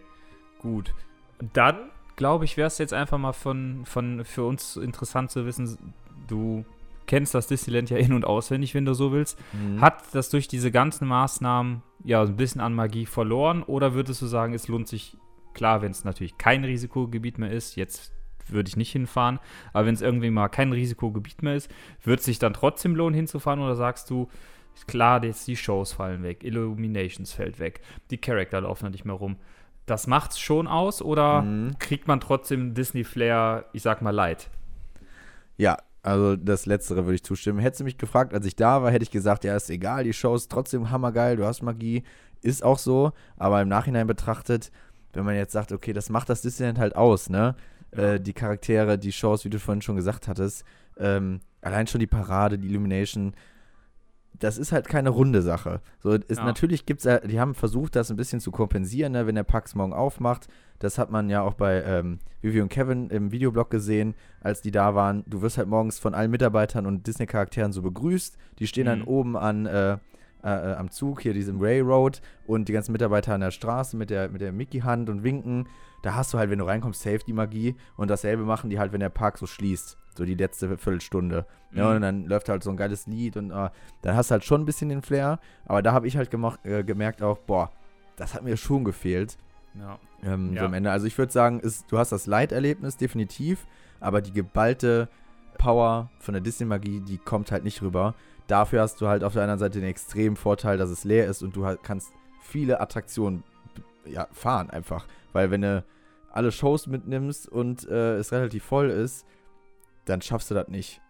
gut. 0.61 0.93
Dann, 1.53 1.89
glaube 2.15 2.45
ich, 2.45 2.57
wäre 2.57 2.67
es 2.67 2.77
jetzt 2.77 2.93
einfach 2.93 3.17
mal 3.17 3.33
von, 3.33 3.85
von, 3.85 4.23
für 4.23 4.43
uns 4.45 4.75
interessant 4.77 5.31
zu 5.31 5.45
wissen, 5.47 5.93
du 6.27 6.63
kennst 7.09 7.33
das 7.33 7.47
Disneyland 7.47 7.89
ja 7.89 7.97
in- 7.97 8.13
und 8.13 8.23
auswendig, 8.23 8.73
wenn 8.75 8.85
du 8.85 8.93
so 8.93 9.11
willst. 9.11 9.37
Mhm. 9.51 9.81
Hat 9.81 10.03
das 10.13 10.29
durch 10.29 10.47
diese 10.47 10.71
ganzen 10.71 11.07
Maßnahmen 11.07 11.81
ja 12.05 12.21
ein 12.21 12.35
bisschen 12.37 12.61
an 12.61 12.73
Magie 12.73 13.05
verloren 13.05 13.63
oder 13.63 13.93
würdest 13.93 14.21
du 14.21 14.27
sagen, 14.27 14.53
es 14.53 14.67
lohnt 14.69 14.87
sich, 14.87 15.17
klar, 15.53 15.81
wenn 15.81 15.91
es 15.91 16.05
natürlich 16.05 16.37
kein 16.37 16.63
Risikogebiet 16.63 17.37
mehr 17.39 17.51
ist, 17.51 17.75
jetzt 17.75 18.13
würde 18.47 18.69
ich 18.69 18.77
nicht 18.77 18.91
hinfahren, 18.91 19.39
aber 19.73 19.85
wenn 19.87 19.93
es 19.95 20.01
irgendwie 20.01 20.29
mal 20.29 20.47
kein 20.49 20.71
Risikogebiet 20.71 21.43
mehr 21.43 21.55
ist, 21.55 21.69
wird 22.03 22.19
es 22.19 22.25
sich 22.25 22.39
dann 22.39 22.53
trotzdem 22.53 22.95
lohnen 22.95 23.13
hinzufahren 23.15 23.59
oder 23.59 23.75
sagst 23.75 24.09
du, 24.09 24.29
klar, 24.87 25.23
jetzt 25.23 25.47
die 25.47 25.55
Shows 25.57 25.93
fallen 25.93 26.23
weg, 26.23 26.43
Illuminations 26.43 27.33
fällt 27.33 27.59
weg, 27.59 27.81
die 28.11 28.17
Charakter 28.17 28.61
laufen 28.61 28.85
da 28.85 28.89
nicht 28.91 29.05
mehr 29.05 29.15
rum. 29.15 29.35
Das 29.85 30.07
macht's 30.07 30.39
schon 30.39 30.67
aus 30.67 31.01
oder 31.01 31.41
Mhm. 31.41 31.77
kriegt 31.79 32.07
man 32.07 32.19
trotzdem 32.21 32.73
Disney 32.75 33.03
Flair, 33.03 33.65
ich 33.73 33.81
sag 33.81 34.01
mal, 34.01 34.11
leid? 34.11 34.49
Ja, 35.57 35.77
also 36.01 36.35
das 36.35 36.65
Letztere 36.65 37.05
würde 37.05 37.15
ich 37.15 37.23
zustimmen. 37.23 37.59
Hättest 37.59 37.81
du 37.81 37.83
mich 37.83 37.97
gefragt, 37.97 38.33
als 38.33 38.45
ich 38.45 38.55
da 38.55 38.81
war, 38.81 38.91
hätte 38.91 39.03
ich 39.03 39.11
gesagt, 39.11 39.43
ja, 39.43 39.55
ist 39.55 39.69
egal, 39.69 40.03
die 40.03 40.13
Show 40.13 40.35
ist 40.35 40.49
trotzdem 40.51 40.89
hammergeil, 40.91 41.35
du 41.35 41.45
hast 41.45 41.61
Magie, 41.61 42.03
ist 42.41 42.63
auch 42.63 42.79
so, 42.79 43.11
aber 43.37 43.61
im 43.61 43.67
Nachhinein 43.67 44.07
betrachtet, 44.07 44.71
wenn 45.13 45.25
man 45.25 45.35
jetzt 45.35 45.51
sagt, 45.51 45.71
okay, 45.71 45.93
das 45.93 46.09
macht 46.09 46.29
das 46.29 46.41
Disneyland 46.41 46.79
halt 46.79 46.95
aus, 46.95 47.29
ne? 47.29 47.55
Ja. 47.95 48.13
Äh, 48.13 48.21
die 48.21 48.33
Charaktere, 48.33 48.97
die 48.97 49.11
Shows, 49.11 49.43
wie 49.45 49.49
du 49.49 49.59
vorhin 49.59 49.81
schon 49.81 49.95
gesagt 49.95 50.27
hattest, 50.27 50.63
ähm, 50.97 51.39
allein 51.61 51.87
schon 51.87 51.99
die 51.99 52.07
Parade, 52.07 52.59
die 52.59 52.67
Illumination, 52.67 53.33
das 54.39 54.57
ist 54.57 54.71
halt 54.71 54.87
keine 54.87 55.09
runde 55.09 55.41
Sache. 55.41 55.81
So, 55.99 56.11
ist, 56.11 56.37
Ja. 56.37 56.45
Natürlich 56.45 56.85
gibt 56.85 57.05
es, 57.05 57.21
die 57.27 57.39
haben 57.39 57.53
versucht, 57.55 57.95
das 57.95 58.09
ein 58.09 58.17
bisschen 58.17 58.39
zu 58.39 58.51
kompensieren, 58.51 59.11
ne, 59.11 59.27
wenn 59.27 59.35
der 59.35 59.43
Pax 59.43 59.75
morgen 59.75 59.93
aufmacht. 59.93 60.47
Das 60.79 60.97
hat 60.97 61.11
man 61.11 61.29
ja 61.29 61.41
auch 61.41 61.55
bei 61.55 61.83
ähm, 61.83 62.19
Vivi 62.41 62.61
und 62.61 62.69
Kevin 62.69 63.09
im 63.09 63.31
Videoblog 63.31 63.69
gesehen, 63.69 64.15
als 64.41 64.61
die 64.61 64.71
da 64.71 64.95
waren. 64.95 65.23
Du 65.27 65.41
wirst 65.41 65.57
halt 65.57 65.67
morgens 65.67 65.99
von 65.99 66.13
allen 66.13 66.31
Mitarbeitern 66.31 66.85
und 66.85 67.05
Disney-Charakteren 67.05 67.73
so 67.73 67.81
begrüßt. 67.81 68.37
Die 68.59 68.67
stehen 68.67 68.85
dann 68.85 68.99
Mhm. 68.99 69.07
oben 69.07 69.37
an, 69.37 69.65
äh, 69.65 69.97
äh, 70.41 70.47
am 70.47 70.89
Zug, 70.89 71.19
hier 71.21 71.33
diesem 71.33 71.59
Railroad 71.59 72.21
und 72.47 72.69
die 72.69 72.73
ganzen 72.73 72.93
Mitarbeiter 72.93 73.33
an 73.33 73.41
der 73.41 73.51
Straße 73.51 73.97
mit 73.97 74.09
der, 74.09 74.29
mit 74.29 74.39
der 74.39 74.53
Mickey-Hand 74.53 75.09
und 75.09 75.23
winken. 75.23 75.67
Da 76.01 76.15
hast 76.15 76.33
du 76.33 76.37
halt, 76.37 76.49
wenn 76.49 76.59
du 76.59 76.65
reinkommst, 76.65 77.01
safe 77.01 77.19
die 77.27 77.33
Magie. 77.33 77.75
Und 77.97 78.09
dasselbe 78.09 78.43
machen 78.43 78.69
die 78.69 78.79
halt, 78.79 78.93
wenn 78.93 79.01
der 79.01 79.09
Park 79.09 79.37
so 79.37 79.45
schließt. 79.45 79.97
So 80.17 80.25
die 80.25 80.35
letzte 80.35 80.67
Viertelstunde. 80.77 81.45
Ja, 81.71 81.89
Mhm. 81.89 81.95
und 81.97 82.01
dann 82.01 82.25
läuft 82.25 82.49
halt 82.49 82.63
so 82.63 82.69
ein 82.71 82.77
geiles 82.77 83.05
Lied 83.07 83.37
und 83.37 83.51
äh, 83.51 83.69
dann 84.01 84.15
hast 84.15 84.29
du 84.29 84.33
halt 84.33 84.43
schon 84.43 84.61
ein 84.61 84.65
bisschen 84.65 84.89
den 84.89 85.01
Flair. 85.01 85.39
Aber 85.65 85.81
da 85.81 85.93
habe 85.93 86.07
ich 86.07 86.17
halt 86.17 86.31
gemacht, 86.31 86.59
äh, 86.65 86.83
gemerkt 86.83 87.21
auch, 87.21 87.37
boah, 87.39 87.71
das 88.15 88.33
hat 88.33 88.43
mir 88.43 88.57
schon 88.57 88.83
gefehlt. 88.83 89.37
Ja. 89.75 89.99
Ähm, 90.23 90.53
Ja. 90.53 90.61
so 90.61 90.65
am 90.65 90.73
Ende. 90.73 90.91
Also 90.91 91.05
ich 91.05 91.17
würde 91.17 91.31
sagen, 91.31 91.59
ist, 91.59 91.85
du 91.91 91.97
hast 91.99 92.11
das 92.11 92.25
Leiterlebnis 92.25 92.97
definitiv, 92.97 93.65
aber 93.99 94.21
die 94.21 94.33
geballte 94.33 95.07
Power 95.57 96.09
von 96.19 96.33
der 96.33 96.41
Disney-Magie, 96.41 97.01
die 97.01 97.17
kommt 97.17 97.51
halt 97.51 97.63
nicht 97.63 97.81
rüber. 97.81 98.15
Dafür 98.47 98.81
hast 98.81 98.99
du 99.01 99.07
halt 99.07 99.23
auf 99.23 99.33
der 99.33 99.43
anderen 99.43 99.59
Seite 99.59 99.79
den 99.79 99.87
extremen 99.89 100.35
Vorteil, 100.35 100.77
dass 100.77 100.89
es 100.89 101.03
leer 101.03 101.27
ist 101.27 101.43
und 101.43 101.55
du 101.55 101.65
halt 101.65 101.83
kannst 101.83 102.11
viele 102.41 102.81
Attraktionen 102.81 103.43
ja, 104.05 104.27
fahren 104.31 104.69
einfach. 104.71 105.05
Weil 105.33 105.51
wenn 105.51 105.61
du 105.61 105.83
alle 106.31 106.51
Shows 106.51 106.87
mitnimmst 106.87 107.47
und 107.47 107.87
äh, 107.87 108.15
es 108.15 108.31
relativ 108.31 108.63
voll 108.63 108.89
ist, 108.89 109.25
dann 110.09 110.21
schaffst 110.21 110.49
du 110.51 110.55
das 110.55 110.67
nicht. 110.67 111.01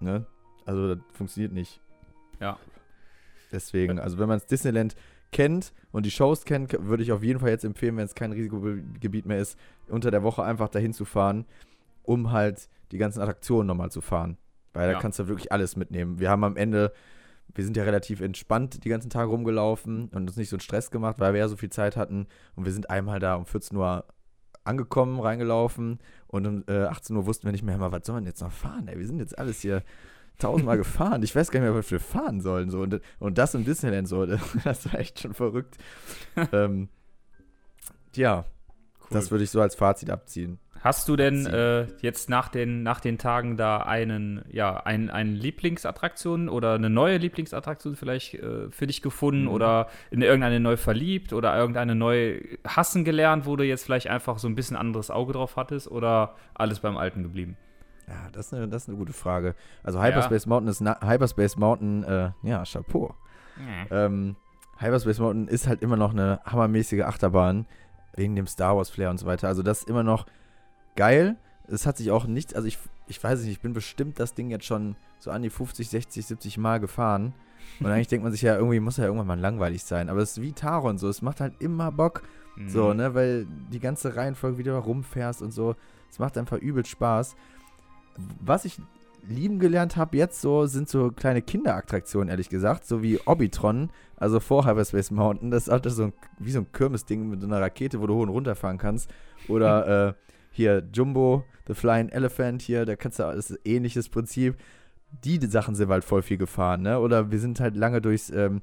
Ne? 0.00 0.26
Also 0.66 0.94
das 0.94 1.04
funktioniert 1.12 1.52
nicht. 1.52 1.80
Ja. 2.40 2.58
Deswegen, 3.50 3.98
also 3.98 4.18
wenn 4.18 4.28
man 4.28 4.38
das 4.38 4.46
Disneyland 4.46 4.94
kennt 5.32 5.72
und 5.92 6.04
die 6.06 6.10
Shows 6.10 6.44
kennt, 6.44 6.72
würde 6.86 7.02
ich 7.02 7.12
auf 7.12 7.22
jeden 7.22 7.40
Fall 7.40 7.50
jetzt 7.50 7.64
empfehlen, 7.64 7.96
wenn 7.96 8.04
es 8.04 8.14
kein 8.14 8.32
Risikogebiet 8.32 9.26
mehr 9.26 9.38
ist, 9.38 9.58
unter 9.88 10.10
der 10.10 10.22
Woche 10.22 10.42
einfach 10.42 10.68
dahin 10.68 10.92
zu 10.92 11.04
fahren, 11.04 11.46
um 12.02 12.30
halt 12.32 12.68
die 12.92 12.98
ganzen 12.98 13.20
Attraktionen 13.20 13.66
nochmal 13.66 13.90
zu 13.90 14.00
fahren. 14.00 14.36
Weil 14.74 14.86
da 14.88 14.92
Ja. 14.94 15.00
kannst 15.00 15.18
du 15.18 15.28
wirklich 15.28 15.50
alles 15.52 15.76
mitnehmen. 15.76 16.18
Wir 16.18 16.30
haben 16.30 16.44
am 16.44 16.56
Ende, 16.56 16.92
wir 17.54 17.64
sind 17.64 17.76
ja 17.76 17.84
relativ 17.84 18.20
entspannt 18.20 18.84
die 18.84 18.88
ganzen 18.90 19.10
Tage 19.10 19.28
rumgelaufen 19.30 20.08
und 20.08 20.28
uns 20.28 20.36
nicht 20.36 20.50
so 20.50 20.56
einen 20.56 20.60
Stress 20.60 20.90
gemacht, 20.90 21.18
weil 21.18 21.32
wir 21.32 21.40
ja 21.40 21.48
so 21.48 21.56
viel 21.56 21.70
Zeit 21.70 21.96
hatten. 21.96 22.26
Und 22.54 22.64
wir 22.64 22.72
sind 22.72 22.90
einmal 22.90 23.18
da 23.18 23.34
um 23.34 23.46
14 23.46 23.76
Uhr 23.76 24.04
angekommen, 24.68 25.18
reingelaufen 25.18 25.98
und 26.28 26.46
um 26.46 26.64
äh, 26.68 26.84
18 26.84 27.16
Uhr 27.16 27.26
wussten 27.26 27.46
wir 27.46 27.52
nicht 27.52 27.64
mehr, 27.64 27.78
mal, 27.78 27.90
was 27.90 28.06
sollen 28.06 28.18
wir 28.18 28.20
denn 28.20 28.28
jetzt 28.28 28.42
noch 28.42 28.52
fahren? 28.52 28.86
Ey, 28.88 28.98
wir 28.98 29.06
sind 29.06 29.18
jetzt 29.18 29.38
alles 29.38 29.60
hier 29.60 29.82
tausendmal 30.38 30.76
gefahren. 30.78 31.22
Ich 31.22 31.34
weiß 31.34 31.50
gar 31.50 31.60
nicht 31.60 31.68
mehr, 31.68 31.78
was 31.78 31.90
wir 31.90 32.00
fahren 32.00 32.40
sollen. 32.40 32.70
So. 32.70 32.80
Und, 32.80 33.00
und 33.18 33.38
das 33.38 33.54
im 33.54 33.64
Disneyland 33.64 34.08
so, 34.08 34.26
das 34.64 34.86
war 34.86 35.00
echt 35.00 35.20
schon 35.20 35.34
verrückt. 35.34 35.76
ähm, 36.52 36.88
ja, 38.14 38.44
das 39.10 39.30
würde 39.30 39.44
ich 39.44 39.50
so 39.50 39.60
als 39.60 39.74
Fazit 39.74 40.10
abziehen. 40.10 40.58
Hast 40.80 41.08
du 41.08 41.16
denn 41.16 41.44
äh, 41.46 41.86
jetzt 42.02 42.30
nach 42.30 42.48
den, 42.48 42.84
nach 42.84 43.00
den 43.00 43.18
Tagen 43.18 43.56
da 43.56 43.78
einen, 43.78 44.44
ja, 44.48 44.76
ein, 44.76 45.10
eine 45.10 45.30
Lieblingsattraktion 45.32 46.48
oder 46.48 46.74
eine 46.74 46.88
neue 46.88 47.16
Lieblingsattraktion 47.16 47.96
vielleicht 47.96 48.34
äh, 48.34 48.70
für 48.70 48.86
dich 48.86 49.02
gefunden 49.02 49.42
Mhm. 49.42 49.48
oder 49.50 49.88
in 50.12 50.22
irgendeine 50.22 50.60
neu 50.60 50.76
verliebt 50.76 51.32
oder 51.32 51.56
irgendeine 51.58 51.96
neu 51.96 52.40
hassen 52.64 53.04
gelernt, 53.04 53.44
wo 53.44 53.56
du 53.56 53.64
jetzt 53.64 53.84
vielleicht 53.84 54.06
einfach 54.06 54.38
so 54.38 54.46
ein 54.46 54.54
bisschen 54.54 54.76
anderes 54.76 55.10
Auge 55.10 55.32
drauf 55.32 55.56
hattest 55.56 55.90
oder 55.90 56.36
alles 56.54 56.78
beim 56.78 56.96
Alten 56.96 57.24
geblieben? 57.24 57.56
Ja, 58.06 58.28
das 58.30 58.46
ist 58.46 58.54
eine, 58.54 58.68
das 58.68 58.82
ist 58.84 58.88
eine 58.88 58.98
gute 58.98 59.12
Frage. 59.12 59.56
Also 59.82 60.00
Hyperspace 60.00 60.46
Mountain 60.46 60.70
ist 60.70 60.80
na, 60.80 60.96
Hyperspace 61.04 61.56
Mountain, 61.56 62.04
äh, 62.04 62.30
ja, 62.44 62.62
Chapeau. 62.64 63.14
Ähm, 63.90 64.36
Hyperspace 64.78 65.18
Mountain 65.18 65.48
ist 65.48 65.66
halt 65.66 65.82
immer 65.82 65.96
noch 65.96 66.12
eine 66.12 66.40
hammermäßige 66.44 67.02
Achterbahn, 67.02 67.66
wegen 68.14 68.36
dem 68.36 68.46
Star 68.46 68.76
Wars 68.76 68.90
Flair 68.90 69.10
und 69.10 69.18
so 69.18 69.26
weiter. 69.26 69.48
Also 69.48 69.62
das 69.62 69.80
ist 69.80 69.88
immer 69.88 70.02
noch 70.02 70.26
geil. 70.96 71.36
Es 71.66 71.86
hat 71.86 71.96
sich 71.96 72.10
auch 72.10 72.26
nicht, 72.26 72.56
also 72.56 72.66
ich, 72.66 72.78
ich 73.06 73.22
weiß 73.22 73.40
nicht, 73.40 73.50
ich 73.50 73.60
bin 73.60 73.72
bestimmt 73.72 74.18
das 74.18 74.34
Ding 74.34 74.50
jetzt 74.50 74.64
schon 74.64 74.96
so 75.18 75.30
an 75.30 75.42
die 75.42 75.50
50, 75.50 75.88
60, 75.88 76.26
70 76.26 76.58
Mal 76.58 76.80
gefahren. 76.80 77.34
Und 77.80 77.86
eigentlich 77.86 78.08
denkt 78.08 78.24
man 78.24 78.32
sich 78.32 78.42
ja, 78.42 78.56
irgendwie 78.56 78.80
muss 78.80 78.96
ja 78.96 79.04
irgendwann 79.04 79.26
mal 79.26 79.38
langweilig 79.38 79.84
sein. 79.84 80.08
Aber 80.08 80.20
es 80.20 80.32
ist 80.32 80.42
wie 80.42 80.52
Taron 80.52 80.98
so, 80.98 81.08
es 81.08 81.22
macht 81.22 81.40
halt 81.40 81.54
immer 81.60 81.92
Bock. 81.92 82.22
Mhm. 82.56 82.68
So, 82.68 82.94
ne, 82.94 83.14
weil 83.14 83.46
die 83.70 83.80
ganze 83.80 84.16
Reihenfolge 84.16 84.58
wieder 84.58 84.74
rumfährst 84.74 85.42
und 85.42 85.52
so. 85.52 85.76
Es 86.10 86.18
macht 86.18 86.38
einfach 86.38 86.58
übel 86.58 86.84
Spaß. 86.84 87.36
Was 88.40 88.64
ich 88.64 88.80
lieben 89.28 89.58
gelernt 89.58 89.96
habe 89.96 90.16
jetzt 90.16 90.40
so, 90.40 90.66
sind 90.66 90.88
so 90.88 91.10
kleine 91.10 91.42
Kinderattraktionen, 91.42 92.28
ehrlich 92.28 92.48
gesagt. 92.48 92.86
So 92.86 93.02
wie 93.02 93.20
Orbitron, 93.26 93.90
also 94.16 94.40
vor 94.40 94.66
Hyperspace 94.66 95.10
Mountain. 95.10 95.50
Das 95.50 95.64
ist 95.64 95.72
halt 95.72 95.84
so 95.90 96.04
ein, 96.04 96.12
wie 96.38 96.50
so 96.50 96.60
ein 96.60 96.72
Kirmesding 96.72 97.28
mit 97.28 97.40
so 97.40 97.46
einer 97.46 97.60
Rakete, 97.60 98.00
wo 98.00 98.06
du 98.06 98.14
hoch 98.14 98.22
und 98.22 98.30
runter 98.30 98.54
fahren 98.54 98.78
kannst. 98.78 99.10
Oder 99.48 100.08
äh, 100.08 100.14
hier 100.50 100.82
Jumbo, 100.92 101.44
The 101.66 101.74
Flying 101.74 102.08
Elephant 102.08 102.62
hier, 102.62 102.84
da 102.84 102.96
kannst 102.96 103.18
du, 103.18 103.24
das 103.24 103.50
ist 103.50 103.58
ein 103.58 103.58
ähnliches 103.64 104.08
Prinzip. 104.08 104.56
Die 105.24 105.38
Sachen 105.46 105.74
sind 105.74 105.88
halt 105.88 106.04
voll 106.04 106.22
viel 106.22 106.36
gefahren, 106.36 106.82
ne? 106.82 107.00
Oder 107.00 107.30
wir 107.30 107.38
sind 107.38 107.60
halt 107.60 107.76
lange 107.76 108.02
durchs 108.02 108.28
ähm, 108.30 108.60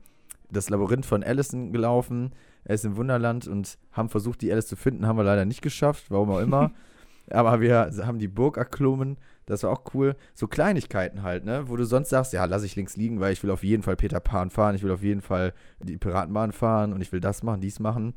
das 0.51 0.70
Labyrinth 0.70 1.05
von 1.05 1.24
Allison 1.24 1.72
gelaufen. 1.72 2.34
Er 2.63 2.76
ist 2.76 2.86
im 2.86 2.97
Wunderland 2.97 3.47
und 3.47 3.78
haben 3.91 4.09
versucht, 4.09 4.41
die 4.41 4.51
Alice 4.51 4.68
zu 4.68 4.76
finden, 4.76 5.07
haben 5.07 5.18
wir 5.18 5.24
leider 5.24 5.45
nicht 5.45 5.61
geschafft, 5.61 6.05
warum 6.09 6.32
auch 6.32 6.39
immer. 6.39 6.72
Aber 7.30 7.59
wir 7.61 7.91
haben 8.03 8.19
die 8.19 8.28
Burg 8.28 8.57
erklommen, 8.57 9.17
das 9.47 9.63
war 9.63 9.71
auch 9.71 9.84
cool. 9.93 10.15
So 10.34 10.47
Kleinigkeiten 10.47 11.23
halt, 11.23 11.45
ne? 11.45 11.67
Wo 11.67 11.76
du 11.76 11.84
sonst 11.84 12.09
sagst, 12.09 12.34
ja, 12.34 12.45
lass 12.45 12.63
ich 12.63 12.76
links 12.76 12.97
liegen, 12.97 13.19
weil 13.19 13.34
ich 13.34 13.43
will 13.43 13.51
auf 13.51 13.63
jeden 13.63 13.84
Fall 13.84 13.95
Peter 13.95 14.19
Pan 14.19 14.49
fahren, 14.49 14.76
ich 14.76 14.84
will 14.84 14.91
auf 14.91 15.03
jeden 15.03 15.21
Fall 15.21 15.53
die 15.80 15.97
Piratenbahn 15.97 16.51
fahren 16.51 16.93
und 16.93 17.01
ich 17.01 17.11
will 17.11 17.19
das 17.19 17.43
machen, 17.43 17.61
dies 17.61 17.80
machen. 17.80 18.13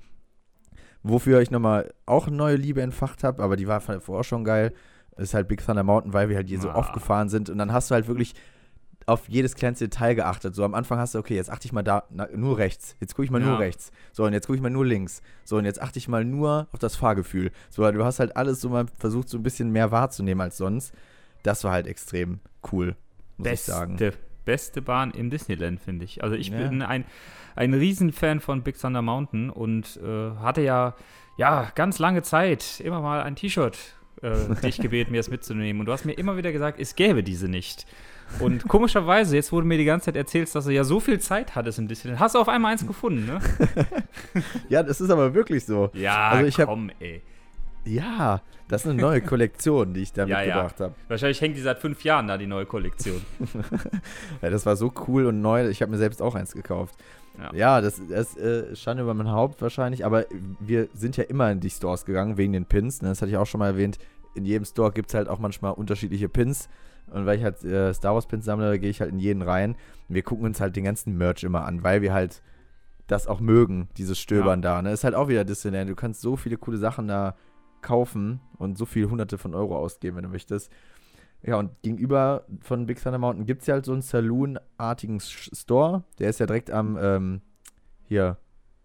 Wofür 1.03 1.41
ich 1.41 1.51
nochmal 1.51 1.93
auch 2.07 2.27
eine 2.27 2.37
neue 2.37 2.57
Liebe 2.57 2.83
entfacht 2.83 3.25
habe, 3.25 3.43
aber 3.43 3.57
die 3.57 3.69
war 3.69 3.81
vorher 3.81 4.25
schon 4.25 4.45
geil, 4.45 4.73
ist 5.17 5.35
halt 5.35 5.49
Big 5.49 5.65
Thunder 5.65 5.85
Mountain, 5.85 6.13
weil 6.13 6.29
wir 6.29 6.37
halt 6.37 6.49
hier 6.49 6.61
so 6.61 6.71
Ah. 6.71 6.75
oft 6.77 6.93
gefahren 6.93 7.29
sind 7.29 7.51
und 7.51 7.59
dann 7.59 7.73
hast 7.73 7.91
du 7.91 7.95
halt 7.95 8.09
wirklich 8.09 8.35
auf 9.09 9.29
jedes 9.29 9.55
kleinste 9.55 9.89
Detail 9.89 10.15
geachtet. 10.15 10.55
So 10.55 10.65
am 10.65 10.75
Anfang 10.75 10.99
hast 10.99 11.15
du, 11.15 11.19
okay, 11.19 11.35
jetzt 11.35 11.51
achte 11.51 11.67
ich 11.67 11.73
mal 11.73 11.83
da, 11.83 12.05
na, 12.11 12.29
nur 12.35 12.59
rechts. 12.59 12.95
Jetzt 13.01 13.15
gucke 13.15 13.25
ich 13.25 13.31
mal 13.31 13.41
Ja. 13.41 13.49
nur 13.49 13.59
rechts. 13.59 13.91
So, 14.13 14.25
und 14.25 14.33
jetzt 14.35 14.47
gucke 14.47 14.57
ich 14.57 14.63
mal 14.63 14.71
nur 14.71 14.85
links. 14.85 15.23
So, 15.45 15.57
und 15.57 15.65
jetzt 15.65 15.81
achte 15.81 15.99
ich 15.99 16.09
mal 16.09 16.25
nur 16.25 16.69
auf 16.73 16.79
das 16.79 16.95
Fahrgefühl. 16.97 17.51
So, 17.71 17.91
du 17.91 18.05
hast 18.05 18.21
halt 18.21 18.37
alles 18.37 18.61
so 18.61 18.69
mal 18.69 18.87
versucht, 18.99 19.29
so 19.29 19.39
ein 19.39 19.43
bisschen 19.43 19.71
mehr 19.71 19.91
wahrzunehmen 19.91 20.41
als 20.43 20.59
sonst. 20.59 20.93
Das 21.43 21.65
war 21.65 21.73
halt 21.73 21.87
extrem 21.87 22.41
cool, 22.73 22.97
muss 23.39 23.49
ich 23.49 23.61
sagen. 23.63 23.97
Beste, 23.97 24.19
beste 24.45 24.83
Bahn 24.83 25.11
im 25.13 25.31
Disneyland, 25.31 25.81
finde 25.81 26.05
ich. 26.05 26.23
Also 26.23 26.37
ich 26.37 26.49
Ja. 26.49 26.59
bin 26.69 26.83
ein, 26.83 27.05
ein 27.57 27.73
Riesenfan 27.75 28.41
von 28.41 28.63
Big 28.63 28.79
Thunder 28.79 29.01
Mountain 29.03 29.49
und 29.49 29.99
äh, 30.05 30.31
hatte 30.41 30.61
ja, 30.61 30.95
ja 31.39 31.71
ganz 31.75 31.99
lange 31.99 32.23
Zeit 32.23 32.81
immer 32.81 33.01
mal 33.01 33.23
ein 33.23 33.37
T-Shirt 33.37 33.79
äh, 34.21 34.55
dich 34.63 34.79
gebeten, 34.83 35.13
mir 35.13 35.19
das 35.19 35.31
mitzunehmen. 35.31 35.81
Und 35.81 35.87
du 35.87 35.93
hast 35.93 36.05
mir 36.05 36.13
immer 36.13 36.37
wieder 36.37 36.53
gesagt, 36.53 36.79
es 36.79 36.95
gäbe 36.95 37.23
diese 37.23 37.49
nicht. 37.49 37.87
Und 38.41 38.69
komischerweise, 38.69 39.37
jetzt 39.37 39.53
wurde 39.53 39.67
mir 39.67 39.79
die 39.79 39.85
ganze 39.85 40.07
Zeit 40.07 40.17
erzählt, 40.17 40.55
dass 40.55 40.65
du 40.65 40.71
ja 40.71 40.85
so 40.85 41.01
viel 41.01 41.19
Zeit 41.19 41.55
hattest 41.55 41.79
im 41.79 41.89
Disneyland. 41.89 42.21
Hast 42.21 42.35
du 42.35 42.39
auf 42.39 42.49
einmal 42.49 42.73
eins 42.73 42.87
gefunden, 42.87 43.27
ne? 43.27 43.41
Ja, 44.69 44.83
das 44.83 45.01
ist 45.01 45.11
aber 45.11 45.35
wirklich 45.35 45.65
so. 45.65 45.91
Ja, 45.95 46.29
Also 46.31 46.47
ich 46.47 46.59
hab- 46.61 46.69
komm, 46.69 46.91
ey. 47.01 47.23
Ja, 47.85 48.43
das 48.69 48.85
ist 48.85 48.91
eine 48.91 49.01
neue 49.01 49.23
Kollektion, 49.23 49.95
die 49.95 50.03
ich 50.03 50.13
da 50.13 50.27
Ja, 50.27 50.41
ja. 50.43 50.47
mitgebracht 50.47 50.81
habe. 50.81 50.95
Wahrscheinlich 51.09 51.41
hängt 51.41 51.57
die 51.57 51.63
seit 51.63 51.79
fünf 51.79 52.05
Jahren 52.05 52.27
da, 52.29 52.37
die 52.37 52.47
neue 52.47 52.67
Kollektion. 52.67 53.23
Ja, 54.43 54.51
das 54.51 54.67
war 54.67 54.77
so 54.77 54.93
cool 55.09 55.27
und 55.27 55.41
neu. 55.41 55.67
Ich 55.69 55.81
habe 55.83 55.91
mir 55.91 55.99
selbst 55.99 56.21
auch 56.23 56.35
eins 56.35 56.53
gekauft. 56.53 56.97
Ja. 57.39 57.51
Ja, 57.55 57.81
das, 57.81 58.01
das 58.11 58.37
äh, 58.37 58.75
stand 58.77 59.01
über 59.01 59.15
mein 59.15 59.31
Haupt 59.31 59.63
wahrscheinlich, 59.63 60.05
aber 60.05 60.27
wir 60.61 60.89
sind 60.93 61.17
ja 61.17 61.25
immer 61.25 61.51
in 61.51 61.61
die 61.61 61.71
Stores 61.71 62.05
gegangen 62.05 62.37
wegen 62.37 62.53
den 62.53 62.67
Pins. 62.67 63.01
Ne? 63.01 63.09
Das 63.09 63.23
hatte 63.23 63.31
ich 63.31 63.37
auch 63.39 63.47
schon 63.47 63.61
mal 63.61 63.69
erwähnt. 63.69 63.99
In 64.35 64.45
jedem 64.45 64.65
Store 64.65 64.93
gibt 64.93 65.09
es 65.11 65.15
halt 65.15 65.29
auch 65.29 65.39
manchmal 65.39 65.73
unterschiedliche 65.73 66.29
Pins. 66.29 66.69
Und 67.11 67.27
weil 67.27 67.39
ich 67.39 67.45
halt 67.45 67.63
äh, 67.65 67.93
Star 67.95 68.15
Wars 68.15 68.27
Pins 68.27 68.45
sammle, 68.45 68.79
gehe 68.79 68.91
ich 68.91 69.01
halt 69.01 69.11
in 69.13 69.19
jeden 69.19 69.43
rein. 69.43 69.77
Und 70.09 70.15
wir 70.15 70.23
gucken 70.23 70.45
uns 70.47 70.61
halt 70.61 70.77
den 70.77 70.85
ganzen 70.85 71.17
Merch 71.17 71.43
immer 71.45 71.65
an, 71.65 71.83
weil 71.83 72.03
wir 72.03 72.13
halt 72.13 72.43
das 73.07 73.27
auch 73.27 73.41
mögen, 73.41 73.89
dieses 73.97 74.19
Stöbern 74.19 74.61
da. 74.63 74.83
Ne? 74.83 74.93
Ist 74.93 75.05
halt 75.05 75.15
auch 75.15 75.29
wieder 75.29 75.45
Disneyland. 75.45 75.89
Du 75.89 75.95
kannst 75.97 76.21
so 76.21 76.37
viele 76.37 76.59
coole 76.59 76.77
Sachen 76.77 77.09
da 77.09 77.37
kaufen 77.81 78.41
und 78.59 78.77
so 78.77 78.85
viele 78.87 79.09
hunderte 79.11 79.39
von 79.39 79.55
Euro 79.55 79.79
ausgeben, 79.79 80.17
wenn 80.17 80.25
du 80.25 80.29
möchtest. 80.31 80.71
Ja, 81.43 81.57
und 81.57 81.71
gegenüber 81.83 82.45
von 82.61 82.87
Big 82.87 83.01
Thunder 83.03 83.19
Mountain 83.19 83.47
gibt 83.47 83.61
es 83.63 83.69
ja 83.69 83.75
halt 83.75 83.85
so 83.87 83.93
einen 83.93 84.03
Saloon-artigen 84.03 85.21
Store. 85.21 86.03
Der 86.19 86.29
ist 86.31 86.41
ja 86.41 86.47
direkt 86.47 86.71
am, 86.71 86.99
ähm, 87.01 87.41
hier, 88.05 88.37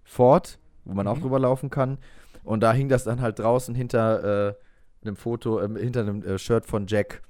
Fort, 0.04 0.60
wo 0.86 0.94
man 0.94 1.08
auch 1.08 1.18
Mhm. 1.18 1.22
drüber 1.22 1.40
laufen 1.40 1.70
kann. 1.70 1.98
Und 2.44 2.62
da 2.62 2.74
hing 2.74 2.90
das 2.90 3.06
dann 3.06 3.22
halt 3.22 3.40
draußen 3.40 3.74
hinter 3.74 4.50
äh, 4.50 4.54
einem 5.02 5.16
Foto, 5.16 5.62
ähm, 5.62 5.76
hinter 5.78 6.02
einem 6.02 6.22
äh, 6.24 6.38
Shirt 6.38 6.66
von 6.66 6.88
Jack 6.88 7.22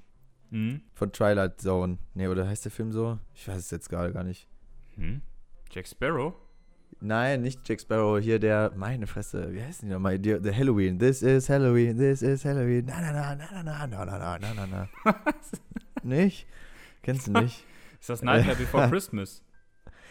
Hm? 0.53 0.81
von 0.93 1.11
Twilight 1.11 1.59
Zone. 1.59 1.97
Nee, 2.13 2.27
oder 2.27 2.47
heißt 2.47 2.63
der 2.63 2.71
Film 2.71 2.91
so? 2.91 3.17
Ich 3.33 3.47
weiß 3.47 3.57
es 3.57 3.71
jetzt 3.71 3.89
gerade 3.89 4.13
gar 4.13 4.23
nicht. 4.23 4.47
Hm? 4.95 5.21
Jack 5.71 5.87
Sparrow? 5.87 6.35
Nein, 7.01 7.41
nicht 7.41 7.67
Jack 7.67 7.81
Sparrow, 7.81 8.19
hier 8.19 8.37
der, 8.37 8.71
meine 8.75 9.07
Fresse, 9.07 9.51
wie 9.51 9.63
heißt 9.63 9.81
die 9.81 9.87
nochmal? 9.87 10.19
Der, 10.19 10.39
der 10.39 10.55
Halloween. 10.55 10.99
This 10.99 11.23
is 11.23 11.49
Halloween, 11.49 11.97
this 11.97 12.21
is 12.21 12.45
Halloween. 12.45 12.85
Na, 12.85 13.01
na, 13.01 13.11
na, 13.11 13.35
na, 13.35 13.63
na, 13.63 13.87
na, 13.87 14.05
na, 14.05 14.37
na, 14.37 14.37
na, 14.37 14.53
na, 14.53 14.87
na. 15.03 15.15
nicht? 16.03 16.45
Kennst 17.01 17.25
du 17.25 17.31
nicht? 17.31 17.65
Ist 17.99 18.09
das 18.09 18.21
Nightmare 18.21 18.55
Before 18.55 18.87
Christmas? 18.89 19.41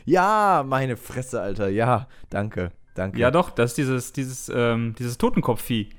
Ja, 0.05 0.64
meine 0.66 0.97
Fresse, 0.97 1.40
Alter. 1.40 1.68
Ja, 1.68 2.09
danke, 2.30 2.72
danke. 2.97 3.20
Ja, 3.20 3.30
doch, 3.30 3.51
das 3.51 3.70
ist 3.70 3.78
dieses, 3.78 4.12
dieses, 4.12 4.51
ähm, 4.53 4.97
dieses 4.99 5.18
Totenkopfvieh. 5.18 5.90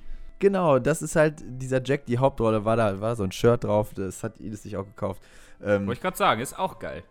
Genau, 0.43 0.77
das 0.77 1.01
ist 1.01 1.15
halt 1.15 1.41
dieser 1.47 1.81
Jack, 1.81 2.05
die 2.05 2.17
Hauptrolle, 2.17 2.65
war 2.65 2.75
da, 2.75 2.99
war 2.99 3.15
so 3.15 3.23
ein 3.23 3.31
Shirt 3.31 3.63
drauf, 3.63 3.93
das 3.93 4.23
hat 4.23 4.41
Ines 4.41 4.63
sich 4.63 4.75
auch 4.75 4.83
gekauft. 4.83 5.23
Ähm, 5.63 5.87
Wollte 5.87 5.99
ich 5.99 6.01
gerade 6.01 6.17
sagen, 6.17 6.41
ist 6.41 6.59
auch 6.59 6.79
geil. 6.79 7.01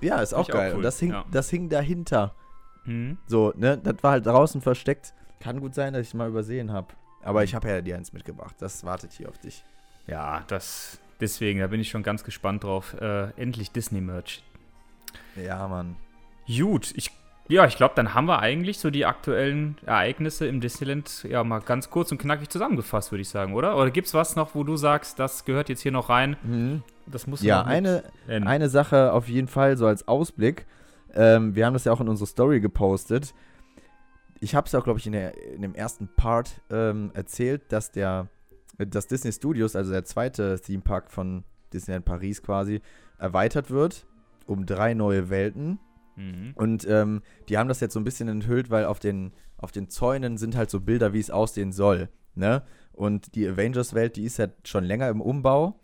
ja, 0.00 0.20
ist 0.20 0.32
auch 0.32 0.48
ich 0.48 0.54
auch 0.54 0.58
geil. 0.58 0.70
cool, 0.70 0.76
Und 0.76 0.82
das 0.84 1.00
hing, 1.00 1.10
ja. 1.10 1.24
das 1.32 1.50
hing 1.50 1.68
dahinter. 1.68 2.36
Hm? 2.84 3.18
So, 3.26 3.52
ne, 3.56 3.76
das 3.76 3.96
war 4.04 4.12
halt 4.12 4.26
draußen 4.26 4.60
versteckt. 4.60 5.14
Kann 5.40 5.58
gut 5.58 5.74
sein, 5.74 5.94
dass 5.94 6.02
ich 6.02 6.08
es 6.10 6.14
mal 6.14 6.28
übersehen 6.28 6.70
habe. 6.70 6.94
Aber 7.24 7.42
ich 7.42 7.56
habe 7.56 7.68
ja 7.68 7.80
dir 7.80 7.96
eins 7.96 8.12
mitgebracht. 8.12 8.54
Das 8.60 8.84
wartet 8.84 9.10
hier 9.10 9.30
auf 9.30 9.38
dich. 9.38 9.64
Ja, 10.06 10.44
das, 10.46 11.00
deswegen, 11.20 11.58
da 11.58 11.66
bin 11.66 11.80
ich 11.80 11.90
schon 11.90 12.04
ganz 12.04 12.22
gespannt 12.22 12.62
drauf. 12.62 12.94
Äh, 13.00 13.32
endlich 13.32 13.72
Disney-Merch. 13.72 14.44
Ja, 15.34 15.66
Mann. 15.66 15.96
Gut, 16.46 16.92
ich, 16.94 17.10
ja, 17.48 17.66
ich 17.66 17.76
glaube, 17.76 17.94
dann 17.94 18.14
haben 18.14 18.26
wir 18.26 18.40
eigentlich 18.40 18.78
so 18.78 18.90
die 18.90 19.06
aktuellen 19.06 19.76
Ereignisse 19.84 20.46
im 20.46 20.60
Disneyland 20.60 21.24
ja 21.24 21.44
mal 21.44 21.60
ganz 21.60 21.90
kurz 21.90 22.10
und 22.12 22.18
knackig 22.18 22.48
zusammengefasst, 22.48 23.12
würde 23.12 23.22
ich 23.22 23.28
sagen, 23.28 23.54
oder? 23.54 23.76
Oder 23.76 23.90
gibt 23.90 24.08
es 24.08 24.14
was 24.14 24.36
noch, 24.36 24.54
wo 24.54 24.64
du 24.64 24.76
sagst, 24.76 25.18
das 25.18 25.44
gehört 25.44 25.68
jetzt 25.68 25.82
hier 25.82 25.92
noch 25.92 26.08
rein? 26.08 26.36
Das 27.06 27.26
muss 27.26 27.42
Ja, 27.42 27.62
eine, 27.62 28.04
eine 28.26 28.68
Sache 28.68 29.12
auf 29.12 29.28
jeden 29.28 29.48
Fall, 29.48 29.76
so 29.76 29.86
als 29.86 30.08
Ausblick. 30.08 30.66
Ähm, 31.14 31.54
wir 31.54 31.66
haben 31.66 31.74
das 31.74 31.84
ja 31.84 31.92
auch 31.92 32.00
in 32.00 32.08
unsere 32.08 32.26
Story 32.26 32.60
gepostet. 32.60 33.32
Ich 34.40 34.54
habe 34.54 34.66
es 34.66 34.74
auch, 34.74 34.84
glaube 34.84 34.98
ich, 34.98 35.06
in, 35.06 35.12
der, 35.12 35.36
in 35.54 35.62
dem 35.62 35.74
ersten 35.74 36.08
Part 36.16 36.60
ähm, 36.70 37.10
erzählt, 37.14 37.62
dass 37.70 37.92
der, 37.92 38.28
dass 38.76 39.06
Disney 39.06 39.32
Studios, 39.32 39.76
also 39.76 39.92
der 39.92 40.04
zweite 40.04 40.60
Theme 40.60 40.82
Park 40.82 41.10
von 41.10 41.44
Disneyland 41.72 42.04
Paris 42.04 42.42
quasi, 42.42 42.82
erweitert 43.18 43.70
wird 43.70 44.04
um 44.46 44.66
drei 44.66 44.94
neue 44.94 45.28
Welten. 45.28 45.78
Mhm. 46.16 46.52
Und 46.54 46.86
ähm, 46.88 47.22
die 47.48 47.58
haben 47.58 47.68
das 47.68 47.80
jetzt 47.80 47.94
so 47.94 48.00
ein 48.00 48.04
bisschen 48.04 48.28
enthüllt, 48.28 48.70
weil 48.70 48.86
auf 48.86 48.98
den, 48.98 49.32
auf 49.56 49.72
den 49.72 49.88
Zäunen 49.88 50.36
sind 50.36 50.56
halt 50.56 50.70
so 50.70 50.80
Bilder, 50.80 51.12
wie 51.12 51.20
es 51.20 51.30
aussehen 51.30 51.72
soll. 51.72 52.08
Ne? 52.34 52.62
Und 52.92 53.34
die 53.34 53.46
Avengers-Welt, 53.46 54.16
die 54.16 54.24
ist 54.24 54.38
ja 54.38 54.48
schon 54.64 54.84
länger 54.84 55.08
im 55.08 55.20
Umbau. 55.20 55.78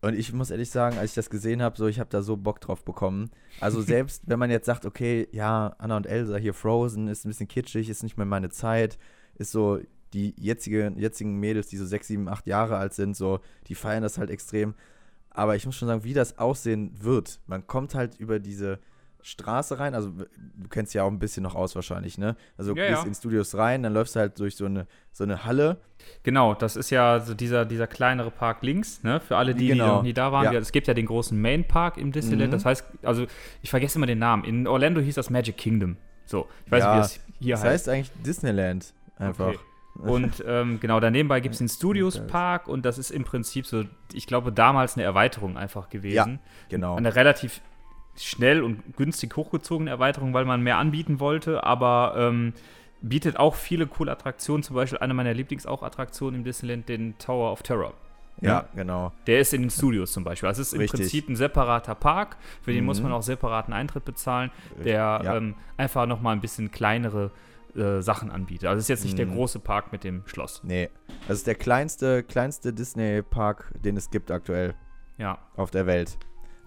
Und 0.00 0.14
ich 0.14 0.32
muss 0.32 0.50
ehrlich 0.50 0.70
sagen, 0.70 0.96
als 0.98 1.10
ich 1.10 1.14
das 1.14 1.30
gesehen 1.30 1.60
habe, 1.60 1.76
so 1.76 1.88
ich 1.88 1.98
habe 1.98 2.10
da 2.10 2.22
so 2.22 2.36
Bock 2.36 2.60
drauf 2.60 2.84
bekommen. 2.84 3.30
Also 3.60 3.80
selbst 3.82 4.22
wenn 4.26 4.38
man 4.38 4.50
jetzt 4.50 4.66
sagt, 4.66 4.86
okay, 4.86 5.28
ja, 5.32 5.74
Anna 5.78 5.96
und 5.96 6.06
Elsa 6.06 6.36
hier 6.36 6.54
Frozen 6.54 7.08
ist 7.08 7.24
ein 7.24 7.28
bisschen 7.28 7.48
kitschig, 7.48 7.88
ist 7.88 8.02
nicht 8.02 8.16
mehr 8.16 8.26
meine 8.26 8.50
Zeit, 8.50 8.98
ist 9.34 9.50
so 9.50 9.80
die 10.12 10.34
jetzige, 10.38 10.92
jetzigen 10.96 11.38
Mädels, 11.38 11.66
die 11.66 11.76
so 11.76 11.84
sechs, 11.84 12.06
sieben, 12.06 12.28
acht 12.28 12.46
Jahre 12.46 12.76
alt 12.76 12.94
sind, 12.94 13.16
so, 13.16 13.40
die 13.66 13.74
feiern 13.74 14.02
das 14.02 14.18
halt 14.18 14.30
extrem. 14.30 14.74
Aber 15.30 15.54
ich 15.56 15.66
muss 15.66 15.76
schon 15.76 15.88
sagen, 15.88 16.04
wie 16.04 16.14
das 16.14 16.38
aussehen 16.38 16.92
wird. 17.00 17.40
Man 17.46 17.66
kommt 17.66 17.94
halt 17.94 18.18
über 18.18 18.38
diese 18.38 18.78
Straße 19.22 19.78
rein, 19.78 19.94
also 19.94 20.10
du 20.10 20.68
kennst 20.70 20.94
ja 20.94 21.02
auch 21.02 21.10
ein 21.10 21.18
bisschen 21.18 21.42
noch 21.42 21.54
aus 21.54 21.74
wahrscheinlich, 21.74 22.18
ne? 22.18 22.36
Also 22.56 22.72
du 22.74 22.80
Ja, 22.80 22.88
gehst 22.88 23.02
ja. 23.02 23.08
in 23.08 23.14
Studios 23.14 23.54
rein, 23.56 23.82
dann 23.82 23.92
läufst 23.92 24.14
du 24.16 24.20
halt 24.20 24.38
durch 24.38 24.56
so 24.56 24.64
eine, 24.66 24.86
so 25.12 25.24
eine 25.24 25.44
Halle. 25.44 25.78
Genau, 26.22 26.54
das 26.54 26.76
ist 26.76 26.90
ja 26.90 27.20
so 27.20 27.34
dieser, 27.34 27.64
dieser 27.66 27.86
kleinere 27.86 28.30
Park 28.30 28.62
links, 28.62 29.02
ne? 29.02 29.20
Für 29.20 29.36
alle, 29.36 29.54
die, 29.54 29.60
die 29.66 29.68
Genau. 29.68 29.96
noch 29.96 30.02
nie 30.02 30.12
da 30.12 30.32
waren. 30.32 30.44
Ja. 30.44 30.52
Ja. 30.52 30.58
Es 30.60 30.72
gibt 30.72 30.86
ja 30.86 30.94
den 30.94 31.06
großen 31.06 31.38
Main 31.40 31.66
Park 31.66 31.96
im 31.98 32.12
Disneyland. 32.12 32.50
Mhm. 32.50 32.56
Das 32.56 32.64
heißt, 32.64 32.84
also 33.02 33.26
ich 33.62 33.70
vergesse 33.70 33.98
immer 33.98 34.06
den 34.06 34.18
Namen. 34.20 34.44
In 34.44 34.66
Orlando 34.66 35.00
hieß 35.00 35.16
das 35.16 35.30
Magic 35.30 35.56
Kingdom. 35.56 35.96
So, 36.24 36.46
ich 36.66 36.72
weiß 36.72 36.82
Ja, 36.82 36.98
nicht, 36.98 36.98
wie 37.00 37.00
das 37.00 37.20
hier 37.40 37.54
Das 37.54 37.64
heißt. 37.64 37.72
heißt 37.72 37.88
eigentlich 37.88 38.12
Disneyland 38.24 38.94
einfach. 39.18 39.48
Okay. 39.48 39.58
Und 40.00 40.44
ähm, 40.46 40.78
genau, 40.78 41.00
daneben 41.00 41.28
gibt 41.42 41.54
es 41.54 41.58
den 41.58 41.68
Studios 41.68 42.24
Park 42.28 42.68
und 42.68 42.84
das 42.86 42.98
ist 42.98 43.10
im 43.10 43.24
Prinzip 43.24 43.66
so, 43.66 43.82
ich 44.12 44.28
glaube, 44.28 44.52
damals 44.52 44.94
eine 44.94 45.02
Erweiterung 45.02 45.56
einfach 45.56 45.88
gewesen. 45.88 46.38
Genau. 46.68 46.94
Eine 46.94 47.16
relativ 47.16 47.60
schnell 48.20 48.62
und 48.62 48.96
günstig 48.96 49.36
hochgezogene 49.36 49.90
Erweiterung, 49.90 50.34
weil 50.34 50.44
man 50.44 50.62
mehr 50.62 50.78
anbieten 50.78 51.20
wollte, 51.20 51.64
aber 51.64 52.14
ähm, 52.16 52.52
bietet 53.00 53.36
auch 53.38 53.54
viele 53.54 53.86
coole 53.86 54.12
Attraktionen. 54.12 54.62
Zum 54.62 54.76
Beispiel 54.76 54.98
eine 54.98 55.14
meiner 55.14 55.34
Lieblingsattraktionen 55.34 56.40
im 56.40 56.44
Disneyland, 56.44 56.88
den 56.88 57.16
Tower 57.18 57.52
of 57.52 57.62
Terror. 57.62 57.94
ja, 58.40 58.68
genau. 58.74 59.12
Der 59.26 59.40
ist 59.40 59.52
in 59.52 59.62
den 59.62 59.70
Studios 59.70 60.12
zum 60.12 60.22
Beispiel. 60.24 60.48
Also 60.48 60.62
es 60.62 60.68
ist 60.68 60.74
im 60.74 60.80
Richtig. 60.80 61.00
Prinzip 61.00 61.28
ein 61.28 61.34
separater 61.36 61.94
Park, 61.96 62.36
für 62.62 62.72
den 62.72 62.84
muss 62.84 62.98
Mhm. 62.98 63.04
man 63.04 63.12
auch 63.14 63.22
separaten 63.22 63.72
Eintritt 63.74 64.04
bezahlen, 64.04 64.50
der 64.84 64.94
Ja. 65.24 65.36
ähm, 65.36 65.54
einfach 65.76 66.06
nochmal 66.06 66.34
ein 66.36 66.40
bisschen 66.40 66.70
kleinere 66.70 67.30
äh, 67.76 68.00
Sachen 68.00 68.30
anbietet. 68.30 68.68
Also 68.68 68.78
es 68.78 68.84
ist 68.84 68.88
jetzt 68.88 69.04
nicht 69.04 69.18
der 69.18 69.26
Mhm. 69.26 69.34
große 69.34 69.58
Park 69.60 69.92
mit 69.92 70.02
dem 70.02 70.22
Schloss. 70.26 70.62
Nee. 70.64 70.88
Das 71.28 71.36
ist 71.38 71.46
der 71.46 71.54
kleinste, 71.54 72.22
kleinste 72.24 72.72
Disney-Park, 72.72 73.72
den 73.84 73.96
es 73.96 74.10
gibt 74.10 74.30
aktuell 74.30 74.74
Ja. 75.18 75.38
auf 75.56 75.70
der 75.70 75.86
Welt. 75.86 76.16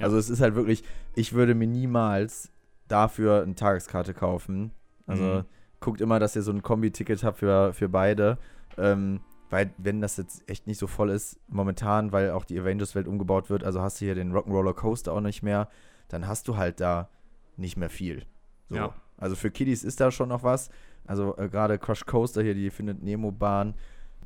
Ja. 0.02 0.06
Also 0.06 0.18
es 0.18 0.30
ist 0.30 0.42
halt 0.42 0.56
wirklich, 0.56 0.84
ich 1.16 1.34
würde 1.34 1.56
mir 1.56 1.68
niemals 1.68 2.52
dafür 2.88 3.44
eine 3.44 3.56
Tageskarte 3.56 4.14
kaufen. 4.14 4.72
Also 5.08 5.24
Mhm. 5.24 5.44
guckt 5.80 6.02
immer, 6.02 6.20
dass 6.20 6.36
ihr 6.36 6.42
so 6.42 6.52
ein 6.52 6.62
Kombi-Ticket 6.62 7.24
habt 7.24 7.40
für, 7.40 7.74
für 7.74 7.90
beide. 7.90 8.38
Ähm, 8.78 9.22
weil, 9.50 9.72
wenn 9.78 10.00
das 10.02 10.16
jetzt 10.18 10.50
echt 10.50 10.68
nicht 10.68 10.78
so 10.78 10.88
voll 10.88 11.10
ist, 11.10 11.40
momentan, 11.50 12.12
weil 12.14 12.32
auch 12.32 12.46
die 12.46 12.58
Avengers-Welt 12.60 13.08
umgebaut 13.08 13.50
wird, 13.50 13.64
also 13.64 13.82
hast 13.82 14.00
du 14.00 14.06
hier 14.06 14.16
den 14.16 14.32
Rock'n'Roller 14.34 14.74
Coaster 14.74 15.12
auch 15.12 15.20
nicht 15.22 15.44
mehr, 15.44 15.68
dann 16.08 16.28
hast 16.28 16.48
du 16.48 16.56
halt 16.58 16.80
da 16.80 17.10
nicht 17.58 17.76
mehr 17.78 17.90
viel. 17.90 18.24
So. 18.70 18.76
Ja. 18.76 18.94
Also 19.18 19.36
für 19.36 19.52
Kiddies 19.52 19.84
ist 19.84 20.00
da 20.00 20.10
schon 20.12 20.30
noch 20.30 20.44
was. 20.44 20.70
Also 21.06 21.36
äh, 21.38 21.50
gerade 21.50 21.78
Crush 21.80 22.06
Coaster 22.06 22.42
hier, 22.42 22.54
die 22.54 22.70
findet 22.70 23.04
Nemo-Bahn, 23.04 23.74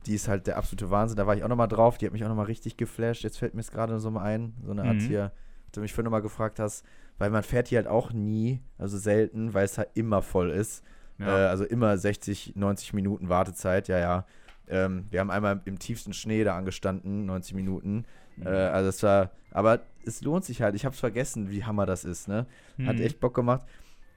die 0.06 0.14
ist 0.14 0.28
halt 0.28 0.46
der 0.46 0.58
absolute 0.58 0.92
Wahnsinn. 0.92 1.18
Da 1.18 1.26
war 1.26 1.36
ich 1.36 1.44
auch 1.44 1.48
noch 1.48 1.56
mal 1.56 1.66
drauf, 1.68 1.98
die 1.98 2.06
hat 2.06 2.14
mich 2.14 2.24
auch 2.24 2.30
noch 2.30 2.36
mal 2.36 2.44
richtig 2.44 2.78
geflasht. 2.78 3.24
Jetzt 3.24 3.40
fällt 3.40 3.56
mir 3.56 3.62
es 3.62 3.72
gerade 3.72 4.00
so 4.00 4.12
mal 4.12 4.22
ein, 4.24 4.54
so 4.64 4.72
eine 4.72 4.84
Art 4.84 4.98
Mhm. 4.98 5.08
hier, 5.08 5.32
du 5.76 5.82
mich 5.82 5.94
vorhin 5.94 6.06
noch 6.06 6.12
mal 6.12 6.22
gefragt 6.22 6.60
hast, 6.60 6.86
weil 7.18 7.30
man 7.30 7.44
fährt 7.44 7.68
hier 7.70 7.78
halt 7.80 7.88
auch 7.88 8.12
nie, 8.12 8.62
also 8.78 8.98
selten, 8.98 9.54
weil 9.54 9.66
es 9.66 9.78
halt 9.78 9.90
immer 9.94 10.22
voll 10.22 10.50
ist. 10.52 10.84
ja. 11.20 11.28
Äh, 11.28 11.48
also 11.48 11.64
immer 11.64 11.98
60, 11.98 12.56
90 12.56 12.94
Minuten 12.94 13.30
Wartezeit, 13.30 13.88
ja, 13.88 14.00
ja. 14.00 14.26
Ähm, 14.68 15.06
wir 15.12 15.20
haben 15.20 15.30
einmal 15.32 15.62
im 15.66 15.78
tiefsten 15.80 16.12
Schnee 16.14 16.44
da 16.44 16.58
angestanden, 16.58 17.26
90 17.26 17.54
Minuten. 17.54 18.06
Mhm. 18.38 18.48
Äh, 18.48 18.50
also 18.50 18.90
es 18.90 19.02
war, 19.04 19.32
aber 19.52 19.82
es 20.06 20.22
lohnt 20.22 20.44
sich 20.44 20.62
halt. 20.62 20.76
Ich 20.76 20.86
habe 20.86 20.94
es 20.94 21.00
vergessen, 21.00 21.52
wie 21.52 21.64
Hammer 21.64 21.86
das 21.86 22.04
ist, 22.04 22.28
ne? 22.28 22.48
Hat 22.86 22.96
Mhm. 22.98 23.02
echt 23.02 23.20
Bock 23.20 23.34
gemacht. 23.36 23.62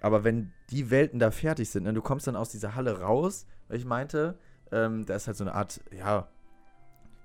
Aber 0.01 0.25
wenn 0.25 0.53
die 0.71 0.91
Welten 0.91 1.19
da 1.19 1.31
fertig 1.31 1.69
sind, 1.71 1.83
ne, 1.85 1.93
du 1.93 2.01
kommst 2.03 2.27
dann 2.27 2.37
aus 2.37 2.51
dieser 2.51 2.75
Halle 2.75 3.01
raus, 3.01 3.47
weil 3.69 3.79
ich 3.79 3.85
meinte, 3.85 4.39
ähm, 4.73 5.05
da 5.07 5.15
ist 5.17 5.27
halt 5.27 5.37
so 5.37 5.45
eine 5.45 5.55
Art, 5.55 5.81
ja, 5.97 6.29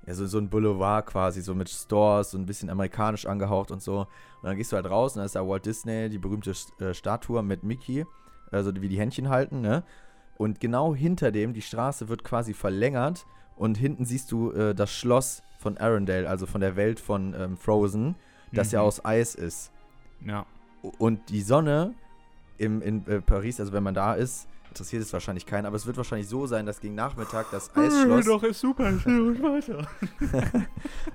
ja 0.06 0.14
so, 0.14 0.26
so 0.26 0.38
ein 0.38 0.50
Boulevard 0.50 1.06
quasi, 1.06 1.42
so 1.42 1.56
mit 1.56 1.70
Stores, 1.70 2.32
so 2.32 2.38
ein 2.38 2.46
bisschen 2.46 2.70
amerikanisch 2.70 3.26
angehaucht 3.26 3.72
und 3.72 3.82
so. 3.82 4.00
Und 4.00 4.08
dann 4.44 4.58
gehst 4.58 4.72
du 4.72 4.76
halt 4.76 4.90
raus 4.90 5.14
und 5.14 5.20
dann 5.20 5.26
ist 5.26 5.36
da 5.36 5.48
Walt 5.48 5.66
Disney, 5.66 6.10
die 6.10 6.18
berühmte 6.18 6.54
äh, 6.80 6.94
Statue 6.94 7.42
mit 7.44 7.64
Mickey, 7.64 8.06
also 8.52 8.72
wie 8.76 8.90
die 8.90 9.00
Händchen 9.00 9.30
halten, 9.30 9.62
ne? 9.62 9.84
Und 10.38 10.60
genau 10.60 10.96
hinter 10.96 11.32
dem, 11.32 11.54
die 11.54 11.62
Straße 11.62 12.10
wird 12.10 12.24
quasi 12.24 12.54
verlängert 12.54 13.26
und 13.56 13.78
hinten 13.78 14.04
siehst 14.04 14.32
du 14.32 14.52
äh, 14.52 14.74
das 14.74 14.92
Schloss 14.92 15.44
von 15.60 15.78
Arendelle, 15.78 16.28
also 16.28 16.46
von 16.48 16.60
der 16.60 16.76
Welt 16.76 17.00
von 17.00 17.34
ähm, 17.38 17.56
Frozen, 17.56 18.16
das 18.52 18.72
ja 18.72 18.82
Mhm. 18.82 18.88
aus 18.88 19.06
Eis 19.06 19.36
ist. 19.36 19.72
ja. 20.26 20.46
Und 20.98 21.30
die 21.30 21.42
Sonne 21.42 21.94
im, 22.58 22.82
in 22.82 23.08
äh, 23.08 23.22
Paris, 23.22 23.60
also 23.62 23.72
wenn 23.72 23.84
man 23.84 23.94
da 23.94 24.16
ist, 24.16 24.50
interessiert 24.74 25.04
es 25.04 25.14
wahrscheinlich 25.14 25.46
keinen, 25.46 25.66
aber 25.68 25.76
es 25.76 25.86
wird 25.86 25.98
wahrscheinlich 25.98 26.28
so 26.28 26.48
sein, 26.48 26.66
dass 26.66 26.80
gegen 26.82 26.96
Nachmittag 26.96 27.46
das 27.52 27.70
Eisschloss. 27.76 28.44
ist 28.44 28.60
super, 28.60 28.86
weiter. 28.86 29.88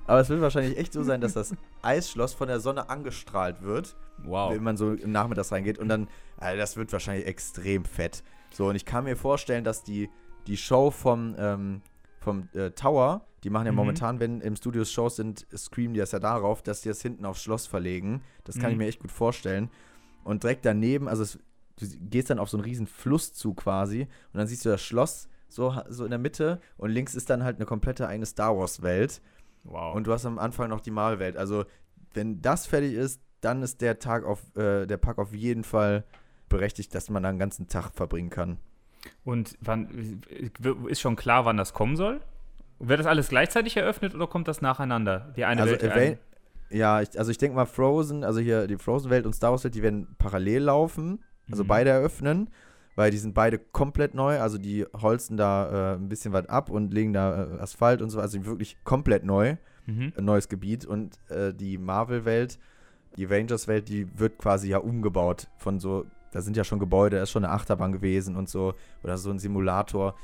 aber 0.07 0.21
es 0.21 0.29
wird 0.29 0.41
wahrscheinlich 0.41 0.79
echt 0.79 0.93
so 0.93 1.03
sein, 1.03 1.21
dass 1.21 1.33
das 1.35 1.55
Eisschloss 1.83 2.35
von 2.35 2.47
der 2.49 2.61
Sonne 2.61 2.89
angestrahlt 2.89 3.63
wird, 3.63 3.97
Wow. 4.25 4.53
wenn 4.55 4.63
man 4.63 4.77
so 4.77 4.93
im 4.93 5.11
Nachmittags 5.13 5.51
reingeht. 5.53 5.79
Und 5.79 5.89
dann, 5.89 6.09
also 6.37 6.57
das 6.57 6.77
wird 6.77 6.93
wahrscheinlich 6.93 7.27
extrem 7.27 7.85
fett. 7.85 8.23
So, 8.53 8.69
und 8.69 8.77
ich 8.77 8.85
kann 8.85 9.05
mir 9.05 9.17
vorstellen, 9.17 9.65
dass 9.65 9.83
die, 9.83 10.09
die 10.47 10.57
Show 10.57 10.91
vom, 10.93 11.35
ähm, 11.39 11.83
vom 12.21 12.49
äh, 12.55 12.71
Tower, 12.71 13.27
die 13.45 13.51
machen 13.51 13.67
ja 13.67 13.73
Mhm. 13.73 13.77
momentan, 13.77 14.21
wenn 14.21 14.41
im 14.41 14.55
Studios 14.57 14.91
Shows 14.93 15.17
sind, 15.17 15.47
streamen 15.53 15.95
die 15.95 16.01
das 16.01 16.13
ja 16.13 16.19
darauf, 16.21 16.63
dass 16.63 16.81
die 16.83 16.89
das 16.89 17.03
hinten 17.03 17.25
aufs 17.25 17.43
Schloss 17.43 17.67
verlegen. 17.67 18.23
Das 18.45 18.57
kann 18.57 18.67
Mhm. 18.67 18.73
ich 18.73 18.79
mir 18.79 18.87
echt 18.87 19.01
gut 19.01 19.13
vorstellen. 19.13 19.69
Und 20.25 20.43
direkt 20.43 20.65
daneben, 20.65 21.09
also 21.09 21.23
es, 21.23 21.39
du 21.81 21.87
gehst 22.11 22.31
dann 22.31 22.39
auf 22.39 22.51
so 22.51 22.57
einen 22.57 22.65
riesen 22.65 22.87
Fluss 22.87 23.33
zu 23.33 23.55
quasi 23.55 24.03
und 24.03 24.39
dann 24.39 24.47
siehst 24.47 24.65
du 24.65 24.71
das 24.71 24.83
Schloss 24.83 25.29
so, 25.49 25.75
so 25.89 26.05
in 26.05 26.11
der 26.11 26.19
Mitte 26.19 26.61
und 26.77 26.91
links 26.91 27.15
ist 27.15 27.31
dann 27.31 27.43
halt 27.43 27.57
eine 27.57 27.67
komplette 27.67 28.07
eigene 28.07 28.27
Star 28.27 28.57
Wars 28.57 28.83
Welt 28.83 29.21
wow. 29.65 29.95
und 29.95 30.07
du 30.07 30.13
hast 30.13 30.27
am 30.27 30.39
Anfang 30.39 30.69
noch 30.69 30.81
die 30.81 30.91
Marvel-Welt. 30.91 31.37
Also 31.37 31.65
wenn 32.15 32.43
das 32.43 32.67
fertig 32.67 32.95
ist, 32.95 33.23
dann 33.41 33.63
ist 33.63 33.81
der 33.81 33.99
Tag 33.99 34.25
auf, 34.25 34.41
äh, 34.57 34.87
der 34.87 34.97
Park 34.97 35.19
auf 35.19 35.33
jeden 35.33 35.65
Fall 35.65 36.05
berechtigt, 36.49 36.95
dass 36.95 37.09
man 37.11 37.23
da 37.23 37.29
einen 37.29 37.39
ganzen 37.39 37.69
Tag 37.69 37.91
verbringen 37.93 38.31
kann. 38.31 38.59
Und 39.25 39.57
wann 39.61 40.21
ist 40.89 41.01
schon 41.01 41.17
klar, 41.17 41.45
wann 41.45 41.57
das 41.57 41.73
kommen 41.73 41.97
soll? 41.97 42.21
Wird 42.81 43.01
das 43.01 43.07
alles 43.07 43.29
gleichzeitig 43.29 43.77
eröffnet 43.77 44.15
oder 44.15 44.27
kommt 44.27 44.49
das 44.49 44.61
nacheinander? 44.61 45.33
Die 45.37 45.45
eine 45.45 45.63
also 45.63 45.73
Welt, 45.73 45.83
die 45.83 45.91
eine- 45.91 46.19
ja, 46.71 47.01
ich, 47.01 47.19
also 47.19 47.31
ich 47.31 47.39
denke 47.39 47.57
mal 47.57 47.67
Frozen, 47.67 48.25
also 48.25 48.41
hier 48.41 48.67
die 48.67 48.77
Frozen-Welt 48.77 49.25
und 49.25 49.33
Star 49.33 49.53
Wars-Welt, 49.53 49.75
die 49.75 49.83
werden 49.83 50.15
parallel 50.19 50.65
laufen, 50.65 51.25
also 51.51 51.65
Mhm. 51.65 51.69
beide 51.69 51.91
eröffnen, 51.91 52.51
weil 52.97 53.11
die 53.11 53.19
sind 53.19 53.35
beide 53.35 53.59
komplett 53.59 54.15
neu, 54.15 54.41
also 54.41 54.59
die 54.59 54.85
holzen 55.01 55.37
da 55.37 55.93
äh, 55.93 55.97
ein 55.97 56.09
bisschen 56.09 56.33
was 56.33 56.47
ab 56.49 56.69
und 56.71 56.93
legen 56.93 57.13
da 57.13 57.45
äh, 57.45 57.59
Asphalt 57.61 58.03
und 58.03 58.11
so, 58.11 58.21
also 58.21 58.45
wirklich 58.45 58.77
komplett 58.85 59.25
neu. 59.25 59.57
Mhm. 59.87 60.13
ein 60.19 60.25
neues 60.27 60.51
Gebiet 60.51 60.85
und 60.85 61.19
äh, 61.31 61.55
die 61.55 61.79
Marvel-Welt, 61.79 62.59
die 63.17 63.25
Avengers-Welt, 63.25 63.89
die 63.89 64.07
wird 64.19 64.37
quasi 64.37 64.69
ja 64.69 64.77
umgebaut 64.77 65.49
von 65.57 65.81
so, 65.81 66.05
da 66.31 66.43
sind 66.43 66.59
ja 66.59 66.65
schon 66.65 66.79
Gebäude, 66.79 67.17
da 67.17 67.23
ist 67.23 67.31
schon 67.31 67.43
eine 67.43 67.55
Achterbahn 67.55 67.93
gewesen 67.93 68.37
und 68.37 68.51
so, 68.51 68.75
oder 69.03 69.17
so 69.17 69.31
ein 69.31 69.39
Simulator. 69.39 70.15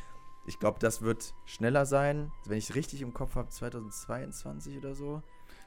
Ich 0.47 0.59
glaube, 0.59 0.79
das 0.81 1.01
wird 1.01 1.33
schneller 1.47 1.87
sein, 1.87 2.31
wenn 2.47 2.59
ich 2.59 2.75
richtig 2.75 3.01
im 3.01 3.15
Kopf 3.15 3.37
habe, 3.37 3.49
2022 3.49 4.77
oder 4.77 4.95
so. 4.95 5.23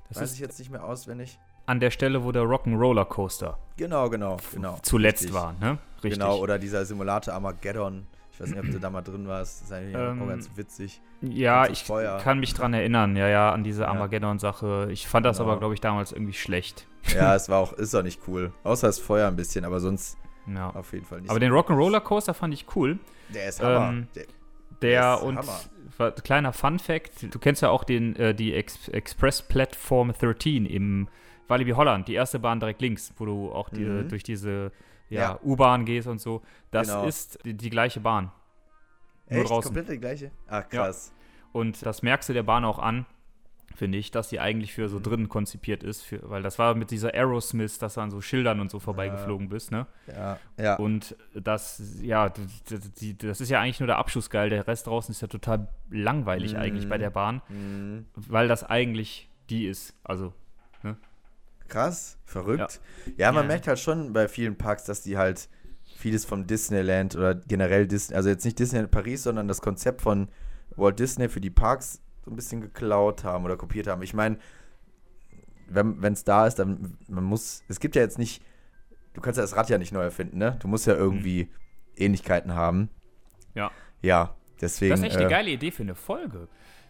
Das 0.09 0.17
Weiß 0.17 0.29
ist 0.29 0.35
ich 0.35 0.41
jetzt 0.41 0.59
nicht 0.59 0.69
mehr 0.69 0.83
auswendig. 0.83 1.39
An 1.67 1.79
der 1.79 1.91
Stelle, 1.91 2.23
wo 2.23 2.31
der 2.31 2.43
Rock'n'Roller 2.43 3.05
Coaster 3.05 3.57
Genau, 3.77 4.09
genau, 4.09 4.37
genau. 4.53 4.79
zuletzt 4.81 5.23
Richtig. 5.25 5.35
war, 5.35 5.53
ne? 5.59 5.77
Richtig. 6.03 6.13
Genau, 6.13 6.37
oder 6.39 6.57
dieser 6.57 6.83
Simulator 6.85 7.33
Armageddon. 7.35 8.07
Ich 8.31 8.39
weiß 8.39 8.49
nicht, 8.49 8.59
ob 8.59 8.69
du 8.71 8.79
da 8.79 8.89
mal 8.89 9.01
drin 9.01 9.27
warst. 9.27 9.61
Das 9.61 9.67
ist 9.67 9.73
eigentlich 9.73 9.95
Ähm, 9.95 10.21
auch 10.21 10.27
ganz 10.27 10.49
witzig. 10.55 11.01
ja, 11.21 11.65
so 11.65 11.71
ich 11.71 11.83
Feuer. 11.83 12.17
kann 12.19 12.39
mich 12.39 12.53
dran 12.53 12.73
erinnern, 12.73 13.15
ja, 13.15 13.27
ja, 13.27 13.51
an 13.51 13.63
diese. 13.63 13.87
Armageddon-Sache. 13.87 14.89
Ich 14.91 15.07
fand 15.07 15.25
das 15.25 15.37
Genau. 15.37 15.49
aber, 15.49 15.59
glaube 15.59 15.73
ich, 15.73 15.81
damals 15.81 16.11
irgendwie 16.11 16.33
schlecht. 16.33 16.87
Ja, 17.15 17.35
es 17.35 17.49
war 17.49 17.59
auch, 17.59 17.73
ist 17.73 17.95
auch 17.95 18.03
nicht 18.03 18.21
cool. 18.27 18.51
Außer 18.63 18.87
das 18.87 18.99
Feuer 18.99 19.27
ein 19.27 19.35
bisschen, 19.35 19.65
aber 19.65 19.79
sonst 19.79 20.17
Ja. 20.45 20.69
auf 20.71 20.93
jeden 20.93 21.05
Fall 21.05 21.21
nicht. 21.21 21.29
Aber 21.31 21.39
den 21.39 21.51
Rock'n'Roller 21.51 21.99
Coaster 22.01 22.33
fand 22.33 22.53
ich 22.53 22.65
cool. 22.75 22.99
der 23.29 23.49
ist 23.49 23.61
Hammer. 23.61 23.89
ähm, 23.89 24.07
der, 24.15 24.25
Der 24.81 25.13
ist 25.15 25.23
und 25.23 25.37
Hammer. 25.99 26.11
kleiner 26.11 26.53
Fun 26.53 26.77
Fact, 26.79 27.33
du 27.33 27.39
kennst 27.39 27.61
ja 27.63 27.69
auch 27.69 27.83
den, 27.83 28.15
äh, 28.17 28.35
die 28.35 28.53
Ex 28.53 28.87
Express 28.89 29.41
Platform 29.41 30.13
13 30.13 30.65
im 30.67 31.07
Walibi 31.47 31.71
Holland, 31.71 32.07
die 32.07 32.13
erste 32.13 32.39
Bahn 32.39 32.59
direkt 32.59 32.81
links, 32.81 33.13
wo 33.17 33.25
du 33.25 33.51
auch 33.51 33.69
die, 33.69 33.85
Mhm. 33.85 34.09
durch 34.09 34.23
diese 34.23 34.71
ja, 35.09 35.21
Ja. 35.21 35.39
U-Bahn 35.43 35.85
gehst 35.85 36.07
und 36.07 36.19
so. 36.19 36.41
Das 36.71 36.87
Genau. 36.89 37.05
ist 37.05 37.39
die, 37.45 37.53
die 37.53 37.69
gleiche 37.69 37.99
Bahn. 38.01 38.31
Nur 39.29 39.41
Echt? 39.41 39.49
draußen. 39.49 39.73
Komplett 39.73 39.89
die 39.95 39.99
gleiche? 39.99 40.31
Ah, 40.47 40.61
krass. 40.63 41.13
Und 41.53 41.85
das 41.85 42.01
merkst 42.01 42.27
du 42.29 42.33
der 42.33 42.43
Bahn 42.43 42.65
auch 42.65 42.77
an, 42.79 43.05
finde 43.75 43.97
ich, 43.97 44.11
dass 44.11 44.29
die 44.29 44.39
eigentlich 44.39 44.73
für 44.73 44.83
Mhm. 44.83 44.87
so 44.89 44.99
drinnen 44.99 45.29
konzipiert 45.29 45.83
ist, 45.83 46.01
für, 46.01 46.29
weil 46.29 46.41
das 46.41 46.59
war 46.59 46.75
mit 46.75 46.91
dieser 46.91 47.13
Aerosmith, 47.13 47.77
dass 47.79 47.93
du 47.93 48.01
an 48.01 48.09
so 48.11 48.19
Schildern 48.21 48.59
und 48.59 48.69
so 48.71 48.79
vorbeigeflogen 48.79 49.47
bist, 49.49 49.71
ne? 49.71 49.85
Ja. 50.07 50.39
ja. 50.57 50.75
Und 50.75 51.15
das, 51.33 51.81
ja, 52.01 52.29
das 52.29 53.39
ist 53.41 53.49
ja 53.49 53.61
eigentlich 53.61 53.79
nur 53.79 53.87
der 53.87 53.97
Abschussgeil. 53.99 54.49
Der 54.49 54.67
Rest 54.67 54.87
draußen 54.87 55.11
ist 55.11 55.21
ja 55.21 55.27
total 55.27 55.67
langweilig 55.89 56.53
Mhm. 56.53 56.59
eigentlich 56.59 56.89
bei 56.89 56.97
der 56.97 57.11
Bahn, 57.11 57.41
Mhm. 57.49 58.05
weil 58.15 58.47
das 58.47 58.63
eigentlich 58.63 59.29
die 59.49 59.67
ist. 59.67 59.93
Also, 60.03 60.33
Krass, 61.67 62.17
verrückt. 62.25 62.79
Ja, 63.17 63.31
man 63.31 63.43
Ja. 63.43 63.47
merkt 63.47 63.67
halt 63.67 63.79
schon 63.79 64.13
bei 64.13 64.27
vielen 64.27 64.57
Parks, 64.57 64.85
dass 64.85 65.01
die 65.01 65.17
halt 65.17 65.49
vieles 65.97 66.25
vom 66.25 66.45
Disneyland 66.47 67.15
oder 67.15 67.35
generell 67.35 67.87
Disney, 67.87 68.15
also 68.15 68.29
jetzt 68.29 68.45
nicht 68.45 68.59
Disneyland 68.59 68.91
Paris, 68.91 69.23
sondern 69.23 69.47
das 69.47 69.61
Konzept 69.61 70.01
von 70.01 70.29
Walt 70.75 70.99
Disney 70.99 71.27
für 71.29 71.41
die 71.41 71.49
Parks 71.49 72.01
so 72.23 72.31
ein 72.31 72.35
bisschen 72.35 72.61
geklaut 72.61 73.23
haben 73.23 73.45
oder 73.45 73.57
kopiert 73.57 73.87
haben. 73.87 74.01
Ich 74.03 74.13
meine, 74.13 74.37
wenn 75.69 76.13
es 76.13 76.23
da 76.23 76.47
ist, 76.47 76.55
dann 76.55 76.97
man 77.07 77.23
muss, 77.23 77.63
es 77.67 77.79
gibt 77.79 77.95
ja 77.95 78.01
jetzt 78.01 78.17
nicht, 78.17 78.41
du 79.13 79.21
kannst 79.21 79.37
ja 79.37 79.43
das 79.43 79.55
Rad 79.55 79.69
ja 79.69 79.77
nicht 79.77 79.91
neu 79.91 80.01
erfinden, 80.03 80.37
ne? 80.37 80.57
Du 80.61 80.67
musst 80.67 80.87
ja 80.87 80.93
irgendwie 80.93 81.49
Ähnlichkeiten 81.95 82.53
haben. 82.53 82.89
Ja. 83.55 83.71
Ja, 84.01 84.35
deswegen. 84.61 84.91
Das 84.91 84.99
ist 84.99 85.05
echt 85.07 85.17
eine 85.17 85.25
äh, 85.25 85.29
geile 85.29 85.49
Idee 85.49 85.71
für 85.71 85.83
eine 85.83 85.95
Folge. 85.95 86.47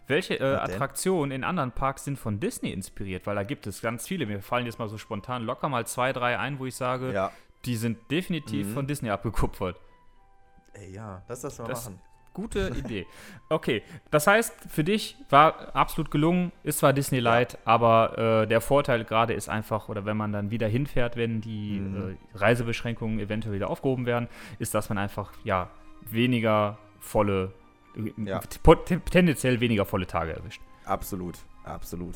Welche 0.08 0.40
äh? 0.40 0.54
Attraktionen 0.56 1.30
in 1.30 1.44
anderen 1.44 1.70
Parks 1.72 2.04
sind 2.04 2.18
von 2.18 2.40
Disney 2.40 2.70
inspiriert? 2.72 3.26
Weil 3.26 3.36
da 3.36 3.44
gibt 3.44 3.66
es 3.66 3.80
ganz 3.80 4.06
viele. 4.08 4.26
Mir 4.26 4.40
fallen 4.42 4.66
jetzt 4.66 4.78
mal 4.78 4.88
so 4.88 4.98
spontan 4.98 5.44
locker 5.44 5.68
mal 5.68 5.86
zwei, 5.86 6.12
drei 6.12 6.38
ein, 6.38 6.58
wo 6.58 6.66
ich 6.66 6.74
sage, 6.74 7.12
Ja. 7.12 7.30
die 7.64 7.76
sind 7.76 8.10
definitiv 8.10 8.66
Mhm. 8.68 8.72
von 8.74 8.86
Disney 8.86 9.10
abgekupfert. 9.10 9.80
Ey, 10.74 10.92
ja, 10.92 11.22
lass 11.28 11.42
das 11.42 11.58
mal 11.58 11.68
Das- 11.68 11.84
machen. 11.86 12.00
Gute 12.34 12.68
Idee. 12.76 13.04
Okay, 13.48 13.82
das 14.12 14.28
heißt, 14.28 14.54
für 14.68 14.84
dich 14.84 15.16
war 15.28 15.74
absolut 15.74 16.10
gelungen, 16.12 16.52
ist 16.62 16.78
zwar 16.78 16.92
Disney 16.92 17.18
Light, 17.18 17.58
aber 17.64 18.16
äh, 18.42 18.46
der 18.46 18.60
Vorteil 18.60 19.04
gerade 19.04 19.32
ist 19.32 19.48
einfach, 19.48 19.88
oder 19.88 20.04
wenn 20.04 20.16
man 20.16 20.32
dann 20.32 20.52
wieder 20.52 20.68
hinfährt, 20.68 21.16
wenn 21.16 21.40
die 21.40 21.80
Mhm. 21.80 22.16
äh, 22.34 22.38
Reisebeschränkungen 22.38 23.18
eventuell 23.18 23.54
wieder 23.56 23.68
aufgehoben 23.70 24.06
werden, 24.06 24.28
ist, 24.60 24.72
dass 24.74 24.88
man 24.88 24.98
einfach, 24.98 25.32
ja, 25.42 25.68
weniger 26.02 26.78
volle, 27.00 27.52
Ja. 28.16 28.40
tendenziell 28.40 29.60
weniger 29.60 29.84
volle 29.84 30.06
Tage 30.06 30.32
erwischt. 30.32 30.60
Absolut, 30.84 31.36
absolut. 31.64 32.14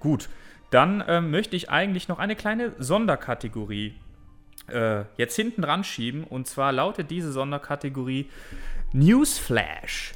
Gut, 0.00 0.28
dann 0.70 1.04
ähm, 1.06 1.30
möchte 1.30 1.56
ich 1.56 1.70
eigentlich 1.70 2.08
noch 2.08 2.18
eine 2.18 2.36
kleine 2.36 2.74
Sonderkategorie 2.78 3.94
äh, 4.68 5.04
jetzt 5.16 5.36
hinten 5.36 5.62
dran 5.62 5.84
schieben. 5.84 6.24
Und 6.24 6.46
zwar 6.46 6.72
lautet 6.72 7.10
diese 7.10 7.32
Sonderkategorie 7.32 8.28
Newsflash. 8.92 10.12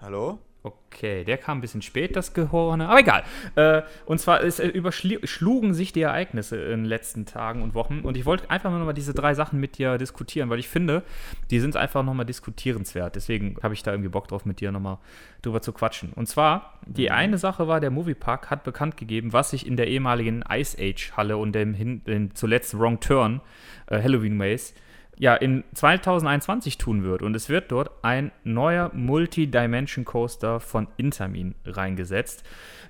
Hallo? 0.00 0.38
Okay, 0.62 1.24
der 1.24 1.38
kam 1.38 1.58
ein 1.58 1.60
bisschen 1.62 1.80
spät, 1.80 2.16
das 2.16 2.34
Gehorne. 2.34 2.88
Aber 2.88 2.98
egal. 2.98 3.22
Äh, 3.54 3.80
und 4.04 4.20
zwar 4.20 4.44
es, 4.44 4.58
äh, 4.58 4.68
überschlugen 4.68 5.72
sich 5.72 5.94
die 5.94 6.02
Ereignisse 6.02 6.56
in 6.56 6.80
den 6.80 6.84
letzten 6.84 7.24
Tagen 7.24 7.62
und 7.62 7.72
Wochen. 7.72 8.00
Und 8.00 8.18
ich 8.18 8.26
wollte 8.26 8.50
einfach 8.50 8.68
nur 8.68 8.78
noch 8.78 8.84
mal 8.84 8.92
diese 8.92 9.14
drei 9.14 9.32
Sachen 9.32 9.58
mit 9.58 9.78
dir 9.78 9.96
diskutieren, 9.96 10.50
weil 10.50 10.58
ich 10.58 10.68
finde, 10.68 11.02
die 11.50 11.60
sind 11.60 11.76
einfach 11.76 12.02
noch 12.02 12.12
mal 12.12 12.24
diskutierenswert. 12.24 13.16
Deswegen 13.16 13.56
habe 13.62 13.72
ich 13.72 13.82
da 13.82 13.92
irgendwie 13.92 14.10
Bock 14.10 14.28
drauf, 14.28 14.44
mit 14.44 14.60
dir 14.60 14.70
noch 14.70 14.80
mal 14.80 14.98
drüber 15.40 15.62
zu 15.62 15.72
quatschen. 15.72 16.12
Und 16.12 16.26
zwar, 16.26 16.78
die 16.84 17.10
eine 17.10 17.38
Sache 17.38 17.66
war, 17.66 17.80
der 17.80 17.90
Moviepark 17.90 18.50
hat 18.50 18.62
bekannt 18.62 18.98
gegeben, 18.98 19.32
was 19.32 19.50
sich 19.50 19.66
in 19.66 19.76
der 19.76 19.88
ehemaligen 19.88 20.44
Ice 20.50 20.76
Age 20.78 21.12
Halle 21.16 21.38
und 21.38 21.54
dem, 21.54 21.72
hin, 21.72 22.04
dem 22.04 22.34
zuletzt 22.34 22.78
Wrong 22.78 23.00
Turn, 23.00 23.40
äh, 23.86 24.02
Halloween 24.02 24.36
Maze, 24.36 24.74
ja, 25.20 25.34
in 25.34 25.64
2021 25.74 26.78
tun 26.78 27.04
wird. 27.04 27.20
Und 27.20 27.36
es 27.36 27.50
wird 27.50 27.70
dort 27.70 27.90
ein 28.02 28.32
neuer 28.42 28.90
Multi-Dimension 28.94 30.06
Coaster 30.06 30.60
von 30.60 30.88
Intermin 30.96 31.54
reingesetzt. 31.66 32.42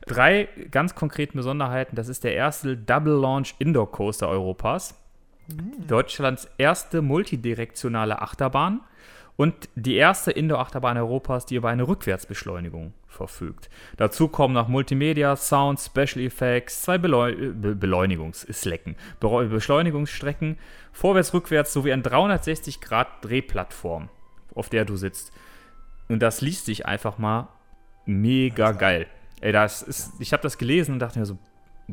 Drei 0.06 0.48
ganz 0.70 0.94
konkreten 0.94 1.36
Besonderheiten. 1.36 1.96
Das 1.96 2.08
ist 2.08 2.22
der 2.22 2.34
erste 2.34 2.76
Double 2.76 3.20
Launch 3.20 3.56
Indoor 3.58 3.90
Coaster 3.90 4.28
Europas. 4.28 4.94
Deutschlands 5.88 6.48
erste 6.56 7.02
multidirektionale 7.02 8.22
Achterbahn 8.22 8.80
und 9.34 9.68
die 9.74 9.96
erste 9.96 10.30
Indoor-Achterbahn 10.30 10.98
Europas, 10.98 11.46
die 11.46 11.56
über 11.56 11.70
eine 11.70 11.88
Rückwärtsbeschleunigung 11.88 12.94
verfügt. 13.10 13.68
Dazu 13.96 14.28
kommen 14.28 14.54
noch 14.54 14.68
Multimedia, 14.68 15.34
Sound, 15.36 15.80
Special 15.80 16.24
Effects, 16.24 16.82
zwei 16.82 16.96
Beleu 16.96 17.34
Be 17.52 17.74
Beleunigungsstrecken, 17.74 18.96
Be 19.18 19.46
Beschleunigungsstrecken, 19.46 20.58
vorwärts, 20.92 21.34
rückwärts 21.34 21.72
sowie 21.72 21.92
eine 21.92 22.02
360-Grad-Drehplattform, 22.02 24.08
auf 24.54 24.68
der 24.68 24.84
du 24.84 24.96
sitzt. 24.96 25.32
Und 26.08 26.20
das 26.20 26.40
liest 26.40 26.66
sich 26.66 26.86
einfach 26.86 27.18
mal 27.18 27.48
mega 28.06 28.72
geil. 28.72 29.06
Ey, 29.40 29.52
das 29.52 29.82
ist, 29.82 30.12
ich 30.20 30.32
habe 30.32 30.42
das 30.42 30.58
gelesen 30.58 30.94
und 30.94 30.98
dachte 31.00 31.18
mir 31.18 31.26
so, 31.26 31.38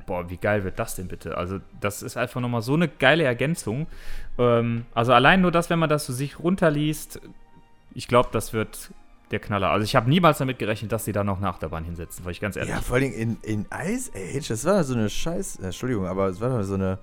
boah, 0.05 0.29
wie 0.29 0.37
geil 0.37 0.63
wird 0.63 0.79
das 0.79 0.95
denn 0.95 1.07
bitte? 1.07 1.37
Also, 1.37 1.59
das 1.79 2.01
ist 2.01 2.17
einfach 2.17 2.41
nochmal 2.41 2.61
so 2.61 2.73
eine 2.73 2.87
geile 2.87 3.23
Ergänzung. 3.23 3.87
Ähm, 4.37 4.85
also, 4.93 5.13
allein 5.13 5.41
nur 5.41 5.51
das, 5.51 5.69
wenn 5.69 5.79
man 5.79 5.89
das 5.89 6.05
so 6.05 6.13
sich 6.13 6.39
runterliest, 6.39 7.21
ich 7.93 8.07
glaube, 8.07 8.29
das 8.31 8.53
wird 8.53 8.91
der 9.31 9.39
Knaller. 9.39 9.69
Also, 9.69 9.83
ich 9.83 9.95
habe 9.95 10.09
niemals 10.09 10.37
damit 10.37 10.59
gerechnet, 10.59 10.91
dass 10.91 11.05
sie 11.05 11.11
da 11.11 11.23
noch 11.23 11.37
eine 11.37 11.49
Achterbahn 11.49 11.83
hinsetzen, 11.83 12.23
weil 12.25 12.31
ich 12.31 12.39
ganz 12.39 12.55
ehrlich. 12.55 12.73
Ja, 12.73 12.81
vor 12.81 12.95
allem 12.97 13.11
in, 13.11 13.37
in 13.43 13.65
Ice 13.85 14.11
Age, 14.15 14.47
das 14.47 14.65
war 14.65 14.83
so 14.83 14.93
eine 14.93 15.09
Scheiß. 15.09 15.57
äh, 15.59 15.65
Entschuldigung, 15.65 16.07
aber 16.07 16.27
es 16.27 16.39
war 16.41 16.49
doch 16.49 16.63
so 16.63 16.75
eine 16.75 16.97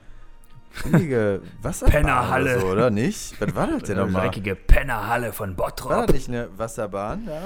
billige 0.83 1.41
Wasserbahn. 1.63 1.93
Pennerhalle. 1.93 2.53
Oder, 2.57 2.61
so, 2.61 2.67
oder 2.69 2.91
nicht? 2.91 3.41
Was 3.41 3.55
war 3.55 3.67
das 3.67 3.83
denn 3.85 3.97
eine 3.99 4.07
nochmal? 4.07 4.23
dreckige 4.23 4.55
Pennerhalle 4.57 5.33
von 5.33 5.57
War 5.57 5.67
Bottrop. 5.69 6.07
das 6.07 6.13
nicht 6.17 6.29
eine 6.29 6.49
Wasserbahn? 6.57 7.27
Ja. 7.27 7.43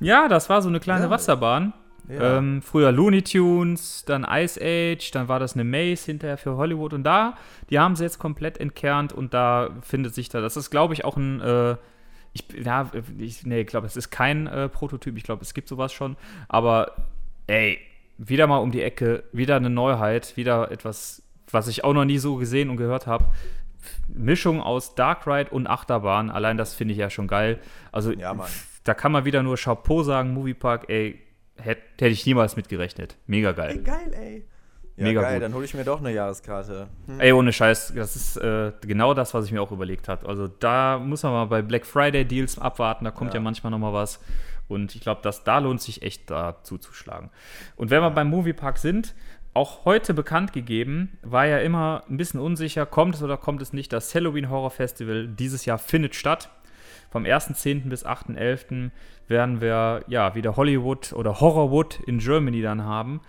Ja, 0.00 0.28
das 0.28 0.48
war 0.48 0.62
so 0.62 0.68
eine 0.68 0.78
kleine 0.78 1.04
Ja. 1.06 1.10
Wasserbahn. 1.10 1.72
ja. 2.08 2.38
Ähm, 2.38 2.62
früher 2.62 2.92
Looney 2.92 3.22
Tunes, 3.22 4.04
dann 4.06 4.24
Ice 4.30 4.60
Age, 4.62 5.10
dann 5.10 5.26
war 5.28 5.40
das 5.40 5.54
eine 5.54 5.64
Maze 5.64 6.06
hinterher 6.06 6.38
für 6.38 6.56
Hollywood 6.56 6.92
und 6.94 7.02
da, 7.02 7.34
die 7.70 7.78
haben 7.80 7.96
sie 7.96 8.04
jetzt 8.04 8.18
komplett 8.20 8.58
entkernt 8.58 9.12
und 9.12 9.34
da 9.34 9.70
findet 9.82 10.14
sich 10.14 10.28
da, 10.28 10.40
das 10.40 10.56
ist 10.56 10.70
glaube 10.70 10.94
ich 10.94 11.04
auch 11.04 11.16
ein, 11.16 11.40
äh, 11.40 11.76
ich, 12.40 12.64
ja, 12.64 12.90
ich, 13.18 13.44
nee, 13.46 13.64
glaube, 13.64 13.86
es 13.86 13.96
ist 13.96 14.10
kein 14.10 14.46
äh, 14.46 14.68
Prototyp, 14.68 15.16
ich 15.16 15.24
glaube, 15.24 15.42
es 15.42 15.54
gibt 15.54 15.68
sowas 15.68 15.92
schon, 15.92 16.16
aber 16.48 16.92
ey, 17.46 17.78
wieder 18.18 18.46
mal 18.46 18.58
um 18.58 18.72
die 18.72 18.82
Ecke, 18.82 19.24
wieder 19.32 19.56
eine 19.56 19.70
Neuheit, 19.70 20.36
wieder 20.36 20.70
etwas, 20.70 21.22
was 21.50 21.68
ich 21.68 21.84
auch 21.84 21.92
noch 21.92 22.04
nie 22.04 22.18
so 22.18 22.36
gesehen 22.36 22.70
und 22.70 22.76
gehört 22.76 23.06
habe. 23.06 23.26
Mischung 24.08 24.60
aus 24.60 24.94
Dark 24.94 25.26
Ride 25.26 25.50
und 25.50 25.66
Achterbahn, 25.66 26.30
allein 26.30 26.56
das 26.56 26.74
finde 26.74 26.92
ich 26.92 26.98
ja 26.98 27.10
schon 27.10 27.28
geil. 27.28 27.58
Also 27.92 28.12
Ja, 28.12 28.36
da 28.84 28.94
kann 28.94 29.12
man 29.12 29.24
wieder 29.24 29.42
nur 29.42 29.56
Chapeau 29.56 30.02
sagen, 30.02 30.32
Moviepark, 30.32 30.88
ey, 30.88 31.20
hätte 31.56 31.82
hätt 32.00 32.12
ich 32.12 32.26
niemals 32.26 32.56
mitgerechnet. 32.56 33.16
Mega 33.26 33.50
Ey, 33.50 33.54
geil. 33.54 33.78
geil, 33.82 34.12
ey. 34.14 34.44
Ja, 34.98 35.04
Mega 35.04 35.22
geil, 35.22 35.34
gut. 35.34 35.42
dann 35.44 35.54
hole 35.54 35.64
ich 35.64 35.74
mir 35.74 35.84
doch 35.84 36.00
eine 36.00 36.12
Jahreskarte. 36.12 36.88
Hm. 37.06 37.20
Ey, 37.20 37.32
ohne 37.32 37.52
Scheiß, 37.52 37.92
das 37.94 38.16
ist 38.16 38.36
äh, 38.36 38.72
genau 38.82 39.14
das, 39.14 39.32
was 39.32 39.44
ich 39.46 39.52
mir 39.52 39.62
auch 39.62 39.70
überlegt 39.70 40.08
habe. 40.08 40.28
Also 40.28 40.48
da 40.48 40.98
muss 40.98 41.22
man 41.22 41.32
mal 41.32 41.44
bei 41.46 41.62
Black 41.62 41.86
Friday 41.86 42.24
Deals 42.24 42.58
abwarten, 42.58 43.04
da 43.04 43.10
kommt 43.12 43.32
ja, 43.32 43.38
Ja. 43.38 43.44
manchmal 43.44 43.70
noch 43.70 43.78
mal 43.78 43.92
was. 43.92 44.20
Und 44.66 44.94
ich 44.94 45.00
glaube, 45.00 45.22
dass 45.22 45.44
da 45.44 45.58
lohnt 45.60 45.80
sich 45.80 46.02
echt 46.02 46.28
da 46.30 46.56
zuzuschlagen. 46.62 47.30
Und 47.76 47.90
wenn 47.90 48.02
wir 48.02 48.10
beim 48.10 48.28
Moviepark 48.28 48.76
sind, 48.78 49.14
auch 49.54 49.84
heute 49.84 50.14
bekannt 50.14 50.52
gegeben, 50.52 51.16
war 51.22 51.46
ja 51.46 51.58
immer 51.58 52.02
ein 52.08 52.16
bisschen 52.16 52.38
unsicher, 52.40 52.84
kommt 52.84 53.14
es 53.14 53.22
oder 53.22 53.36
kommt 53.38 53.62
es 53.62 53.72
nicht. 53.72 53.92
Das 53.92 54.14
Halloween 54.14 54.50
Horror 54.50 54.70
Festival 54.70 55.26
dieses 55.26 55.64
Jahr 55.64 55.78
findet 55.78 56.14
statt. 56.14 56.50
Vom 57.10 57.24
1.10. 57.24 57.88
bis 57.88 58.04
8.11. 58.04 58.90
werden 59.28 59.60
wir 59.62 60.04
ja 60.08 60.34
wieder 60.34 60.56
Hollywood 60.56 61.12
oder 61.14 61.40
Horrorwood 61.40 62.00
in 62.06 62.18
Germany 62.18 62.60
dann 62.60 62.84
haben. 62.84 63.20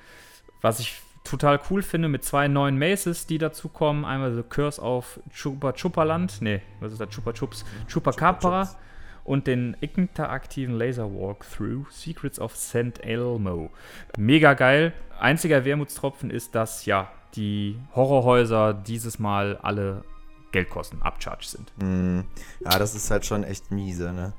Was 0.61 0.79
ich 0.81 0.99
total 1.23 1.59
cool 1.69 1.81
finde 1.81 2.07
mit 2.07 2.23
zwei 2.23 2.47
neuen 2.47 2.77
Maces, 2.77 3.27
die 3.27 3.37
dazukommen. 3.37 4.05
Einmal 4.05 4.35
The 4.35 4.43
Curse 4.43 4.81
of 4.81 5.19
Chupa 5.31 5.73
Chupaland. 5.73 6.41
Nee, 6.41 6.61
was 6.79 6.91
ist 6.91 7.01
das? 7.01 7.09
Chupa 7.09 7.33
Chups. 7.33 7.65
Chupacabra. 7.87 8.65
Chups. 8.65 8.77
Und 9.23 9.45
den 9.45 9.77
interaktiven 9.79 10.75
Laser 10.75 11.13
Walkthrough 11.13 11.91
Secrets 11.91 12.39
of 12.39 12.55
St. 12.55 13.03
Elmo. 13.03 13.69
Mega 14.17 14.55
geil. 14.55 14.93
Einziger 15.19 15.65
Wermutstropfen 15.65 16.31
ist, 16.31 16.55
dass 16.55 16.85
ja 16.85 17.11
die 17.35 17.79
Horrorhäuser 17.95 18.73
dieses 18.73 19.19
Mal 19.19 19.57
alle 19.57 20.03
Geldkosten, 20.51 21.01
Upcharge 21.03 21.45
sind. 21.45 21.71
Hm. 21.79 22.23
Ja, 22.61 22.79
das 22.79 22.95
ist 22.95 23.11
halt 23.11 23.25
schon 23.25 23.43
echt 23.43 23.71
miese, 23.71 24.13
ne? 24.13 24.33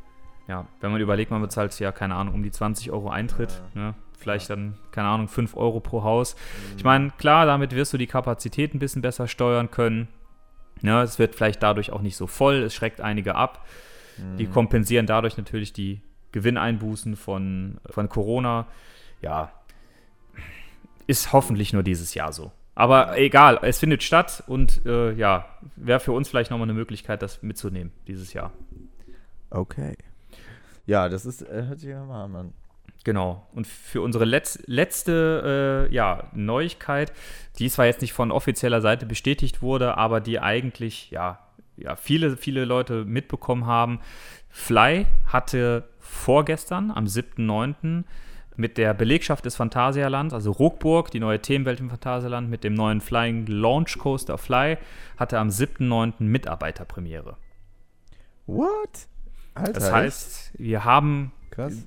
Ja, 0.49 0.67
wenn 0.81 0.91
man 0.91 1.01
überlegt, 1.01 1.31
man 1.31 1.41
bezahlt 1.41 1.79
ja, 1.79 1.93
keine 1.93 2.17
Ahnung, 2.17 2.35
um 2.35 2.43
die 2.43 2.51
20 2.51 2.91
Euro 2.91 3.11
Eintritt. 3.11 3.63
Ne? 3.75 3.95
Vielleicht 4.21 4.51
dann, 4.51 4.75
keine 4.93 5.09
Ahnung, 5.09 5.29
5 5.29 5.57
Euro 5.57 5.81
pro 5.81 6.05
Haus. 6.05 6.37
Ich 6.77 6.85
meine, 6.85 7.11
klar, 7.19 7.47
damit 7.47 7.75
wirst 7.75 7.93
du 7.93 7.99
die 7.99 8.07
Kapazität 8.07 8.75
ein 8.75 8.79
bisschen 8.79 9.03
besser 9.03 9.27
steuern 9.27 9.71
können. 9.71 10.09
Ne? 10.83 11.01
Es 11.03 11.19
wird 11.19 11.35
vielleicht 11.35 11.63
dadurch 11.63 11.91
auch 11.91 12.03
nicht 12.03 12.17
so 12.17 12.27
voll, 12.27 12.57
es 12.57 12.75
schreckt 12.75 13.01
einige 13.01 13.35
ab. 13.35 13.67
Die 14.39 14.47
kompensieren 14.47 15.07
dadurch 15.07 15.39
natürlich 15.39 15.73
die 15.73 16.03
Gewinneinbußen 16.33 17.17
von, 17.17 17.79
von 17.89 18.09
Corona. 18.11 18.67
Ja, 19.23 19.51
ist 21.07 21.33
hoffentlich 21.33 21.73
nur 21.73 21.83
dieses 21.83 22.15
Jahr 22.15 22.33
so. 22.33 22.53
Aber 22.75 23.19
egal, 23.19 23.59
es 23.63 23.79
findet 23.79 24.03
statt 24.03 24.45
und 24.47 24.85
äh, 24.87 25.13
ja, 25.13 25.47
wäre 25.77 26.01
für 26.01 26.13
uns 26.13 26.29
vielleicht 26.29 26.51
nochmal 26.51 26.67
eine 26.67 26.75
Möglichkeit, 26.75 27.21
das 27.21 27.43
mitzunehmen 27.43 27.93
dieses 28.07 28.33
Jahr. 28.33 28.53
Okay. 29.51 29.97
Ja, 30.87 31.09
das 31.09 31.27
ist, 31.27 31.43
äh, 31.43 31.65
hört 31.67 31.81
sich 31.81 31.91
ja 31.91 32.05
mal 32.05 32.25
an, 32.25 32.31
Mann. 32.31 32.55
Genau. 33.05 33.47
Und 33.55 33.67
für 33.67 34.03
unsere 34.03 34.25
Letz 34.25 34.59
letzte 34.67 35.89
äh, 35.91 35.95
ja, 35.95 36.29
Neuigkeit, 36.35 37.13
die 37.59 37.71
zwar 37.71 37.87
jetzt 37.87 38.03
nicht 38.03 38.13
von 38.13 38.31
offizieller 38.31 38.81
Seite 38.81 39.07
bestätigt 39.07 39.63
wurde, 39.63 39.97
aber 39.97 40.21
die 40.21 40.39
eigentlich 40.39 41.11
ja, 41.11 41.39
ja 41.77 41.97
viele, 41.97 42.37
viele 42.37 42.65
Leute 42.65 43.05
mitbekommen 43.05 43.67
haben. 43.67 44.01
Fly 44.51 45.07
hatte 45.27 45.89
vorgestern, 45.99 46.91
am 46.91 47.07
7.9., 47.07 48.05
mit 48.57 48.77
der 48.77 48.93
Belegschaft 48.93 49.47
des 49.47 49.57
Phantasialands, 49.57 50.35
also 50.35 50.51
Ruckburg, 50.51 51.11
die 51.11 51.21
neue 51.21 51.41
Themenwelt 51.41 51.81
im 51.81 51.89
Phantasialand, 51.89 52.51
mit 52.51 52.63
dem 52.63 52.75
neuen 52.75 53.01
Flying 53.01 53.47
Launch 53.47 53.97
Coaster 53.97 54.37
Fly, 54.37 54.77
hatte 55.17 55.39
am 55.39 55.49
7.9. 55.49 56.15
Mitarbeiterpremiere. 56.19 57.39
What? 58.47 59.09
Alter, 59.55 59.73
Das 59.73 59.91
heißt, 59.91 60.53
wir 60.59 60.85
haben 60.85 61.33
krass. 61.51 61.87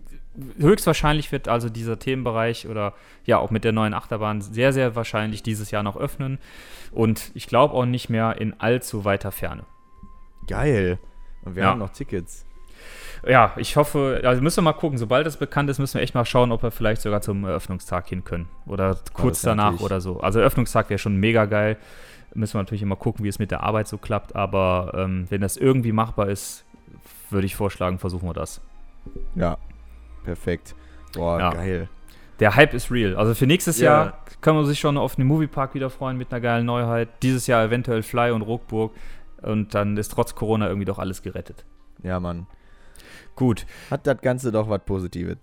Höchstwahrscheinlich 0.58 1.32
wird 1.32 1.48
also 1.48 1.70
dieser 1.70 2.00
Themenbereich 2.00 2.68
oder 2.68 2.94
ja 3.26 3.38
auch 3.38 3.52
mit 3.52 3.64
der 3.64 3.72
neuen 3.72 3.94
Achterbahn 3.94 4.42
sehr, 4.42 4.74
sehr 4.74 4.96
wahrscheinlich 4.96 5.44
dieses 5.44 5.72
Jahr 5.72 5.84
noch 5.84 5.98
öffnen. 5.98 6.40
Und 6.92 7.32
ich 7.34 7.48
glaube 7.48 7.74
auch 7.74 7.86
nicht 7.86 8.10
mehr 8.10 8.40
in 8.40 8.60
allzu 8.60 9.06
weiter 9.06 9.32
Ferne. 9.32 9.64
Geil. 10.48 11.00
Und 11.44 11.56
wir 11.56 11.64
Ja. 11.64 11.70
haben 11.70 11.80
noch 11.80 11.90
Tickets. 11.92 12.46
Ja, 13.26 13.54
ich 13.56 13.78
hoffe, 13.78 14.22
also 14.26 14.42
müssen 14.42 14.58
wir 14.58 14.64
mal 14.64 14.74
gucken, 14.74 14.98
sobald 14.98 15.26
es 15.28 15.38
bekannt 15.38 15.70
ist, 15.70 15.80
müssen 15.80 15.96
wir 15.96 16.02
echt 16.02 16.14
mal 16.16 16.26
schauen, 16.26 16.52
ob 16.52 16.62
wir 16.62 16.72
vielleicht 16.72 17.02
sogar 17.02 17.22
zum 17.22 17.46
Eröffnungstag 17.46 18.10
hin 18.10 18.26
können. 18.26 18.50
Oder 18.66 18.98
kurz 19.14 19.38
das 19.42 19.46
wär 19.46 19.56
danach 19.56 19.80
oder 19.80 20.02
so. 20.02 20.20
Also 20.20 20.40
Eröffnungstag 20.40 20.90
wäre 20.90 20.98
schon 20.98 21.16
mega 21.16 21.46
geil. 21.46 21.78
Müssen 22.34 22.56
wir 22.56 22.62
natürlich 22.64 22.82
immer 22.82 22.96
gucken, 22.98 23.24
wie 23.24 23.30
es 23.30 23.40
mit 23.40 23.52
der 23.52 23.64
Arbeit 23.64 23.88
so 23.88 23.98
klappt. 23.98 24.36
Aber 24.36 24.94
ähm, 24.98 25.28
wenn 25.30 25.40
das 25.40 25.56
irgendwie 25.56 25.94
machbar 25.94 26.28
ist, 26.28 26.66
würde 27.30 27.46
ich 27.46 27.56
vorschlagen, 27.56 28.00
versuchen 28.00 28.28
wir 28.28 28.34
das. 28.34 28.60
Ja. 29.36 29.58
Perfekt. 30.24 30.76
Boah, 31.14 31.40
Ja. 31.40 31.50
geil. 31.52 31.90
Der 32.40 32.56
Hype 32.56 32.74
ist 32.74 32.92
real. 32.92 33.16
Also 33.16 33.36
für 33.36 33.46
nächstes 33.46 33.80
Ja. 33.80 33.86
Jahr 34.06 34.26
kann 34.42 34.56
man 34.56 34.66
sich 34.66 34.80
schon 34.80 34.98
auf 34.98 35.16
den 35.16 35.26
Moviepark 35.28 35.76
wieder 35.76 35.90
freuen 35.90 36.18
mit 36.18 36.32
einer 36.32 36.42
geilen 36.42 36.66
Neuheit. 36.66 37.10
Dieses 37.22 37.48
Jahr 37.48 37.64
eventuell 37.64 38.02
Fly 38.04 38.32
und 38.32 38.42
Ruckburg. 38.42 38.94
Und 39.42 39.76
dann 39.76 39.98
ist 39.98 40.10
trotz 40.12 40.36
Corona 40.36 40.68
irgendwie 40.68 40.86
doch 40.86 41.00
alles 41.00 41.22
gerettet. 41.22 41.66
Ja, 42.02 42.20
Mann. 42.20 42.48
Gut. 43.36 43.66
Hat 43.92 44.08
das 44.08 44.22
Ganze 44.22 44.52
doch 44.52 44.70
was 44.70 44.82
Positives. 44.86 45.38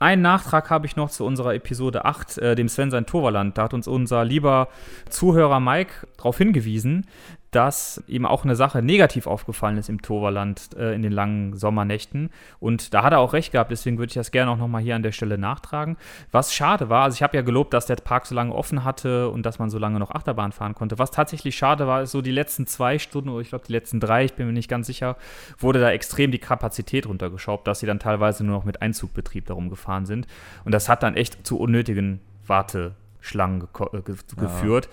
Einen 0.00 0.22
Nachtrag 0.22 0.70
habe 0.70 0.86
ich 0.86 0.96
noch 0.96 1.08
zu 1.08 1.24
unserer 1.24 1.54
Episode 1.54 2.04
8, 2.04 2.36
äh, 2.38 2.54
dem 2.56 2.68
Sven 2.68 2.90
sein 2.90 3.06
Torvaland. 3.06 3.56
Da 3.56 3.62
hat 3.64 3.74
uns 3.74 3.86
unser 3.86 4.24
lieber 4.24 4.68
Zuhörer 5.08 5.60
Mike 5.60 6.08
darauf 6.16 6.36
hingewiesen, 6.36 7.06
dass 7.54 8.02
ihm 8.06 8.26
auch 8.26 8.44
eine 8.44 8.56
Sache 8.56 8.82
negativ 8.82 9.26
aufgefallen 9.26 9.76
ist 9.76 9.88
im 9.88 10.02
Toverland 10.02 10.70
äh, 10.76 10.94
in 10.94 11.02
den 11.02 11.12
langen 11.12 11.56
Sommernächten. 11.56 12.30
Und 12.58 12.94
da 12.94 13.02
hat 13.02 13.12
er 13.12 13.20
auch 13.20 13.32
recht 13.32 13.52
gehabt, 13.52 13.70
deswegen 13.70 13.98
würde 13.98 14.10
ich 14.10 14.14
das 14.14 14.30
gerne 14.30 14.50
auch 14.50 14.56
nochmal 14.56 14.82
hier 14.82 14.96
an 14.96 15.02
der 15.02 15.12
Stelle 15.12 15.38
nachtragen. 15.38 15.96
Was 16.32 16.54
schade 16.54 16.88
war, 16.88 17.04
also 17.04 17.14
ich 17.14 17.22
habe 17.22 17.36
ja 17.36 17.42
gelobt, 17.42 17.72
dass 17.72 17.86
der 17.86 17.96
Park 17.96 18.26
so 18.26 18.34
lange 18.34 18.54
offen 18.54 18.84
hatte 18.84 19.28
und 19.30 19.46
dass 19.46 19.58
man 19.58 19.70
so 19.70 19.78
lange 19.78 19.98
noch 19.98 20.10
Achterbahn 20.10 20.52
fahren 20.52 20.74
konnte. 20.74 20.98
Was 20.98 21.10
tatsächlich 21.10 21.56
schade 21.56 21.86
war, 21.86 22.02
ist 22.02 22.10
so 22.10 22.22
die 22.22 22.32
letzten 22.32 22.66
zwei 22.66 22.98
Stunden 22.98 23.28
oder 23.28 23.40
ich 23.40 23.50
glaube 23.50 23.64
die 23.66 23.72
letzten 23.72 24.00
drei, 24.00 24.24
ich 24.24 24.34
bin 24.34 24.46
mir 24.46 24.52
nicht 24.52 24.68
ganz 24.68 24.86
sicher, 24.86 25.16
wurde 25.58 25.80
da 25.80 25.90
extrem 25.90 26.30
die 26.30 26.38
Kapazität 26.38 27.06
runtergeschraubt, 27.06 27.66
dass 27.66 27.80
sie 27.80 27.86
dann 27.86 27.98
teilweise 27.98 28.44
nur 28.44 28.56
noch 28.56 28.64
mit 28.64 28.82
Einzugbetrieb 28.82 29.46
darum 29.46 29.70
gefahren 29.70 30.06
sind. 30.06 30.26
Und 30.64 30.72
das 30.72 30.88
hat 30.88 31.02
dann 31.02 31.14
echt 31.16 31.46
zu 31.46 31.58
unnötigen 31.58 32.20
Warteschlangen 32.46 33.68
äh, 33.92 34.00
ge 34.02 34.16
geführt. 34.36 34.88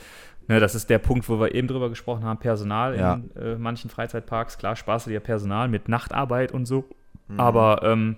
Ne, 0.47 0.59
das 0.59 0.75
ist 0.75 0.89
der 0.89 0.97
Punkt, 0.99 1.29
wo 1.29 1.39
wir 1.39 1.53
eben 1.55 1.67
drüber 1.67 1.89
gesprochen 1.89 2.23
haben, 2.25 2.39
Personal 2.39 2.97
Ja. 2.97 3.13
in 3.13 3.31
äh, 3.35 3.55
manchen 3.57 3.89
Freizeitparks. 3.89 4.57
Klar, 4.57 4.75
sparst 4.75 5.05
du 5.05 5.11
dir 5.11 5.19
Personal 5.19 5.67
mit 5.67 5.87
Nachtarbeit 5.87 6.51
und 6.51 6.65
so. 6.65 6.85
Aber 7.37 7.81
ähm, 7.83 8.17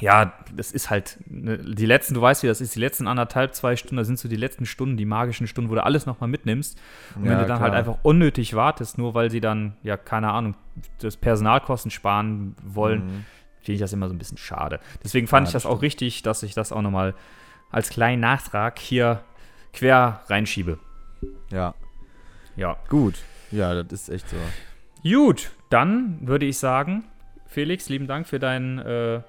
ja, 0.00 0.32
das 0.54 0.70
ist 0.70 0.90
halt 0.90 1.18
ne, 1.26 1.58
die 1.58 1.86
letzten, 1.86 2.14
du 2.14 2.20
weißt 2.20 2.44
wie 2.44 2.46
das 2.46 2.60
ist, 2.60 2.76
die 2.76 2.80
letzten 2.80 3.08
anderthalb, 3.08 3.52
zwei 3.54 3.74
Stunden, 3.74 3.96
das 3.96 4.06
sind 4.06 4.16
so 4.18 4.28
die 4.28 4.36
letzten 4.36 4.64
Stunden, 4.64 4.96
die 4.96 5.06
magischen 5.06 5.48
Stunden, 5.48 5.70
wo 5.70 5.74
du 5.74 5.82
alles 5.82 6.06
nochmal 6.06 6.28
mitnimmst. 6.28 6.78
Und 7.16 7.24
wenn 7.24 7.32
Ja, 7.32 7.40
du 7.40 7.46
dann 7.46 7.58
halt 7.58 7.70
klar. 7.72 7.78
einfach 7.80 7.98
unnötig 8.04 8.54
wartest, 8.54 8.96
nur 8.98 9.14
weil 9.14 9.28
sie 9.30 9.40
dann, 9.40 9.76
ja, 9.82 9.96
keine 9.96 10.30
Ahnung, 10.30 10.54
das 11.00 11.16
Personalkosten 11.16 11.90
sparen 11.90 12.54
wollen, 12.62 13.00
Mhm. 13.00 13.24
finde 13.62 13.72
ich 13.72 13.80
das 13.80 13.92
immer 13.92 14.06
so 14.08 14.14
ein 14.14 14.18
bisschen 14.18 14.38
schade. 14.38 14.78
Deswegen 15.02 15.26
fand 15.26 15.46
Ja, 15.46 15.48
ich 15.48 15.52
das 15.54 15.64
das 15.64 15.72
auch 15.72 15.82
richtig, 15.82 16.22
dass 16.22 16.44
ich 16.44 16.54
das 16.54 16.70
auch 16.70 16.82
nochmal 16.82 17.14
als 17.72 17.90
kleinen 17.90 18.20
Nachtrag 18.20 18.78
hier 18.78 19.24
quer 19.72 20.20
reinschiebe. 20.28 20.78
Ja. 21.50 21.74
Ja. 22.56 22.76
Gut. 22.88 23.14
Ja, 23.50 23.82
das 23.82 24.02
ist 24.02 24.08
echt 24.08 24.28
so. 24.28 24.36
Gut, 25.02 25.50
dann 25.70 26.18
würde 26.22 26.46
ich 26.46 26.58
sagen, 26.58 27.04
Felix, 27.46 27.88
lieben 27.88 28.06
Dank 28.06 28.26
für 28.26 28.38
deinen, 28.38 28.78
äh, 28.78 29.20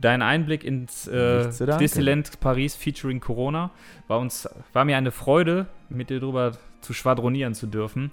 deinen 0.00 0.22
Einblick 0.22 0.64
ins 0.64 1.06
äh. 1.06 1.48
Disneyland 1.78 2.40
Paris 2.40 2.74
featuring 2.74 3.20
Corona. 3.20 3.70
War, 4.08 4.18
uns, 4.18 4.48
war 4.72 4.84
mir 4.84 4.96
eine 4.96 5.12
Freude, 5.12 5.66
mit 5.88 6.10
dir 6.10 6.20
drüber 6.20 6.52
zu 6.80 6.92
schwadronieren 6.92 7.54
zu 7.54 7.66
dürfen. 7.66 8.10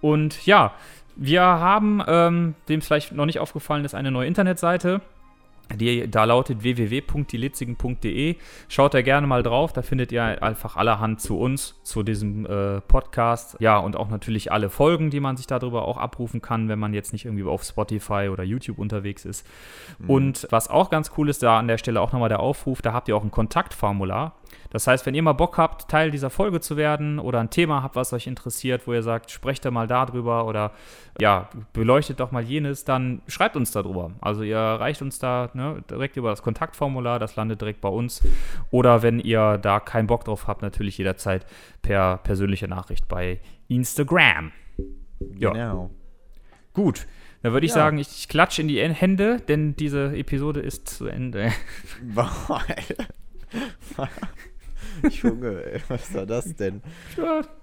Und 0.00 0.46
ja, 0.46 0.74
wir 1.16 1.42
haben, 1.42 2.02
ähm, 2.06 2.54
dem 2.68 2.78
es 2.78 2.86
vielleicht 2.86 3.12
noch 3.12 3.26
nicht 3.26 3.40
aufgefallen 3.40 3.84
ist, 3.84 3.94
eine 3.94 4.10
neue 4.10 4.28
Internetseite. 4.28 5.00
Die 5.74 6.10
da 6.10 6.24
lautet 6.24 6.62
www.dielitzigen.de. 6.62 8.36
Schaut 8.68 8.94
da 8.94 9.02
gerne 9.02 9.26
mal 9.26 9.42
drauf, 9.42 9.72
da 9.72 9.82
findet 9.82 10.12
ihr 10.12 10.42
einfach 10.42 10.76
allerhand 10.76 11.20
zu 11.20 11.38
uns, 11.38 11.78
zu 11.82 12.02
diesem 12.02 12.46
äh, 12.46 12.80
Podcast. 12.80 13.56
Ja, 13.60 13.78
und 13.78 13.96
auch 13.96 14.08
natürlich 14.08 14.50
alle 14.50 14.70
Folgen, 14.70 15.10
die 15.10 15.20
man 15.20 15.36
sich 15.36 15.46
darüber 15.46 15.86
auch 15.86 15.98
abrufen 15.98 16.40
kann, 16.40 16.68
wenn 16.68 16.78
man 16.78 16.94
jetzt 16.94 17.12
nicht 17.12 17.26
irgendwie 17.26 17.44
auf 17.44 17.62
Spotify 17.64 18.28
oder 18.32 18.44
YouTube 18.44 18.78
unterwegs 18.78 19.24
ist. 19.24 19.46
Und 20.06 20.46
was 20.50 20.68
auch 20.68 20.90
ganz 20.90 21.12
cool 21.16 21.28
ist, 21.28 21.42
da 21.42 21.58
an 21.58 21.68
der 21.68 21.78
Stelle 21.78 22.00
auch 22.00 22.12
nochmal 22.12 22.28
der 22.28 22.40
Aufruf, 22.40 22.80
da 22.82 22.92
habt 22.92 23.08
ihr 23.08 23.16
auch 23.16 23.24
ein 23.24 23.30
Kontaktformular. 23.30 24.34
Das 24.70 24.86
heißt, 24.86 25.06
wenn 25.06 25.14
ihr 25.14 25.22
mal 25.22 25.32
Bock 25.32 25.56
habt, 25.56 25.88
Teil 25.88 26.10
dieser 26.10 26.30
Folge 26.30 26.60
zu 26.60 26.76
werden 26.76 27.18
oder 27.18 27.40
ein 27.40 27.50
Thema 27.50 27.82
habt, 27.82 27.96
was 27.96 28.12
euch 28.12 28.26
interessiert, 28.26 28.86
wo 28.86 28.92
ihr 28.92 29.02
sagt, 29.02 29.30
sprecht 29.30 29.64
da 29.64 29.70
mal 29.70 29.86
darüber 29.86 30.46
oder 30.46 30.72
ja, 31.20 31.48
beleuchtet 31.72 32.20
doch 32.20 32.30
mal 32.30 32.42
jenes, 32.42 32.84
dann 32.84 33.22
schreibt 33.26 33.56
uns 33.56 33.72
darüber. 33.72 34.12
Also 34.20 34.42
ihr 34.42 34.56
erreicht 34.56 35.02
uns 35.02 35.18
da 35.18 35.50
ne, 35.58 35.84
direkt 35.90 36.16
über 36.16 36.30
das 36.30 36.42
Kontaktformular, 36.42 37.18
das 37.18 37.36
landet 37.36 37.60
direkt 37.60 37.80
bei 37.82 37.88
uns. 37.90 38.22
Oder 38.70 39.02
wenn 39.02 39.20
ihr 39.20 39.58
da 39.58 39.80
keinen 39.80 40.06
Bock 40.06 40.24
drauf 40.24 40.46
habt, 40.46 40.62
natürlich 40.62 40.96
jederzeit 40.96 41.44
per 41.82 42.16
persönliche 42.18 42.68
Nachricht 42.68 43.06
bei 43.08 43.40
Instagram. 43.68 44.52
Ja. 45.36 45.50
Genau. 45.52 45.90
Gut, 46.72 47.06
dann 47.42 47.52
würde 47.52 47.66
ich 47.66 47.72
Ja. 47.72 47.76
sagen, 47.78 47.98
ich, 47.98 48.08
ich 48.08 48.28
klatsche 48.28 48.62
in 48.62 48.68
die 48.68 48.80
Hände, 48.80 49.40
denn 49.40 49.74
diese 49.76 50.16
Episode 50.16 50.60
ist 50.60 50.88
zu 50.88 51.06
Ende. 51.06 51.52
Junge, 55.10 55.62
ey, 55.72 55.80
was 55.88 56.14
war 56.14 56.26
das 56.26 56.54
denn? 56.56 56.82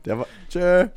Der 0.06 0.18
war. 0.20 0.28
Tschö. 0.50 0.88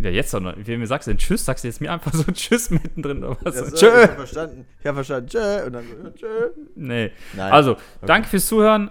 Ja, 0.00 0.10
jetzt 0.10 0.32
doch 0.32 0.40
noch. 0.40 0.54
Wie 0.56 0.76
mir 0.76 0.86
sagst 0.86 1.06
du 1.06 1.10
denn 1.10 1.18
Tschüss? 1.18 1.44
Sagst 1.44 1.64
du 1.64 1.68
jetzt 1.68 1.80
mir 1.80 1.92
einfach 1.92 2.12
so 2.12 2.22
Tschüss 2.32 2.70
mittendrin 2.70 3.24
oder 3.24 3.36
was? 3.42 3.56
Ja, 3.56 3.64
so, 3.64 3.76
Tschö. 3.76 3.86
Ich 3.86 4.08
hab 4.08 4.16
verstanden. 4.16 4.66
Ich 4.80 4.86
hab 4.86 4.94
verstanden. 4.94 5.28
Tschö. 5.28 5.66
Und 5.66 5.72
dann 5.72 5.84
so, 6.02 6.10
tschö. 6.10 6.50
Nee. 6.76 7.10
Nein. 7.34 7.52
Also, 7.52 7.76
danke 8.06 8.28
fürs 8.28 8.46
Zuhören. 8.46 8.90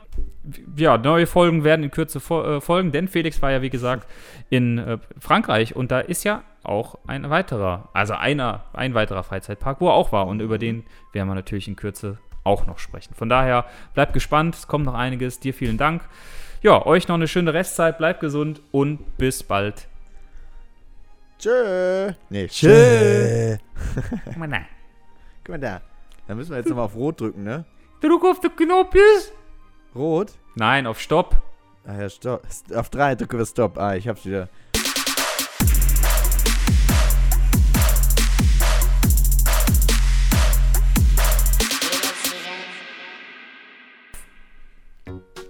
Ja, 0.76 0.98
neue 0.98 1.28
Folgen 1.28 1.64
werden 1.64 1.84
in 1.84 1.92
Kürze 1.92 2.20
äh, 2.20 2.62
folgen, 2.62 2.92
denn 2.92 3.08
Felix 3.08 3.42
war 3.42 3.52
ja, 3.52 3.62
wie 3.62 3.70
gesagt, 3.70 4.08
in 4.50 4.78
äh, 4.78 4.98
Frankreich 5.20 5.76
und 5.76 5.92
da 5.92 6.00
ist 6.00 6.24
ja 6.24 6.44
auch 6.64 6.98
ein 7.06 7.30
weiterer, 7.30 7.90
also 7.94 8.14
einer, 8.14 8.64
ein 8.72 8.94
weiterer 8.94 9.24
Freizeitpark, 9.24 9.82
wo 9.82 9.90
er 9.90 9.94
auch 9.94 10.14
war 10.14 10.28
und 10.28 10.40
über 10.40 10.58
den 10.58 10.86
werden 11.12 11.28
wir 11.28 11.36
natürlich 11.36 11.68
in 11.68 11.76
Kürze 11.76 12.18
auch 12.46 12.66
noch 12.66 12.80
sprechen. 12.80 13.14
Von 13.14 13.30
daher, 13.30 13.66
bleibt 13.94 14.14
gespannt, 14.14 14.56
es 14.56 14.68
kommt 14.68 14.86
noch 14.86 14.94
einiges. 14.94 15.40
Dir 15.40 15.54
vielen 15.54 15.78
Dank. 15.78 16.02
Ja, 16.62 16.86
euch 16.86 17.08
noch 17.08 17.16
eine 17.16 17.28
schöne 17.28 17.54
Restzeit, 17.54 17.98
bleibt 17.98 18.22
gesund 18.22 18.62
und 18.72 19.18
bis 19.18 19.44
bald. 19.44 19.87
Tschö. 21.40 22.14
Nee, 22.30 22.48
tschö. 22.48 23.58
Guck 24.26 24.38
mal 24.38 24.48
da. 24.50 24.58
Guck 25.44 25.50
mal 25.50 25.60
da. 25.60 25.82
Dann 26.28 26.38
müssen 26.38 26.50
wir 26.52 26.58
jetzt 26.58 26.70
nochmal 26.70 26.86
auf 26.86 26.96
Rot 26.96 27.22
drücken, 27.22 27.44
ne? 27.44 27.66
Drück 28.02 28.24
auf 28.26 28.40
den 28.42 28.56
Knopf. 28.56 28.96
Rot? 29.96 30.32
Nein, 30.56 30.88
auf 30.88 31.00
Stopp. 31.00 31.42
Ah 31.86 32.02
ja, 32.02 32.10
stopp. 32.10 32.44
Auf 32.76 32.90
drei 32.90 33.16
drücken 33.16 33.38
wir 33.38 33.46
Stopp. 33.46 33.78
Ah, 33.78 33.96
ich 33.96 34.08
hab's 34.08 34.26
wieder. 34.26 34.50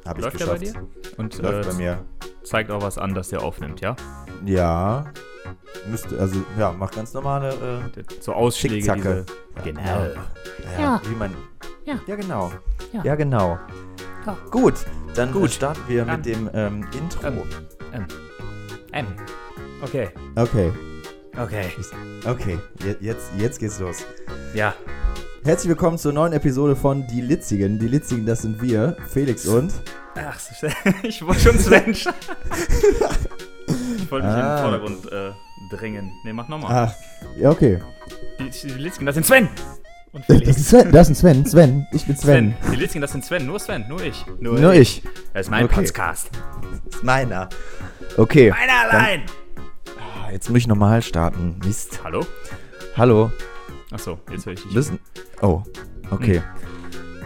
Hab 0.06 0.18
ich 0.18 0.24
Läuft 0.24 0.40
der 0.40 0.46
bei 0.46 0.58
geschafft. 0.58 0.78
dir? 0.78 1.18
Und 1.18 1.38
Läuft 1.40 1.66
äh, 1.68 1.72
bei 1.72 1.76
mir. 1.78 2.06
zeigt 2.44 2.72
auch 2.72 2.82
was 2.82 2.98
an, 2.98 3.14
dass 3.14 3.30
der 3.30 3.42
aufnimmt, 3.42 3.82
ja? 3.82 3.96
Ja. 4.46 5.12
Müsste, 5.90 6.20
also, 6.20 6.42
ja, 6.58 6.74
mach 6.78 6.92
ganz 6.92 7.14
normale, 7.14 7.50
äh, 7.96 8.04
So 8.22 8.34
Ausschläge. 8.34 8.76
Schickzacke. 8.76 9.26
Diese, 9.58 9.64
genau. 9.64 9.82
Ja, 9.82 10.80
Ja. 10.80 11.02
wie 11.10 11.16
man. 11.16 11.34
Ja. 11.86 12.00
Ja, 12.08 12.16
genau. 12.16 12.52
Ja. 12.94 13.04
Ja, 13.04 13.16
genau. 13.16 13.58
Ja. 14.26 14.38
Gut, 14.52 14.74
dann 15.16 15.32
Gut. 15.32 15.42
Gut. 15.44 15.52
starten 15.52 15.82
wir 15.88 16.04
Dann. 16.06 16.18
mit 16.18 16.26
dem 16.26 16.50
ähm, 16.54 16.86
Intro. 16.98 17.28
Ähm. 17.28 17.46
M. 17.94 18.06
M. 18.92 19.06
Okay. 19.82 20.10
Okay, 20.36 20.72
Okay. 21.38 21.66
okay, 22.26 22.60
Je 22.84 22.96
jetzt, 23.00 23.32
jetzt 23.38 23.60
geht's 23.60 23.80
los. 23.80 24.04
Ja. 24.54 24.74
Herzlich 25.44 25.70
willkommen 25.70 25.98
zur 25.98 26.12
neuen 26.12 26.34
Episode 26.34 26.76
von 26.76 27.06
Die 27.08 27.22
Litzigen. 27.22 27.80
Die 27.80 27.88
Litzigen, 27.88 28.26
das 28.26 28.42
sind 28.42 28.62
wir, 28.62 28.98
Felix 29.08 29.48
und. 29.48 29.72
Ach, 30.16 30.38
ich 31.04 31.26
wollte 31.26 31.40
schon 31.42 31.60
Sven. 31.60 31.96
ich 34.08 34.12
wollte 34.12 34.28
mich 34.28 34.36
in 34.36 34.42
Ah. 34.42 34.56
den 34.56 34.62
Vordergrund 34.64 35.12
äh, 35.12 35.32
drängen. 35.76 36.12
Ne, 36.24 36.34
mach 36.34 36.48
nochmal. 36.48 36.90
Ach, 36.90 36.94
ja, 37.38 37.50
okay. 37.52 37.80
Die, 38.40 38.50
die 38.50 38.74
Litzken, 38.74 39.06
das 39.06 39.16
sind 39.16 39.26
Sven. 39.26 39.50
Und 40.14 40.24
Das 40.30 40.40
ist 40.58 40.70
Sven, 40.70 40.92
das 40.92 41.10
ist 41.10 41.20
Sven, 41.20 41.46
Sven, 41.46 41.86
ich 41.92 42.06
bin 42.06 42.16
Sven. 42.16 42.56
Sven. 42.62 42.72
Die 42.72 42.78
Litzken, 42.78 43.02
das 43.02 43.12
sind 43.12 43.26
Sven. 43.26 43.46
Nur 43.46 43.60
Sven, 43.60 43.86
nur 43.90 44.02
ich. 44.02 44.26
Nur 44.40 44.74
ich. 44.74 45.04
Das 45.34 45.48
ist 45.48 45.52
mein 45.52 45.66
Okay. 45.66 45.76
Podcast. 45.76 46.30
Das 46.62 46.96
ist 46.96 47.04
meiner. 47.04 47.50
Okay, 48.16 48.50
Meiner 48.52 48.90
allein. 48.94 49.24
ah, 49.98 50.32
jetzt 50.32 50.50
muss 50.50 50.60
ich 50.60 50.68
nochmal 50.68 51.02
starten. 51.02 51.60
Mist. 51.66 52.00
Hallo? 52.04 52.26
Hallo. 52.96 53.32
Achso, 53.92 54.18
jetzt 54.32 54.46
höre 54.46 54.54
ich 54.54 54.64
dich. 54.64 54.74
Wissen. 54.74 55.00
Oh, 55.42 55.62
okay. 56.10 56.42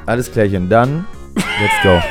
Alles 0.08 0.32
klärchen. 0.32 0.68
Dann, 0.68 1.06
let's 1.36 1.84
go. 1.84 2.02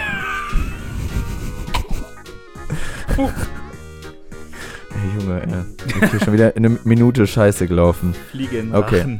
Junge, 5.18 5.42
ey. 5.42 5.64
Ich 5.86 5.94
bin 6.00 6.10
hier 6.10 6.20
schon 6.20 6.32
wieder 6.32 6.56
in 6.56 6.66
eine 6.66 6.78
Minute 6.84 7.26
Scheiße 7.26 7.66
gelaufen. 7.66 8.14
Fliegen. 8.30 8.74
Okay. 8.74 9.18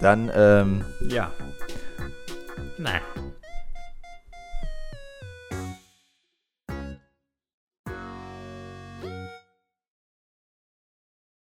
Dann, 0.00 0.30
ähm, 0.34 0.84
Ja. 1.08 1.30
Nein. 2.78 3.00